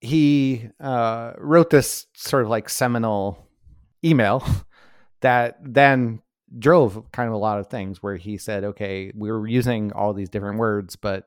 he 0.00 0.68
uh, 0.80 1.32
wrote 1.36 1.68
this 1.70 2.06
sort 2.14 2.42
of 2.42 2.48
like 2.48 2.68
seminal 2.68 3.49
email 4.04 4.44
that 5.20 5.58
then 5.62 6.22
drove 6.58 7.10
kind 7.12 7.28
of 7.28 7.34
a 7.34 7.38
lot 7.38 7.60
of 7.60 7.68
things 7.68 8.02
where 8.02 8.16
he 8.16 8.36
said, 8.36 8.64
okay, 8.64 9.12
we 9.14 9.30
were 9.30 9.46
using 9.46 9.92
all 9.92 10.12
these 10.12 10.30
different 10.30 10.58
words, 10.58 10.96
but 10.96 11.26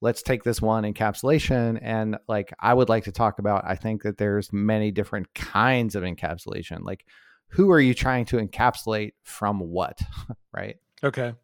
let's 0.00 0.22
take 0.22 0.42
this 0.42 0.60
one 0.60 0.84
encapsulation 0.84 1.78
and 1.80 2.18
like 2.28 2.52
I 2.60 2.74
would 2.74 2.88
like 2.88 3.04
to 3.04 3.12
talk 3.12 3.38
about 3.38 3.64
I 3.64 3.76
think 3.76 4.02
that 4.02 4.18
there's 4.18 4.52
many 4.52 4.90
different 4.90 5.32
kinds 5.34 5.94
of 5.94 6.02
encapsulation. 6.02 6.82
Like 6.82 7.06
who 7.48 7.70
are 7.70 7.80
you 7.80 7.94
trying 7.94 8.24
to 8.26 8.36
encapsulate 8.36 9.12
from 9.22 9.60
what, 9.60 10.00
right? 10.52 10.76
Okay. 11.02 11.34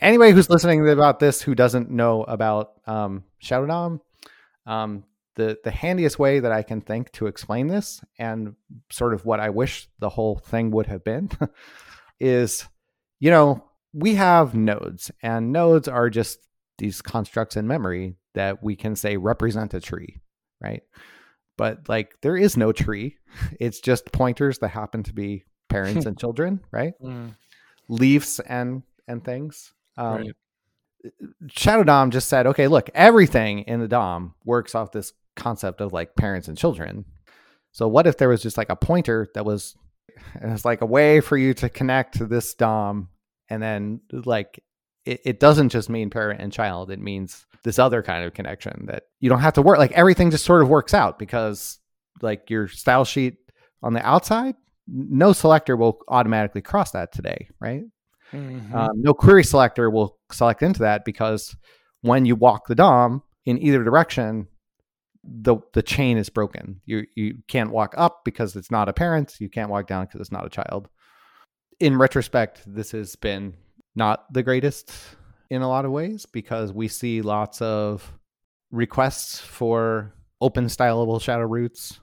Anybody 0.00 0.32
who's 0.32 0.50
listening 0.50 0.88
about 0.88 1.18
this 1.18 1.42
who 1.42 1.54
doesn't 1.54 1.90
know 1.90 2.22
about 2.22 2.72
um, 2.86 3.24
Shadow 3.38 3.66
DOM, 3.66 4.00
um, 4.66 5.04
the 5.38 5.56
the 5.62 5.70
handiest 5.70 6.18
way 6.18 6.40
that 6.40 6.50
I 6.50 6.62
can 6.62 6.80
think 6.80 7.12
to 7.12 7.28
explain 7.28 7.68
this 7.68 8.04
and 8.18 8.56
sort 8.90 9.14
of 9.14 9.24
what 9.24 9.38
I 9.38 9.50
wish 9.50 9.88
the 10.00 10.08
whole 10.08 10.36
thing 10.36 10.72
would 10.72 10.86
have 10.86 11.04
been 11.04 11.30
is 12.20 12.66
you 13.20 13.30
know 13.30 13.64
we 13.94 14.16
have 14.16 14.54
nodes 14.54 15.12
and 15.22 15.52
nodes 15.52 15.86
are 15.86 16.10
just 16.10 16.40
these 16.78 17.00
constructs 17.00 17.56
in 17.56 17.68
memory 17.68 18.16
that 18.34 18.62
we 18.62 18.74
can 18.74 18.96
say 18.96 19.16
represent 19.16 19.74
a 19.74 19.80
tree 19.80 20.16
right 20.60 20.82
but 21.56 21.88
like 21.88 22.20
there 22.20 22.36
is 22.36 22.56
no 22.56 22.72
tree 22.72 23.16
it's 23.60 23.80
just 23.80 24.12
pointers 24.12 24.58
that 24.58 24.68
happen 24.68 25.04
to 25.04 25.14
be 25.14 25.44
parents 25.68 26.04
and 26.04 26.18
children 26.20 26.60
right 26.72 26.94
mm. 27.00 27.32
leaves 27.88 28.40
and 28.40 28.82
and 29.06 29.24
things 29.24 29.72
um, 29.96 30.16
right. 30.16 30.34
Shadow 31.48 31.84
DOM 31.84 32.10
just 32.10 32.28
said, 32.28 32.48
okay, 32.48 32.66
look, 32.66 32.90
everything 32.92 33.60
in 33.60 33.80
the 33.80 33.88
DOM 33.88 34.34
works 34.44 34.74
off 34.74 34.90
this 34.90 35.12
concept 35.38 35.80
of 35.80 35.92
like 35.92 36.16
parents 36.16 36.48
and 36.48 36.58
children. 36.58 37.04
So 37.72 37.88
what 37.88 38.06
if 38.06 38.18
there 38.18 38.28
was 38.28 38.42
just 38.42 38.58
like 38.58 38.68
a 38.68 38.76
pointer 38.76 39.28
that 39.34 39.44
was 39.44 39.74
and 40.40 40.52
it's 40.52 40.64
like 40.64 40.82
a 40.82 40.86
way 40.86 41.20
for 41.20 41.36
you 41.36 41.54
to 41.54 41.68
connect 41.68 42.18
to 42.18 42.26
this 42.26 42.54
DOM 42.54 43.08
and 43.48 43.62
then 43.62 44.00
like 44.12 44.62
it, 45.04 45.20
it 45.24 45.40
doesn't 45.40 45.70
just 45.70 45.88
mean 45.88 46.10
parent 46.10 46.40
and 46.40 46.52
child, 46.52 46.90
it 46.90 47.00
means 47.00 47.46
this 47.64 47.78
other 47.78 48.02
kind 48.02 48.24
of 48.24 48.34
connection 48.34 48.86
that 48.86 49.04
you 49.20 49.28
don't 49.28 49.40
have 49.40 49.54
to 49.54 49.62
work 49.62 49.78
like 49.78 49.92
everything 49.92 50.30
just 50.30 50.44
sort 50.44 50.62
of 50.62 50.68
works 50.68 50.94
out 50.94 51.18
because 51.18 51.78
like 52.22 52.50
your 52.50 52.68
style 52.68 53.04
sheet 53.04 53.36
on 53.82 53.94
the 53.94 54.06
outside, 54.06 54.54
no 54.86 55.32
selector 55.32 55.76
will 55.76 56.00
automatically 56.08 56.62
cross 56.62 56.92
that 56.92 57.12
today, 57.12 57.48
right? 57.60 57.82
Mm-hmm. 58.32 58.74
Um, 58.74 58.90
no 58.96 59.14
query 59.14 59.44
selector 59.44 59.90
will 59.90 60.18
select 60.30 60.62
into 60.62 60.80
that 60.80 61.04
because 61.04 61.56
when 62.02 62.24
you 62.24 62.36
walk 62.36 62.66
the 62.66 62.74
DOM 62.74 63.22
in 63.46 63.58
either 63.62 63.82
direction, 63.82 64.46
the 65.30 65.58
the 65.72 65.82
chain 65.82 66.18
is 66.18 66.28
broken. 66.28 66.80
You 66.86 67.06
you 67.14 67.38
can't 67.48 67.70
walk 67.70 67.94
up 67.96 68.24
because 68.24 68.56
it's 68.56 68.70
not 68.70 68.88
a 68.88 68.92
parent. 68.92 69.36
You 69.38 69.48
can't 69.48 69.70
walk 69.70 69.86
down 69.86 70.06
because 70.06 70.20
it's 70.20 70.32
not 70.32 70.46
a 70.46 70.50
child. 70.50 70.88
In 71.80 71.98
retrospect, 71.98 72.62
this 72.66 72.90
has 72.92 73.16
been 73.16 73.54
not 73.94 74.32
the 74.32 74.42
greatest 74.42 74.92
in 75.50 75.62
a 75.62 75.68
lot 75.68 75.84
of 75.84 75.92
ways 75.92 76.26
because 76.26 76.72
we 76.72 76.88
see 76.88 77.22
lots 77.22 77.62
of 77.62 78.12
requests 78.70 79.38
for 79.38 80.12
open 80.40 80.66
stylable 80.66 81.20
shadow 81.20 81.44
roots 81.44 82.00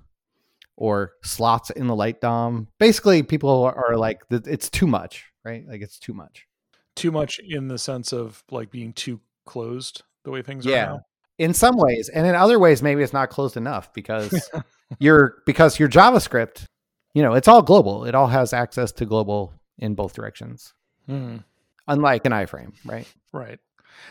or 0.77 1.13
slots 1.23 1.69
in 1.69 1.87
the 1.87 1.95
light 1.95 2.21
dom. 2.21 2.67
Basically, 2.79 3.23
people 3.23 3.63
are 3.63 3.97
like, 3.97 4.21
it's 4.29 4.69
too 4.69 4.87
much, 4.87 5.25
right? 5.43 5.63
Like 5.67 5.81
it's 5.81 5.99
too 5.99 6.13
much. 6.13 6.47
Too 6.95 7.11
much 7.11 7.39
in 7.45 7.67
the 7.67 7.77
sense 7.77 8.13
of 8.13 8.43
like 8.51 8.71
being 8.71 8.93
too 8.93 9.19
closed 9.45 10.03
the 10.23 10.31
way 10.31 10.41
things 10.41 10.65
yeah. 10.65 10.83
are 10.83 10.87
now 10.87 11.05
in 11.37 11.53
some 11.53 11.75
ways 11.77 12.09
and 12.09 12.25
in 12.25 12.35
other 12.35 12.59
ways 12.59 12.81
maybe 12.81 13.03
it's 13.03 13.13
not 13.13 13.29
closed 13.29 13.57
enough 13.57 13.91
because 13.93 14.49
your 14.99 15.35
because 15.45 15.79
your 15.79 15.89
javascript 15.89 16.65
you 17.13 17.21
know 17.21 17.33
it's 17.33 17.47
all 17.47 17.61
global. 17.61 18.05
It 18.05 18.15
all 18.15 18.27
has 18.27 18.53
access 18.53 18.91
to 18.93 19.05
global 19.05 19.53
in 19.77 19.95
both 19.95 20.13
directions. 20.13 20.73
Mm. 21.09 21.43
unlike 21.87 22.25
an 22.25 22.31
iframe 22.31 22.73
right? 22.83 23.07
Right. 23.31 23.59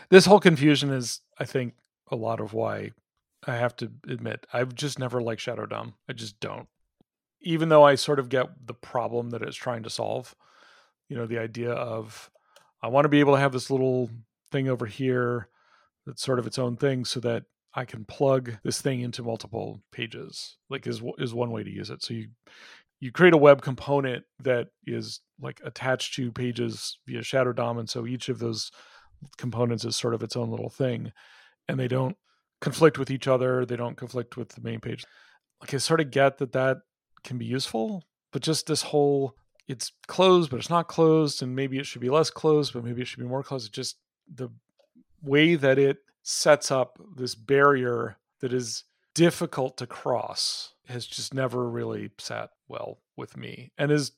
This 0.09 0.25
whole 0.25 0.39
confusion 0.39 0.91
is 0.91 1.21
i 1.39 1.45
think 1.45 1.73
a 2.09 2.15
lot 2.15 2.39
of 2.39 2.53
why 2.53 2.91
i 3.45 3.55
have 3.55 3.75
to 3.77 3.91
admit 4.07 4.45
i've 4.53 4.73
just 4.73 4.97
never 4.97 5.21
liked 5.21 5.41
shadow 5.41 5.65
dom 5.65 5.95
i 6.09 6.13
just 6.13 6.39
don't. 6.39 6.67
Even 7.41 7.69
though 7.69 7.83
i 7.83 7.95
sort 7.95 8.19
of 8.19 8.29
get 8.29 8.47
the 8.65 8.73
problem 8.73 9.31
that 9.31 9.41
it's 9.41 9.57
trying 9.57 9.83
to 9.83 9.89
solve 9.89 10.35
you 11.09 11.17
know 11.17 11.25
the 11.25 11.37
idea 11.37 11.71
of 11.71 12.31
i 12.81 12.87
want 12.87 13.03
to 13.03 13.09
be 13.09 13.19
able 13.19 13.33
to 13.33 13.39
have 13.39 13.51
this 13.51 13.69
little 13.69 14.09
thing 14.51 14.69
over 14.69 14.85
here 14.85 15.49
that's 16.05 16.23
sort 16.23 16.39
of 16.39 16.47
its 16.47 16.59
own 16.59 16.77
thing 16.77 17.05
so 17.05 17.19
that 17.21 17.43
I 17.73 17.85
can 17.85 18.05
plug 18.05 18.57
this 18.63 18.81
thing 18.81 19.01
into 19.01 19.23
multiple 19.23 19.81
pages. 19.91 20.57
Like 20.69 20.87
is 20.87 21.01
is 21.17 21.33
one 21.33 21.51
way 21.51 21.63
to 21.63 21.69
use 21.69 21.89
it. 21.89 22.03
So 22.03 22.13
you 22.13 22.27
you 22.99 23.11
create 23.11 23.33
a 23.33 23.37
web 23.37 23.61
component 23.61 24.23
that 24.39 24.67
is 24.85 25.19
like 25.39 25.59
attached 25.63 26.15
to 26.15 26.31
pages 26.31 26.97
via 27.05 27.21
Shadow 27.21 27.53
DOM, 27.53 27.77
and 27.77 27.89
so 27.89 28.05
each 28.07 28.29
of 28.29 28.39
those 28.39 28.71
components 29.37 29.83
is 29.83 29.95
sort 29.95 30.13
of 30.13 30.23
its 30.23 30.35
own 30.35 30.49
little 30.49 30.69
thing, 30.69 31.11
and 31.67 31.79
they 31.79 31.87
don't 31.87 32.15
conflict 32.61 32.97
with 32.97 33.11
each 33.11 33.27
other. 33.27 33.65
They 33.65 33.75
don't 33.75 33.97
conflict 33.97 34.37
with 34.37 34.49
the 34.49 34.61
main 34.61 34.79
page. 34.79 35.03
Like 35.59 35.73
I 35.73 35.77
sort 35.77 36.01
of 36.01 36.11
get 36.11 36.37
that 36.37 36.53
that 36.53 36.77
can 37.23 37.37
be 37.37 37.45
useful, 37.45 38.03
but 38.31 38.41
just 38.41 38.67
this 38.67 38.83
whole 38.83 39.35
it's 39.67 39.91
closed, 40.07 40.49
but 40.49 40.59
it's 40.59 40.69
not 40.69 40.87
closed, 40.87 41.41
and 41.41 41.55
maybe 41.55 41.77
it 41.77 41.85
should 41.85 42.01
be 42.01 42.09
less 42.09 42.29
closed, 42.29 42.73
but 42.73 42.83
maybe 42.83 43.01
it 43.01 43.07
should 43.07 43.19
be 43.19 43.25
more 43.25 43.43
closed. 43.43 43.67
It 43.67 43.73
just 43.73 43.97
the 44.33 44.49
way 45.21 45.55
that 45.55 45.77
it 45.77 45.99
sets 46.23 46.71
up 46.71 46.99
this 47.15 47.35
barrier 47.35 48.17
that 48.41 48.53
is 48.53 48.83
difficult 49.13 49.77
to 49.77 49.87
cross 49.87 50.73
has 50.87 51.05
just 51.05 51.33
never 51.33 51.69
really 51.69 52.11
sat 52.19 52.49
well 52.67 52.99
with 53.15 53.37
me. 53.37 53.71
And 53.77 53.91
is 53.91 54.11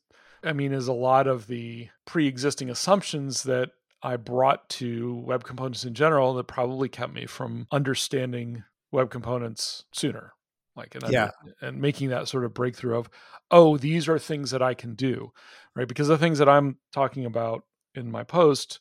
i 0.43 0.53
mean 0.53 0.71
is 0.71 0.87
a 0.87 0.93
lot 0.93 1.27
of 1.27 1.47
the 1.47 1.89
pre-existing 2.05 2.69
assumptions 2.69 3.41
that 3.43 3.71
i 4.03 4.15
brought 4.15 4.69
to 4.69 5.15
web 5.25 5.43
components 5.43 5.83
in 5.83 5.95
general 5.95 6.35
that 6.35 6.45
probably 6.45 6.87
kept 6.87 7.11
me 7.11 7.25
from 7.25 7.67
understanding 7.71 8.63
web 8.91 9.09
components 9.09 9.85
sooner. 9.91 10.33
Like 10.75 10.93
and, 10.93 11.11
yeah. 11.11 11.31
and 11.59 11.81
making 11.81 12.09
that 12.09 12.27
sort 12.27 12.45
of 12.45 12.53
breakthrough 12.53 12.97
of 12.97 13.09
oh 13.49 13.77
these 13.77 14.07
are 14.07 14.19
things 14.19 14.51
that 14.51 14.61
i 14.61 14.73
can 14.73 14.93
do 14.93 15.31
right? 15.75 15.87
Because 15.87 16.07
the 16.07 16.17
things 16.17 16.39
that 16.39 16.49
i'm 16.49 16.77
talking 16.91 17.25
about 17.25 17.63
in 17.95 18.11
my 18.11 18.23
post 18.23 18.79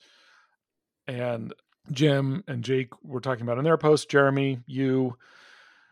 and 1.06 1.54
jim 1.90 2.42
and 2.46 2.64
jake 2.64 2.90
were 3.02 3.20
talking 3.20 3.42
about 3.42 3.58
in 3.58 3.64
their 3.64 3.76
post 3.76 4.10
jeremy 4.10 4.60
you 4.66 5.16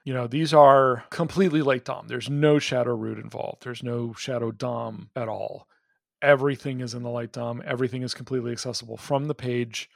you 0.04 0.12
know 0.12 0.26
these 0.26 0.52
are 0.52 1.04
completely 1.10 1.62
light 1.62 1.86
dom. 1.86 2.08
There's 2.08 2.28
no 2.28 2.58
shadow 2.58 2.94
root 2.94 3.18
involved. 3.18 3.62
There's 3.64 3.82
no 3.82 4.12
shadow 4.12 4.50
dom 4.50 5.08
at 5.16 5.28
all. 5.28 5.66
Everything 6.20 6.80
is 6.80 6.92
in 6.92 7.02
the 7.02 7.08
light 7.08 7.32
dom. 7.32 7.62
Everything 7.66 8.02
is 8.02 8.12
completely 8.12 8.52
accessible 8.52 8.98
from 8.98 9.28
the 9.28 9.34
page 9.34 9.88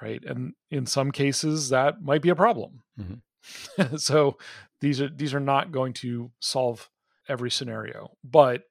right? 0.00 0.24
And 0.24 0.54
in 0.70 0.84
some 0.86 1.12
cases 1.12 1.68
that 1.68 2.02
might 2.02 2.22
be 2.22 2.30
a 2.30 2.34
problem. 2.34 2.82
Mm-hmm. 2.98 3.96
so 3.96 4.36
these 4.80 5.00
are 5.00 5.08
these 5.08 5.34
are 5.34 5.40
not 5.40 5.72
going 5.72 5.92
to 5.94 6.30
solve 6.40 6.90
every 7.28 7.50
scenario 7.50 8.10
but 8.24 8.62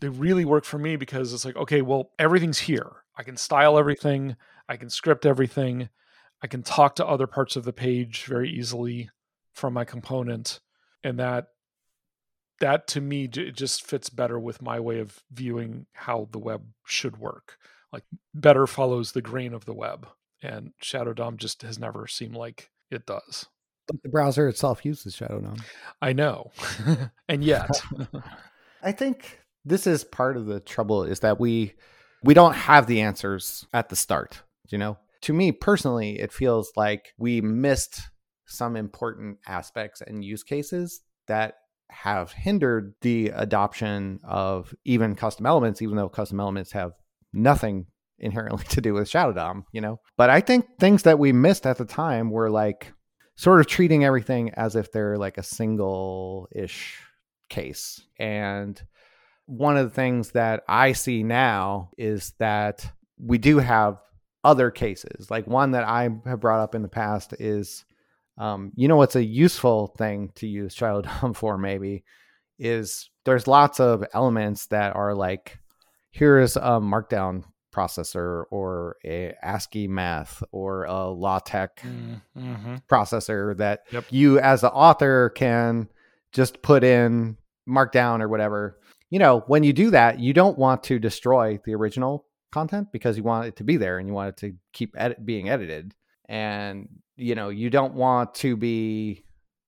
they 0.00 0.08
really 0.08 0.44
work 0.44 0.64
for 0.64 0.78
me 0.78 0.96
because 0.96 1.32
it's 1.32 1.44
like 1.44 1.56
okay 1.56 1.82
well 1.82 2.10
everything's 2.18 2.60
here. 2.60 2.90
I 3.18 3.22
can 3.22 3.36
style 3.36 3.78
everything 3.78 4.36
i 4.68 4.76
can 4.76 4.90
script 4.90 5.26
everything. 5.26 5.88
I 6.42 6.48
can 6.48 6.62
talk 6.62 6.96
to 6.96 7.06
other 7.06 7.26
parts 7.26 7.56
of 7.56 7.64
the 7.64 7.72
page 7.72 8.24
very 8.24 8.50
easily 8.50 9.10
from 9.54 9.72
my 9.72 9.84
component 9.84 10.60
and 11.02 11.18
that 11.18 11.46
that 12.60 12.86
to 12.88 13.00
me 13.00 13.24
it 13.24 13.56
just 13.56 13.86
fits 13.86 14.10
better 14.10 14.38
with 14.38 14.62
my 14.62 14.80
way 14.80 14.98
of 14.98 15.22
viewing 15.32 15.86
how 15.92 16.28
the 16.30 16.38
web 16.38 16.62
should 16.84 17.16
work. 17.18 17.58
Like 17.92 18.04
better 18.34 18.66
follows 18.66 19.12
the 19.12 19.22
grain 19.22 19.54
of 19.54 19.64
the 19.64 19.74
web 19.74 20.08
and 20.42 20.72
shadow 20.80 21.12
dom 21.12 21.36
just 21.38 21.62
has 21.62 21.78
never 21.78 22.06
seemed 22.06 22.34
like 22.34 22.70
it 22.90 23.06
does. 23.06 23.46
But 23.86 24.02
the 24.02 24.08
browser 24.08 24.48
itself 24.48 24.84
uses 24.84 25.14
shadow 25.14 25.40
dom 25.40 25.56
i 26.02 26.12
know. 26.12 26.52
And 27.28 27.42
yet. 27.42 27.70
I 28.82 28.92
think 28.92 29.40
this 29.64 29.86
is 29.86 30.04
part 30.04 30.36
of 30.36 30.46
the 30.46 30.60
trouble 30.60 31.02
is 31.02 31.20
that 31.20 31.40
we 31.40 31.74
we 32.22 32.34
don't 32.34 32.54
have 32.54 32.86
the 32.86 33.00
answers 33.00 33.66
at 33.72 33.88
the 33.88 33.96
start 33.96 34.42
you 34.70 34.78
know 34.78 34.96
to 35.22 35.32
me 35.32 35.52
personally 35.52 36.18
it 36.18 36.32
feels 36.32 36.72
like 36.76 37.12
we 37.18 37.40
missed 37.40 38.02
some 38.46 38.76
important 38.76 39.38
aspects 39.46 40.00
and 40.00 40.24
use 40.24 40.42
cases 40.42 41.00
that 41.26 41.54
have 41.90 42.32
hindered 42.32 42.94
the 43.00 43.28
adoption 43.28 44.20
of 44.24 44.74
even 44.84 45.14
custom 45.14 45.46
elements, 45.46 45.82
even 45.82 45.96
though 45.96 46.08
custom 46.08 46.40
elements 46.40 46.72
have 46.72 46.92
nothing 47.32 47.86
inherently 48.18 48.64
to 48.68 48.80
do 48.80 48.94
with 48.94 49.08
Shadow 49.08 49.32
DOM, 49.32 49.64
you 49.72 49.80
know? 49.80 50.00
But 50.16 50.30
I 50.30 50.40
think 50.40 50.66
things 50.78 51.02
that 51.04 51.18
we 51.18 51.32
missed 51.32 51.66
at 51.66 51.78
the 51.78 51.84
time 51.84 52.30
were 52.30 52.50
like 52.50 52.92
sort 53.36 53.60
of 53.60 53.66
treating 53.66 54.04
everything 54.04 54.50
as 54.54 54.76
if 54.76 54.90
they're 54.90 55.18
like 55.18 55.38
a 55.38 55.42
single 55.42 56.48
ish 56.52 56.98
case. 57.48 58.02
And 58.18 58.80
one 59.44 59.76
of 59.76 59.84
the 59.84 59.94
things 59.94 60.32
that 60.32 60.62
I 60.66 60.92
see 60.92 61.22
now 61.22 61.90
is 61.98 62.32
that 62.38 62.90
we 63.18 63.38
do 63.38 63.58
have 63.58 64.00
other 64.46 64.70
cases. 64.70 65.28
Like 65.28 65.46
one 65.48 65.72
that 65.72 65.84
I 65.84 66.08
have 66.24 66.40
brought 66.40 66.60
up 66.60 66.76
in 66.76 66.82
the 66.82 66.88
past 66.88 67.34
is 67.40 67.84
um, 68.38 68.70
you 68.76 68.86
know 68.86 68.96
what's 68.96 69.16
a 69.16 69.24
useful 69.24 69.88
thing 69.98 70.30
to 70.36 70.46
use 70.46 70.74
child 70.74 71.04
DOM 71.20 71.34
for 71.34 71.58
maybe 71.58 72.04
is 72.58 73.10
there's 73.24 73.48
lots 73.48 73.80
of 73.80 74.04
elements 74.14 74.66
that 74.66 74.94
are 74.94 75.14
like 75.14 75.58
here 76.10 76.38
is 76.38 76.56
a 76.56 76.80
markdown 76.80 77.42
processor 77.74 78.44
or 78.50 78.96
a 79.04 79.34
ASCII 79.42 79.88
math 79.88 80.42
or 80.52 80.84
a 80.84 81.10
LaTeX 81.10 81.82
mm, 81.82 82.22
mm-hmm. 82.38 82.76
processor 82.88 83.56
that 83.58 83.82
yep. 83.90 84.04
you 84.10 84.38
as 84.38 84.62
the 84.62 84.70
author 84.70 85.30
can 85.30 85.88
just 86.32 86.62
put 86.62 86.84
in 86.84 87.36
markdown 87.68 88.22
or 88.22 88.28
whatever. 88.28 88.78
You 89.10 89.18
know, 89.18 89.40
when 89.46 89.62
you 89.62 89.72
do 89.72 89.90
that, 89.90 90.20
you 90.20 90.32
don't 90.32 90.56
want 90.56 90.84
to 90.84 90.98
destroy 90.98 91.58
the 91.64 91.74
original 91.74 92.24
content 92.58 92.86
because 92.92 93.16
you 93.16 93.22
want 93.22 93.46
it 93.46 93.56
to 93.56 93.64
be 93.64 93.76
there 93.76 93.98
and 93.98 94.08
you 94.08 94.14
want 94.14 94.30
it 94.30 94.36
to 94.38 94.48
keep 94.72 94.90
edit- 94.96 95.24
being 95.24 95.48
edited. 95.48 95.94
And 96.28 96.88
you 97.16 97.34
know, 97.34 97.48
you 97.48 97.68
don't 97.70 97.94
want 97.94 98.34
to 98.36 98.56
be 98.56 99.24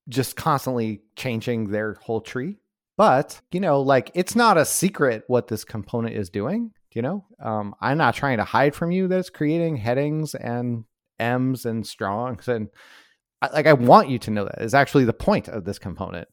just 0.09 0.36
constantly 0.36 1.03
changing 1.16 1.70
their 1.70 1.95
whole 1.95 2.20
tree. 2.20 2.57
But, 2.97 3.41
you 3.53 3.61
know, 3.61 3.80
like 3.80 4.11
it's 4.14 4.34
not 4.34 4.59
a 4.59 4.64
secret 4.64 5.22
what 5.28 5.49
this 5.49 5.64
component 5.64 6.16
is 6.16 6.30
doing. 6.30 6.72
You 6.95 7.03
know, 7.03 7.26
um, 7.41 7.74
I'm 7.80 7.99
not 7.99 8.14
trying 8.14 8.39
to 8.39 8.45
hide 8.45 8.74
from 8.74 8.91
you 8.91 9.07
that 9.09 9.18
it's 9.18 9.30
creating 9.30 9.76
headings 9.76 10.34
and 10.34 10.84
M's 11.18 11.66
and 11.66 11.86
strongs. 11.86 12.49
And 12.49 12.68
I, 13.41 13.51
like, 13.53 13.66
I 13.66 13.74
want 13.74 14.09
you 14.09 14.18
to 14.20 14.30
know 14.30 14.45
that 14.45 14.62
is 14.62 14.74
actually 14.74 15.05
the 15.05 15.12
point 15.12 15.49
of 15.49 15.64
this 15.64 15.78
component. 15.78 16.28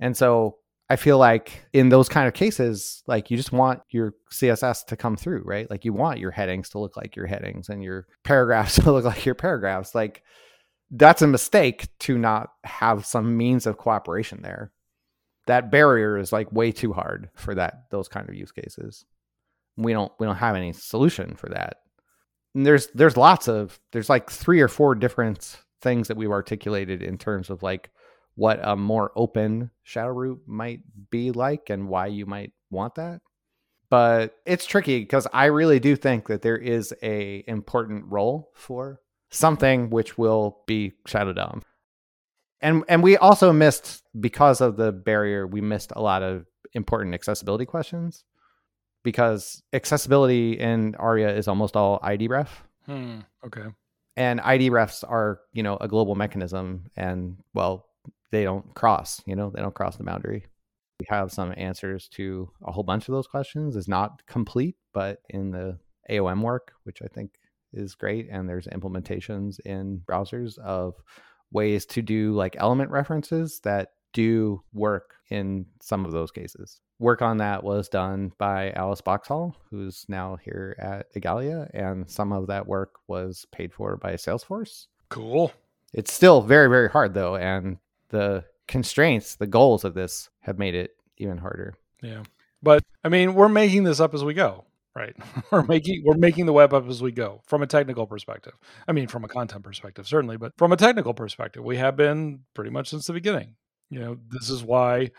And 0.00 0.16
so 0.16 0.56
I 0.90 0.96
feel 0.96 1.16
like 1.16 1.64
in 1.72 1.88
those 1.88 2.08
kind 2.08 2.28
of 2.28 2.34
cases, 2.34 3.02
like 3.06 3.30
you 3.30 3.36
just 3.36 3.52
want 3.52 3.80
your 3.88 4.14
CSS 4.30 4.84
to 4.86 4.96
come 4.96 5.16
through, 5.16 5.42
right? 5.44 5.70
Like 5.70 5.84
you 5.84 5.94
want 5.94 6.18
your 6.18 6.30
headings 6.30 6.68
to 6.70 6.78
look 6.78 6.96
like 6.96 7.16
your 7.16 7.26
headings 7.26 7.68
and 7.68 7.82
your 7.82 8.06
paragraphs 8.24 8.76
to 8.76 8.92
look 8.92 9.04
like 9.04 9.24
your 9.24 9.34
paragraphs. 9.34 9.94
Like 9.94 10.22
that's 10.90 11.22
a 11.22 11.26
mistake 11.26 11.88
to 12.00 12.18
not 12.18 12.50
have 12.64 13.06
some 13.06 13.36
means 13.36 13.66
of 13.66 13.78
cooperation 13.78 14.42
there. 14.42 14.72
That 15.46 15.70
barrier 15.70 16.18
is 16.18 16.32
like 16.32 16.52
way 16.52 16.70
too 16.70 16.92
hard 16.92 17.30
for 17.34 17.54
that 17.54 17.84
those 17.90 18.08
kind 18.08 18.28
of 18.28 18.34
use 18.34 18.52
cases. 18.52 19.04
We 19.76 19.92
don't 19.92 20.12
we 20.18 20.26
don't 20.26 20.36
have 20.36 20.56
any 20.56 20.72
solution 20.72 21.34
for 21.34 21.48
that. 21.48 21.78
And 22.54 22.64
there's 22.64 22.88
there's 22.88 23.16
lots 23.16 23.48
of 23.48 23.78
there's 23.92 24.10
like 24.10 24.30
three 24.30 24.60
or 24.60 24.68
four 24.68 24.94
different 24.94 25.56
things 25.80 26.08
that 26.08 26.16
we've 26.16 26.30
articulated 26.30 27.02
in 27.02 27.18
terms 27.18 27.50
of 27.50 27.62
like 27.62 27.90
what 28.36 28.60
a 28.62 28.76
more 28.76 29.12
open 29.16 29.70
shadow 29.82 30.12
root 30.12 30.40
might 30.46 30.80
be 31.10 31.30
like 31.30 31.70
and 31.70 31.88
why 31.88 32.06
you 32.06 32.26
might 32.26 32.52
want 32.70 32.96
that. 32.96 33.20
But 33.90 34.34
it's 34.44 34.66
tricky 34.66 34.98
because 35.00 35.28
i 35.32 35.44
really 35.44 35.78
do 35.78 35.94
think 35.94 36.26
that 36.26 36.42
there 36.42 36.56
is 36.56 36.92
a 37.02 37.44
important 37.46 38.06
role 38.08 38.50
for 38.54 39.00
something 39.30 39.90
which 39.90 40.18
will 40.18 40.58
be 40.66 40.92
shadow 41.06 41.32
dom 41.32 41.62
and 42.60 42.82
and 42.88 43.02
we 43.02 43.16
also 43.16 43.52
missed 43.52 44.02
because 44.18 44.60
of 44.60 44.76
the 44.76 44.90
barrier 44.90 45.46
we 45.46 45.60
missed 45.60 45.92
a 45.94 46.02
lot 46.02 46.22
of 46.22 46.46
important 46.72 47.14
accessibility 47.14 47.66
questions 47.66 48.24
because 49.04 49.62
accessibility 49.72 50.58
in 50.58 50.94
aria 50.96 51.32
is 51.36 51.46
almost 51.46 51.76
all 51.76 52.00
id 52.02 52.26
ref. 52.26 52.64
Hmm, 52.86 53.20
okay. 53.46 53.66
And 54.16 54.40
id 54.40 54.70
refs 54.70 55.04
are 55.06 55.40
you 55.52 55.62
know 55.62 55.76
a 55.76 55.88
global 55.88 56.14
mechanism 56.14 56.86
and 56.96 57.36
well 57.52 57.86
they 58.30 58.44
don't 58.44 58.74
cross, 58.74 59.22
you 59.26 59.36
know, 59.36 59.50
they 59.54 59.62
don't 59.62 59.74
cross 59.74 59.96
the 59.96 60.04
boundary. 60.04 60.46
We 61.00 61.06
have 61.08 61.32
some 61.32 61.52
answers 61.56 62.08
to 62.10 62.50
a 62.64 62.72
whole 62.72 62.84
bunch 62.84 63.08
of 63.08 63.12
those 63.14 63.26
questions. 63.26 63.76
Is 63.76 63.88
not 63.88 64.22
complete, 64.26 64.76
but 64.92 65.18
in 65.28 65.50
the 65.50 65.78
AOM 66.10 66.40
work, 66.40 66.72
which 66.84 67.02
I 67.02 67.08
think 67.08 67.32
is 67.72 67.94
great, 67.94 68.28
and 68.30 68.48
there's 68.48 68.66
implementations 68.68 69.58
in 69.60 70.00
browsers 70.06 70.58
of 70.58 70.94
ways 71.50 71.86
to 71.86 72.02
do 72.02 72.32
like 72.34 72.56
element 72.58 72.90
references 72.90 73.60
that 73.60 73.90
do 74.12 74.62
work 74.72 75.14
in 75.30 75.66
some 75.82 76.04
of 76.04 76.12
those 76.12 76.30
cases. 76.30 76.80
Work 77.00 77.22
on 77.22 77.38
that 77.38 77.64
was 77.64 77.88
done 77.88 78.32
by 78.38 78.70
Alice 78.72 79.00
Boxhall, 79.00 79.56
who's 79.70 80.06
now 80.08 80.36
here 80.36 80.76
at 80.78 81.12
Igalia, 81.14 81.68
and 81.74 82.08
some 82.08 82.32
of 82.32 82.46
that 82.46 82.66
work 82.66 82.94
was 83.08 83.44
paid 83.50 83.72
for 83.74 83.96
by 83.96 84.14
Salesforce. 84.14 84.86
Cool. 85.10 85.52
It's 85.92 86.12
still 86.12 86.40
very, 86.40 86.68
very 86.68 86.88
hard 86.88 87.14
though, 87.14 87.36
and 87.36 87.78
the 88.14 88.44
constraints, 88.68 89.34
the 89.34 89.46
goals 89.46 89.84
of 89.84 89.94
this 89.94 90.30
have 90.40 90.58
made 90.58 90.74
it 90.74 90.92
even 91.18 91.38
harder. 91.38 91.74
Yeah. 92.02 92.22
But 92.62 92.82
I 93.02 93.08
mean, 93.08 93.34
we're 93.34 93.48
making 93.48 93.84
this 93.84 94.00
up 94.00 94.14
as 94.14 94.24
we 94.24 94.32
go, 94.32 94.64
right? 94.94 95.14
we're 95.50 95.64
making 95.64 96.02
we're 96.06 96.16
making 96.16 96.46
the 96.46 96.52
web 96.52 96.72
up 96.72 96.88
as 96.88 97.02
we 97.02 97.12
go 97.12 97.42
from 97.46 97.62
a 97.62 97.66
technical 97.66 98.06
perspective. 98.06 98.54
I 98.88 98.92
mean, 98.92 99.08
from 99.08 99.24
a 99.24 99.28
content 99.28 99.64
perspective 99.64 100.06
certainly, 100.06 100.36
but 100.36 100.52
from 100.56 100.72
a 100.72 100.76
technical 100.76 101.12
perspective, 101.12 101.64
we 101.64 101.76
have 101.76 101.96
been 101.96 102.40
pretty 102.54 102.70
much 102.70 102.88
since 102.88 103.06
the 103.06 103.12
beginning. 103.12 103.56
You 103.90 104.00
know, 104.00 104.16
this 104.30 104.48
is 104.48 104.62
why 104.62 105.10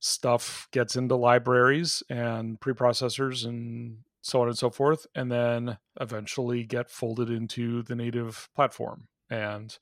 stuff 0.00 0.68
gets 0.72 0.96
into 0.96 1.16
libraries 1.16 2.02
and 2.10 2.60
preprocessors 2.60 3.46
and 3.46 3.98
so 4.26 4.42
on 4.42 4.48
and 4.48 4.58
so 4.58 4.68
forth 4.68 5.06
and 5.14 5.30
then 5.30 5.78
eventually 6.00 6.64
get 6.64 6.90
folded 6.90 7.30
into 7.30 7.82
the 7.84 7.94
native 7.94 8.48
platform. 8.54 9.06
And 9.30 9.76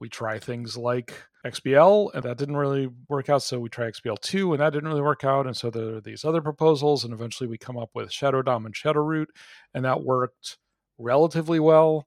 we 0.00 0.08
try 0.08 0.38
things 0.38 0.76
like 0.76 1.14
XBL, 1.46 2.14
and 2.14 2.22
that 2.24 2.38
didn't 2.38 2.56
really 2.56 2.88
work 3.08 3.28
out. 3.28 3.42
So 3.42 3.60
we 3.60 3.68
try 3.68 3.90
XBL 3.90 4.20
two, 4.20 4.52
and 4.52 4.60
that 4.60 4.72
didn't 4.72 4.88
really 4.88 5.02
work 5.02 5.24
out. 5.24 5.46
And 5.46 5.56
so 5.56 5.70
there 5.70 5.96
are 5.96 6.00
these 6.00 6.24
other 6.24 6.40
proposals, 6.40 7.04
and 7.04 7.12
eventually 7.12 7.48
we 7.48 7.58
come 7.58 7.76
up 7.76 7.90
with 7.94 8.12
Shadow 8.12 8.42
DOM 8.42 8.66
and 8.66 8.76
Shadow 8.76 9.00
Root, 9.00 9.30
and 9.74 9.84
that 9.84 10.02
worked 10.02 10.58
relatively 10.98 11.60
well. 11.60 12.06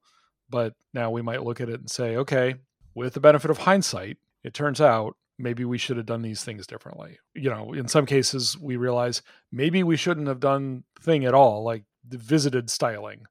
But 0.50 0.74
now 0.94 1.12
we 1.12 1.22
might 1.22 1.44
look 1.44 1.62
at 1.62 1.70
it 1.70 1.80
and 1.80 1.90
say, 1.90 2.16
okay, 2.18 2.56
with 2.96 3.14
the 3.14 3.20
benefit 3.20 3.52
of 3.52 3.60
hindsight, 3.60 4.18
it 4.44 4.54
turns 4.54 4.82
out 4.82 5.16
maybe 5.38 5.66
we 5.66 5.78
should 5.78 5.98
have 5.98 6.06
done 6.06 6.22
these 6.22 6.44
things 6.44 6.66
differently. 6.66 7.20
You 7.36 7.50
know, 7.50 7.74
in 7.74 7.88
some 7.88 8.06
cases, 8.06 8.58
we 8.58 8.76
realize 8.76 9.22
maybe 9.52 9.84
we 9.84 9.98
shouldn't 9.98 10.28
have 10.28 10.40
done 10.40 10.84
thing 11.02 11.26
at 11.26 11.34
all, 11.34 11.64
like 11.64 11.84
the 12.08 12.18
visited 12.18 12.70
styling 12.70 13.26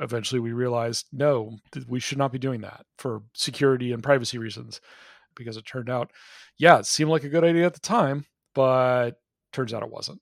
eventually 0.00 0.40
we 0.40 0.52
realized 0.52 1.06
no 1.12 1.56
we 1.88 2.00
should 2.00 2.18
not 2.18 2.32
be 2.32 2.38
doing 2.38 2.60
that 2.60 2.84
for 2.98 3.22
security 3.34 3.92
and 3.92 4.02
privacy 4.02 4.38
reasons 4.38 4.80
because 5.38 5.56
it 5.56 5.64
turned 5.64 5.88
out, 5.88 6.10
yeah, 6.58 6.78
it 6.78 6.86
seemed 6.86 7.10
like 7.10 7.24
a 7.24 7.28
good 7.28 7.44
idea 7.44 7.64
at 7.64 7.72
the 7.72 7.80
time, 7.80 8.26
but 8.54 9.12
turns 9.52 9.72
out 9.72 9.82
it 9.82 9.90
wasn't. 9.90 10.20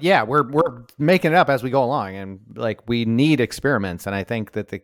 Yeah, 0.00 0.22
we're 0.22 0.48
we're 0.48 0.86
making 0.98 1.32
it 1.32 1.36
up 1.36 1.50
as 1.50 1.62
we 1.62 1.70
go 1.70 1.84
along, 1.84 2.16
and 2.16 2.40
like 2.56 2.88
we 2.88 3.04
need 3.04 3.40
experiments, 3.40 4.06
and 4.06 4.14
I 4.14 4.24
think 4.24 4.52
that 4.52 4.68
the 4.68 4.80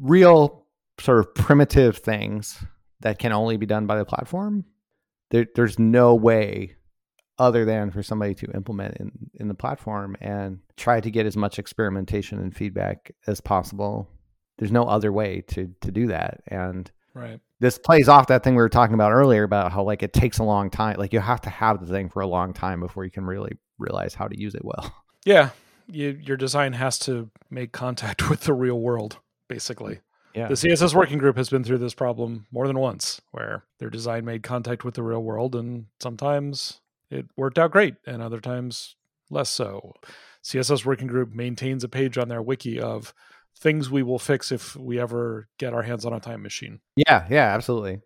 real 0.00 0.66
sort 1.00 1.20
of 1.20 1.34
primitive 1.34 1.98
things 1.98 2.62
that 3.00 3.18
can 3.18 3.32
only 3.32 3.56
be 3.56 3.66
done 3.66 3.86
by 3.86 3.96
the 3.96 4.04
platform, 4.04 4.64
there, 5.30 5.46
there's 5.56 5.78
no 5.78 6.14
way 6.14 6.76
other 7.42 7.64
than 7.64 7.90
for 7.90 8.04
somebody 8.04 8.34
to 8.34 8.46
implement 8.54 8.96
in, 8.98 9.10
in 9.34 9.48
the 9.48 9.54
platform 9.54 10.16
and 10.20 10.60
try 10.76 11.00
to 11.00 11.10
get 11.10 11.26
as 11.26 11.36
much 11.36 11.58
experimentation 11.58 12.38
and 12.38 12.54
feedback 12.54 13.10
as 13.26 13.40
possible. 13.40 14.08
There's 14.58 14.70
no 14.70 14.84
other 14.84 15.12
way 15.12 15.42
to 15.48 15.74
to 15.80 15.90
do 15.90 16.06
that. 16.06 16.40
And 16.46 16.88
right. 17.14 17.40
this 17.58 17.78
plays 17.78 18.08
off 18.08 18.28
that 18.28 18.44
thing 18.44 18.54
we 18.54 18.62
were 18.62 18.68
talking 18.68 18.94
about 18.94 19.10
earlier 19.10 19.42
about 19.42 19.72
how 19.72 19.82
like 19.82 20.04
it 20.04 20.12
takes 20.12 20.38
a 20.38 20.44
long 20.44 20.70
time. 20.70 20.96
Like 20.98 21.12
you 21.12 21.18
have 21.18 21.40
to 21.40 21.50
have 21.50 21.84
the 21.84 21.92
thing 21.92 22.08
for 22.08 22.20
a 22.20 22.28
long 22.28 22.52
time 22.52 22.78
before 22.78 23.04
you 23.04 23.10
can 23.10 23.24
really 23.24 23.58
realize 23.76 24.14
how 24.14 24.28
to 24.28 24.38
use 24.38 24.54
it 24.54 24.64
well. 24.64 24.94
Yeah. 25.24 25.50
You, 25.86 26.18
your 26.20 26.36
design 26.36 26.72
has 26.72 26.98
to 27.00 27.30
make 27.48 27.70
contact 27.70 28.28
with 28.30 28.40
the 28.40 28.52
real 28.52 28.80
world, 28.80 29.18
basically. 29.46 30.00
Yeah. 30.34 30.48
The 30.48 30.54
CSS 30.54 30.94
working 30.94 31.18
group 31.18 31.36
has 31.36 31.48
been 31.48 31.62
through 31.62 31.78
this 31.78 31.94
problem 31.94 32.46
more 32.50 32.66
than 32.66 32.78
once, 32.78 33.20
where 33.30 33.62
their 33.78 33.88
design 33.88 34.24
made 34.24 34.42
contact 34.42 34.84
with 34.84 34.94
the 34.94 35.02
real 35.04 35.22
world, 35.22 35.54
and 35.54 35.86
sometimes 36.00 36.80
it 37.12 37.26
worked 37.36 37.58
out 37.58 37.70
great, 37.70 37.94
and 38.06 38.22
other 38.22 38.40
times 38.40 38.96
less 39.30 39.50
so. 39.50 39.92
CSS 40.42 40.84
working 40.84 41.06
group 41.06 41.32
maintains 41.32 41.84
a 41.84 41.88
page 41.88 42.18
on 42.18 42.28
their 42.28 42.42
wiki 42.42 42.80
of 42.80 43.14
things 43.58 43.90
we 43.90 44.02
will 44.02 44.18
fix 44.18 44.50
if 44.50 44.74
we 44.76 44.98
ever 44.98 45.48
get 45.58 45.74
our 45.74 45.82
hands 45.82 46.04
on 46.04 46.12
a 46.12 46.20
time 46.20 46.42
machine. 46.42 46.80
Yeah, 46.96 47.26
yeah, 47.30 47.54
absolutely. 47.54 48.00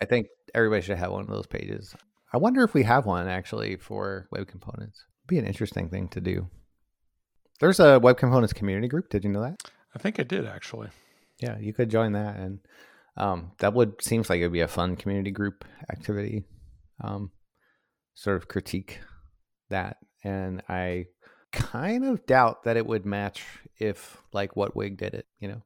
I 0.00 0.04
think 0.04 0.28
everybody 0.54 0.82
should 0.82 0.98
have 0.98 1.10
one 1.10 1.22
of 1.22 1.28
those 1.28 1.46
pages. 1.46 1.94
I 2.32 2.38
wonder 2.38 2.62
if 2.62 2.74
we 2.74 2.84
have 2.84 3.06
one 3.06 3.26
actually 3.28 3.76
for 3.76 4.28
web 4.30 4.46
components. 4.46 5.04
It'd 5.20 5.28
be 5.28 5.38
an 5.38 5.46
interesting 5.46 5.88
thing 5.88 6.08
to 6.08 6.20
do. 6.20 6.48
There's 7.58 7.80
a 7.80 7.98
web 7.98 8.16
components 8.16 8.52
community 8.52 8.88
group. 8.88 9.08
Did 9.10 9.24
you 9.24 9.30
know 9.30 9.42
that? 9.42 9.60
I 9.94 9.98
think 9.98 10.20
I 10.20 10.22
did 10.22 10.46
actually. 10.46 10.88
Yeah, 11.40 11.58
you 11.58 11.72
could 11.72 11.90
join 11.90 12.12
that, 12.12 12.36
and 12.36 12.60
um, 13.16 13.52
that 13.58 13.74
would 13.74 14.02
seems 14.02 14.30
like 14.30 14.40
it 14.40 14.44
would 14.44 14.52
be 14.52 14.60
a 14.60 14.68
fun 14.68 14.96
community 14.96 15.30
group 15.30 15.64
activity. 15.90 16.44
Um, 17.02 17.30
sort 18.20 18.36
of 18.36 18.48
critique 18.48 19.00
that, 19.70 19.96
and 20.22 20.62
I 20.68 21.06
kind 21.52 22.04
of 22.04 22.26
doubt 22.26 22.64
that 22.64 22.76
it 22.76 22.86
would 22.86 23.06
match 23.06 23.42
if 23.78 24.18
like 24.32 24.56
what 24.56 24.76
Wig 24.76 24.98
did 24.98 25.14
it. 25.14 25.26
You 25.38 25.48
know, 25.48 25.62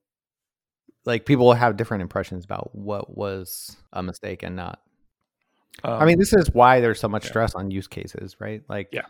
like 1.04 1.26
people 1.26 1.46
will 1.46 1.54
have 1.54 1.76
different 1.76 2.02
impressions 2.02 2.44
about 2.44 2.74
what 2.74 3.16
was 3.16 3.76
a 3.92 4.02
mistake 4.02 4.44
and 4.44 4.54
not. 4.54 4.78
Um, 5.82 6.00
I 6.00 6.04
mean, 6.04 6.18
this 6.18 6.32
is 6.32 6.48
why 6.52 6.80
there's 6.80 7.00
so 7.00 7.08
much 7.08 7.24
yeah. 7.24 7.30
stress 7.30 7.54
on 7.56 7.72
use 7.72 7.88
cases, 7.88 8.36
right? 8.38 8.62
Like, 8.68 8.90
Yeah. 8.92 9.06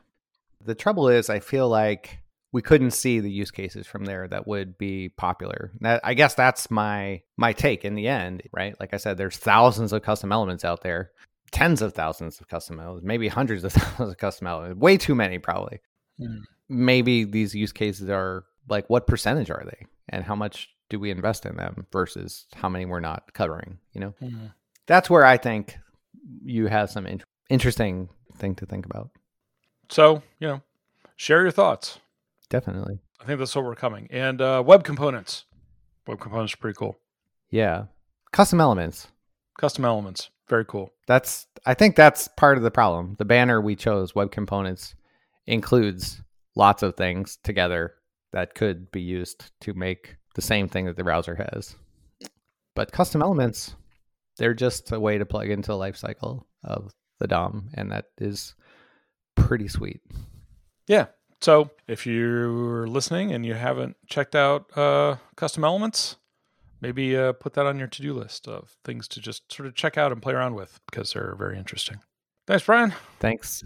The 0.65 0.75
trouble 0.75 1.09
is, 1.09 1.29
I 1.29 1.41
feel 1.41 1.69
like 1.69 2.21
we 2.51 2.63
couldn't 2.63 2.93
see 2.93 3.21
the 3.21 3.31
use 3.31 3.51
cases 3.51 3.87
from 3.87 4.07
there 4.07 4.27
that 4.29 4.47
would 4.47 4.79
be 4.79 5.11
popular. 5.11 5.73
That 5.81 6.01
I 6.03 6.15
guess 6.15 6.35
that's 6.35 6.71
my 6.71 7.21
my 7.37 7.53
take 7.53 7.85
in 7.85 7.95
the 7.95 8.09
end, 8.09 8.45
right? 8.51 8.75
Like 8.81 8.95
I 8.95 8.97
said, 8.97 9.19
there's 9.19 9.37
thousands 9.37 9.93
of 9.93 10.01
custom 10.01 10.33
elements 10.33 10.65
out 10.65 10.81
there, 10.81 11.11
tens 11.55 11.81
of 11.81 11.95
thousands 11.95 12.41
of 12.41 12.49
custom 12.49 12.81
elements, 12.81 13.07
maybe 13.07 13.29
hundreds 13.29 13.65
of 13.65 13.73
thousands 13.73 14.11
of 14.11 14.19
custom 14.19 14.47
elements, 14.47 14.79
way 14.79 14.99
too 14.99 15.15
many 15.15 15.39
probably. 15.39 15.81
Hmm. 16.19 16.39
Maybe 16.69 17.25
these 17.25 17.55
use 17.55 17.73
cases 17.73 18.11
are 18.11 18.45
like 18.69 18.91
what 18.91 19.07
percentage 19.07 19.51
are 19.51 19.63
they, 19.65 19.87
and 20.09 20.25
how 20.25 20.35
much 20.35 20.69
do 20.91 20.99
we 20.99 21.11
invest 21.11 21.47
in 21.47 21.57
them 21.57 21.87
versus 21.93 22.47
how 22.55 22.69
many 22.69 22.85
we're 22.85 23.01
not 23.01 23.33
covering? 23.33 23.79
You 23.93 24.01
know, 24.01 24.15
hmm. 24.21 24.47
that's 24.87 25.09
where 25.09 25.25
I 25.25 25.37
think 25.37 25.79
you 26.43 26.67
have 26.67 26.91
some 26.91 27.07
in- 27.07 27.23
interesting 27.49 28.09
thing 28.37 28.55
to 28.57 28.67
think 28.67 28.85
about. 28.85 29.11
So, 29.89 30.23
you 30.41 30.49
know, 30.49 30.63
share 31.17 31.43
your 31.43 31.51
thoughts. 31.51 32.01
Definitely. 32.49 32.99
I 33.21 33.25
think 33.25 33.39
that's 33.39 33.55
what 33.55 33.65
we're 33.65 33.75
coming. 33.75 34.09
And 34.11 34.41
uh, 34.41 34.63
web 34.67 34.85
components. 34.85 35.45
Web 36.07 36.21
components 36.21 36.55
are 36.55 36.59
pretty 36.59 36.77
cool. 36.77 36.99
Yeah. 37.51 37.85
Custom 38.33 38.61
elements. 38.61 39.09
Custom 39.59 39.85
elements, 39.85 40.31
very 40.49 40.65
cool. 40.65 40.93
That's 41.07 41.47
I 41.67 41.75
think 41.75 41.97
that's 41.97 42.29
part 42.29 42.57
of 42.57 42.63
the 42.65 42.71
problem. 42.71 43.17
The 43.19 43.25
banner 43.25 43.61
we 43.61 43.77
chose, 43.77 44.15
web 44.15 44.31
components, 44.31 44.95
includes 45.47 46.23
lots 46.55 46.83
of 46.83 46.97
things 46.97 47.39
together 47.43 47.95
that 48.33 48.55
could 48.55 48.91
be 48.91 49.01
used 49.01 49.51
to 49.61 49.75
make 49.75 50.17
the 50.35 50.43
same 50.43 50.69
thing 50.69 50.87
that 50.87 50.97
the 50.97 51.05
browser 51.05 51.37
has. 51.53 51.77
But 52.75 52.93
custom 52.93 53.23
elements, 53.23 53.77
they're 54.37 54.55
just 54.55 54.91
a 54.93 54.99
way 54.99 55.19
to 55.19 55.27
plug 55.27 55.49
into 55.49 55.69
the 55.69 55.79
lifecycle 55.79 56.43
of 56.65 56.93
the 57.21 57.29
DOM, 57.29 57.71
and 57.75 57.93
that 57.93 58.07
is 58.19 58.55
pretty 59.37 59.69
sweet. 59.69 60.01
Yeah. 60.87 61.07
So 61.41 61.71
if 61.87 62.07
you're 62.07 62.87
listening 62.87 63.33
and 63.33 63.45
you 63.45 63.55
haven't 63.55 63.97
checked 64.07 64.35
out 64.35 64.77
uh, 64.77 65.17
custom 65.37 65.63
elements, 65.65 66.17
maybe 66.81 67.17
uh, 67.17 67.33
put 67.33 67.55
that 67.55 67.67
on 67.67 67.79
your 67.79 67.89
to 67.89 68.03
do 68.03 68.15
list 68.15 68.47
of 68.47 68.77
things 68.85 69.09
to 69.09 69.21
just 69.21 69.53
sort 69.53 69.67
of 69.67 69.75
check 69.75 69.99
out 69.99 70.13
and 70.13 70.23
play 70.23 70.35
around 70.35 70.55
with 70.55 70.81
because 70.91 71.13
they're 71.13 71.35
very 71.37 71.59
interesting. 71.59 71.99
Thanks, 72.47 72.65
Brian. 72.65 72.95
Thanks. 73.21 73.65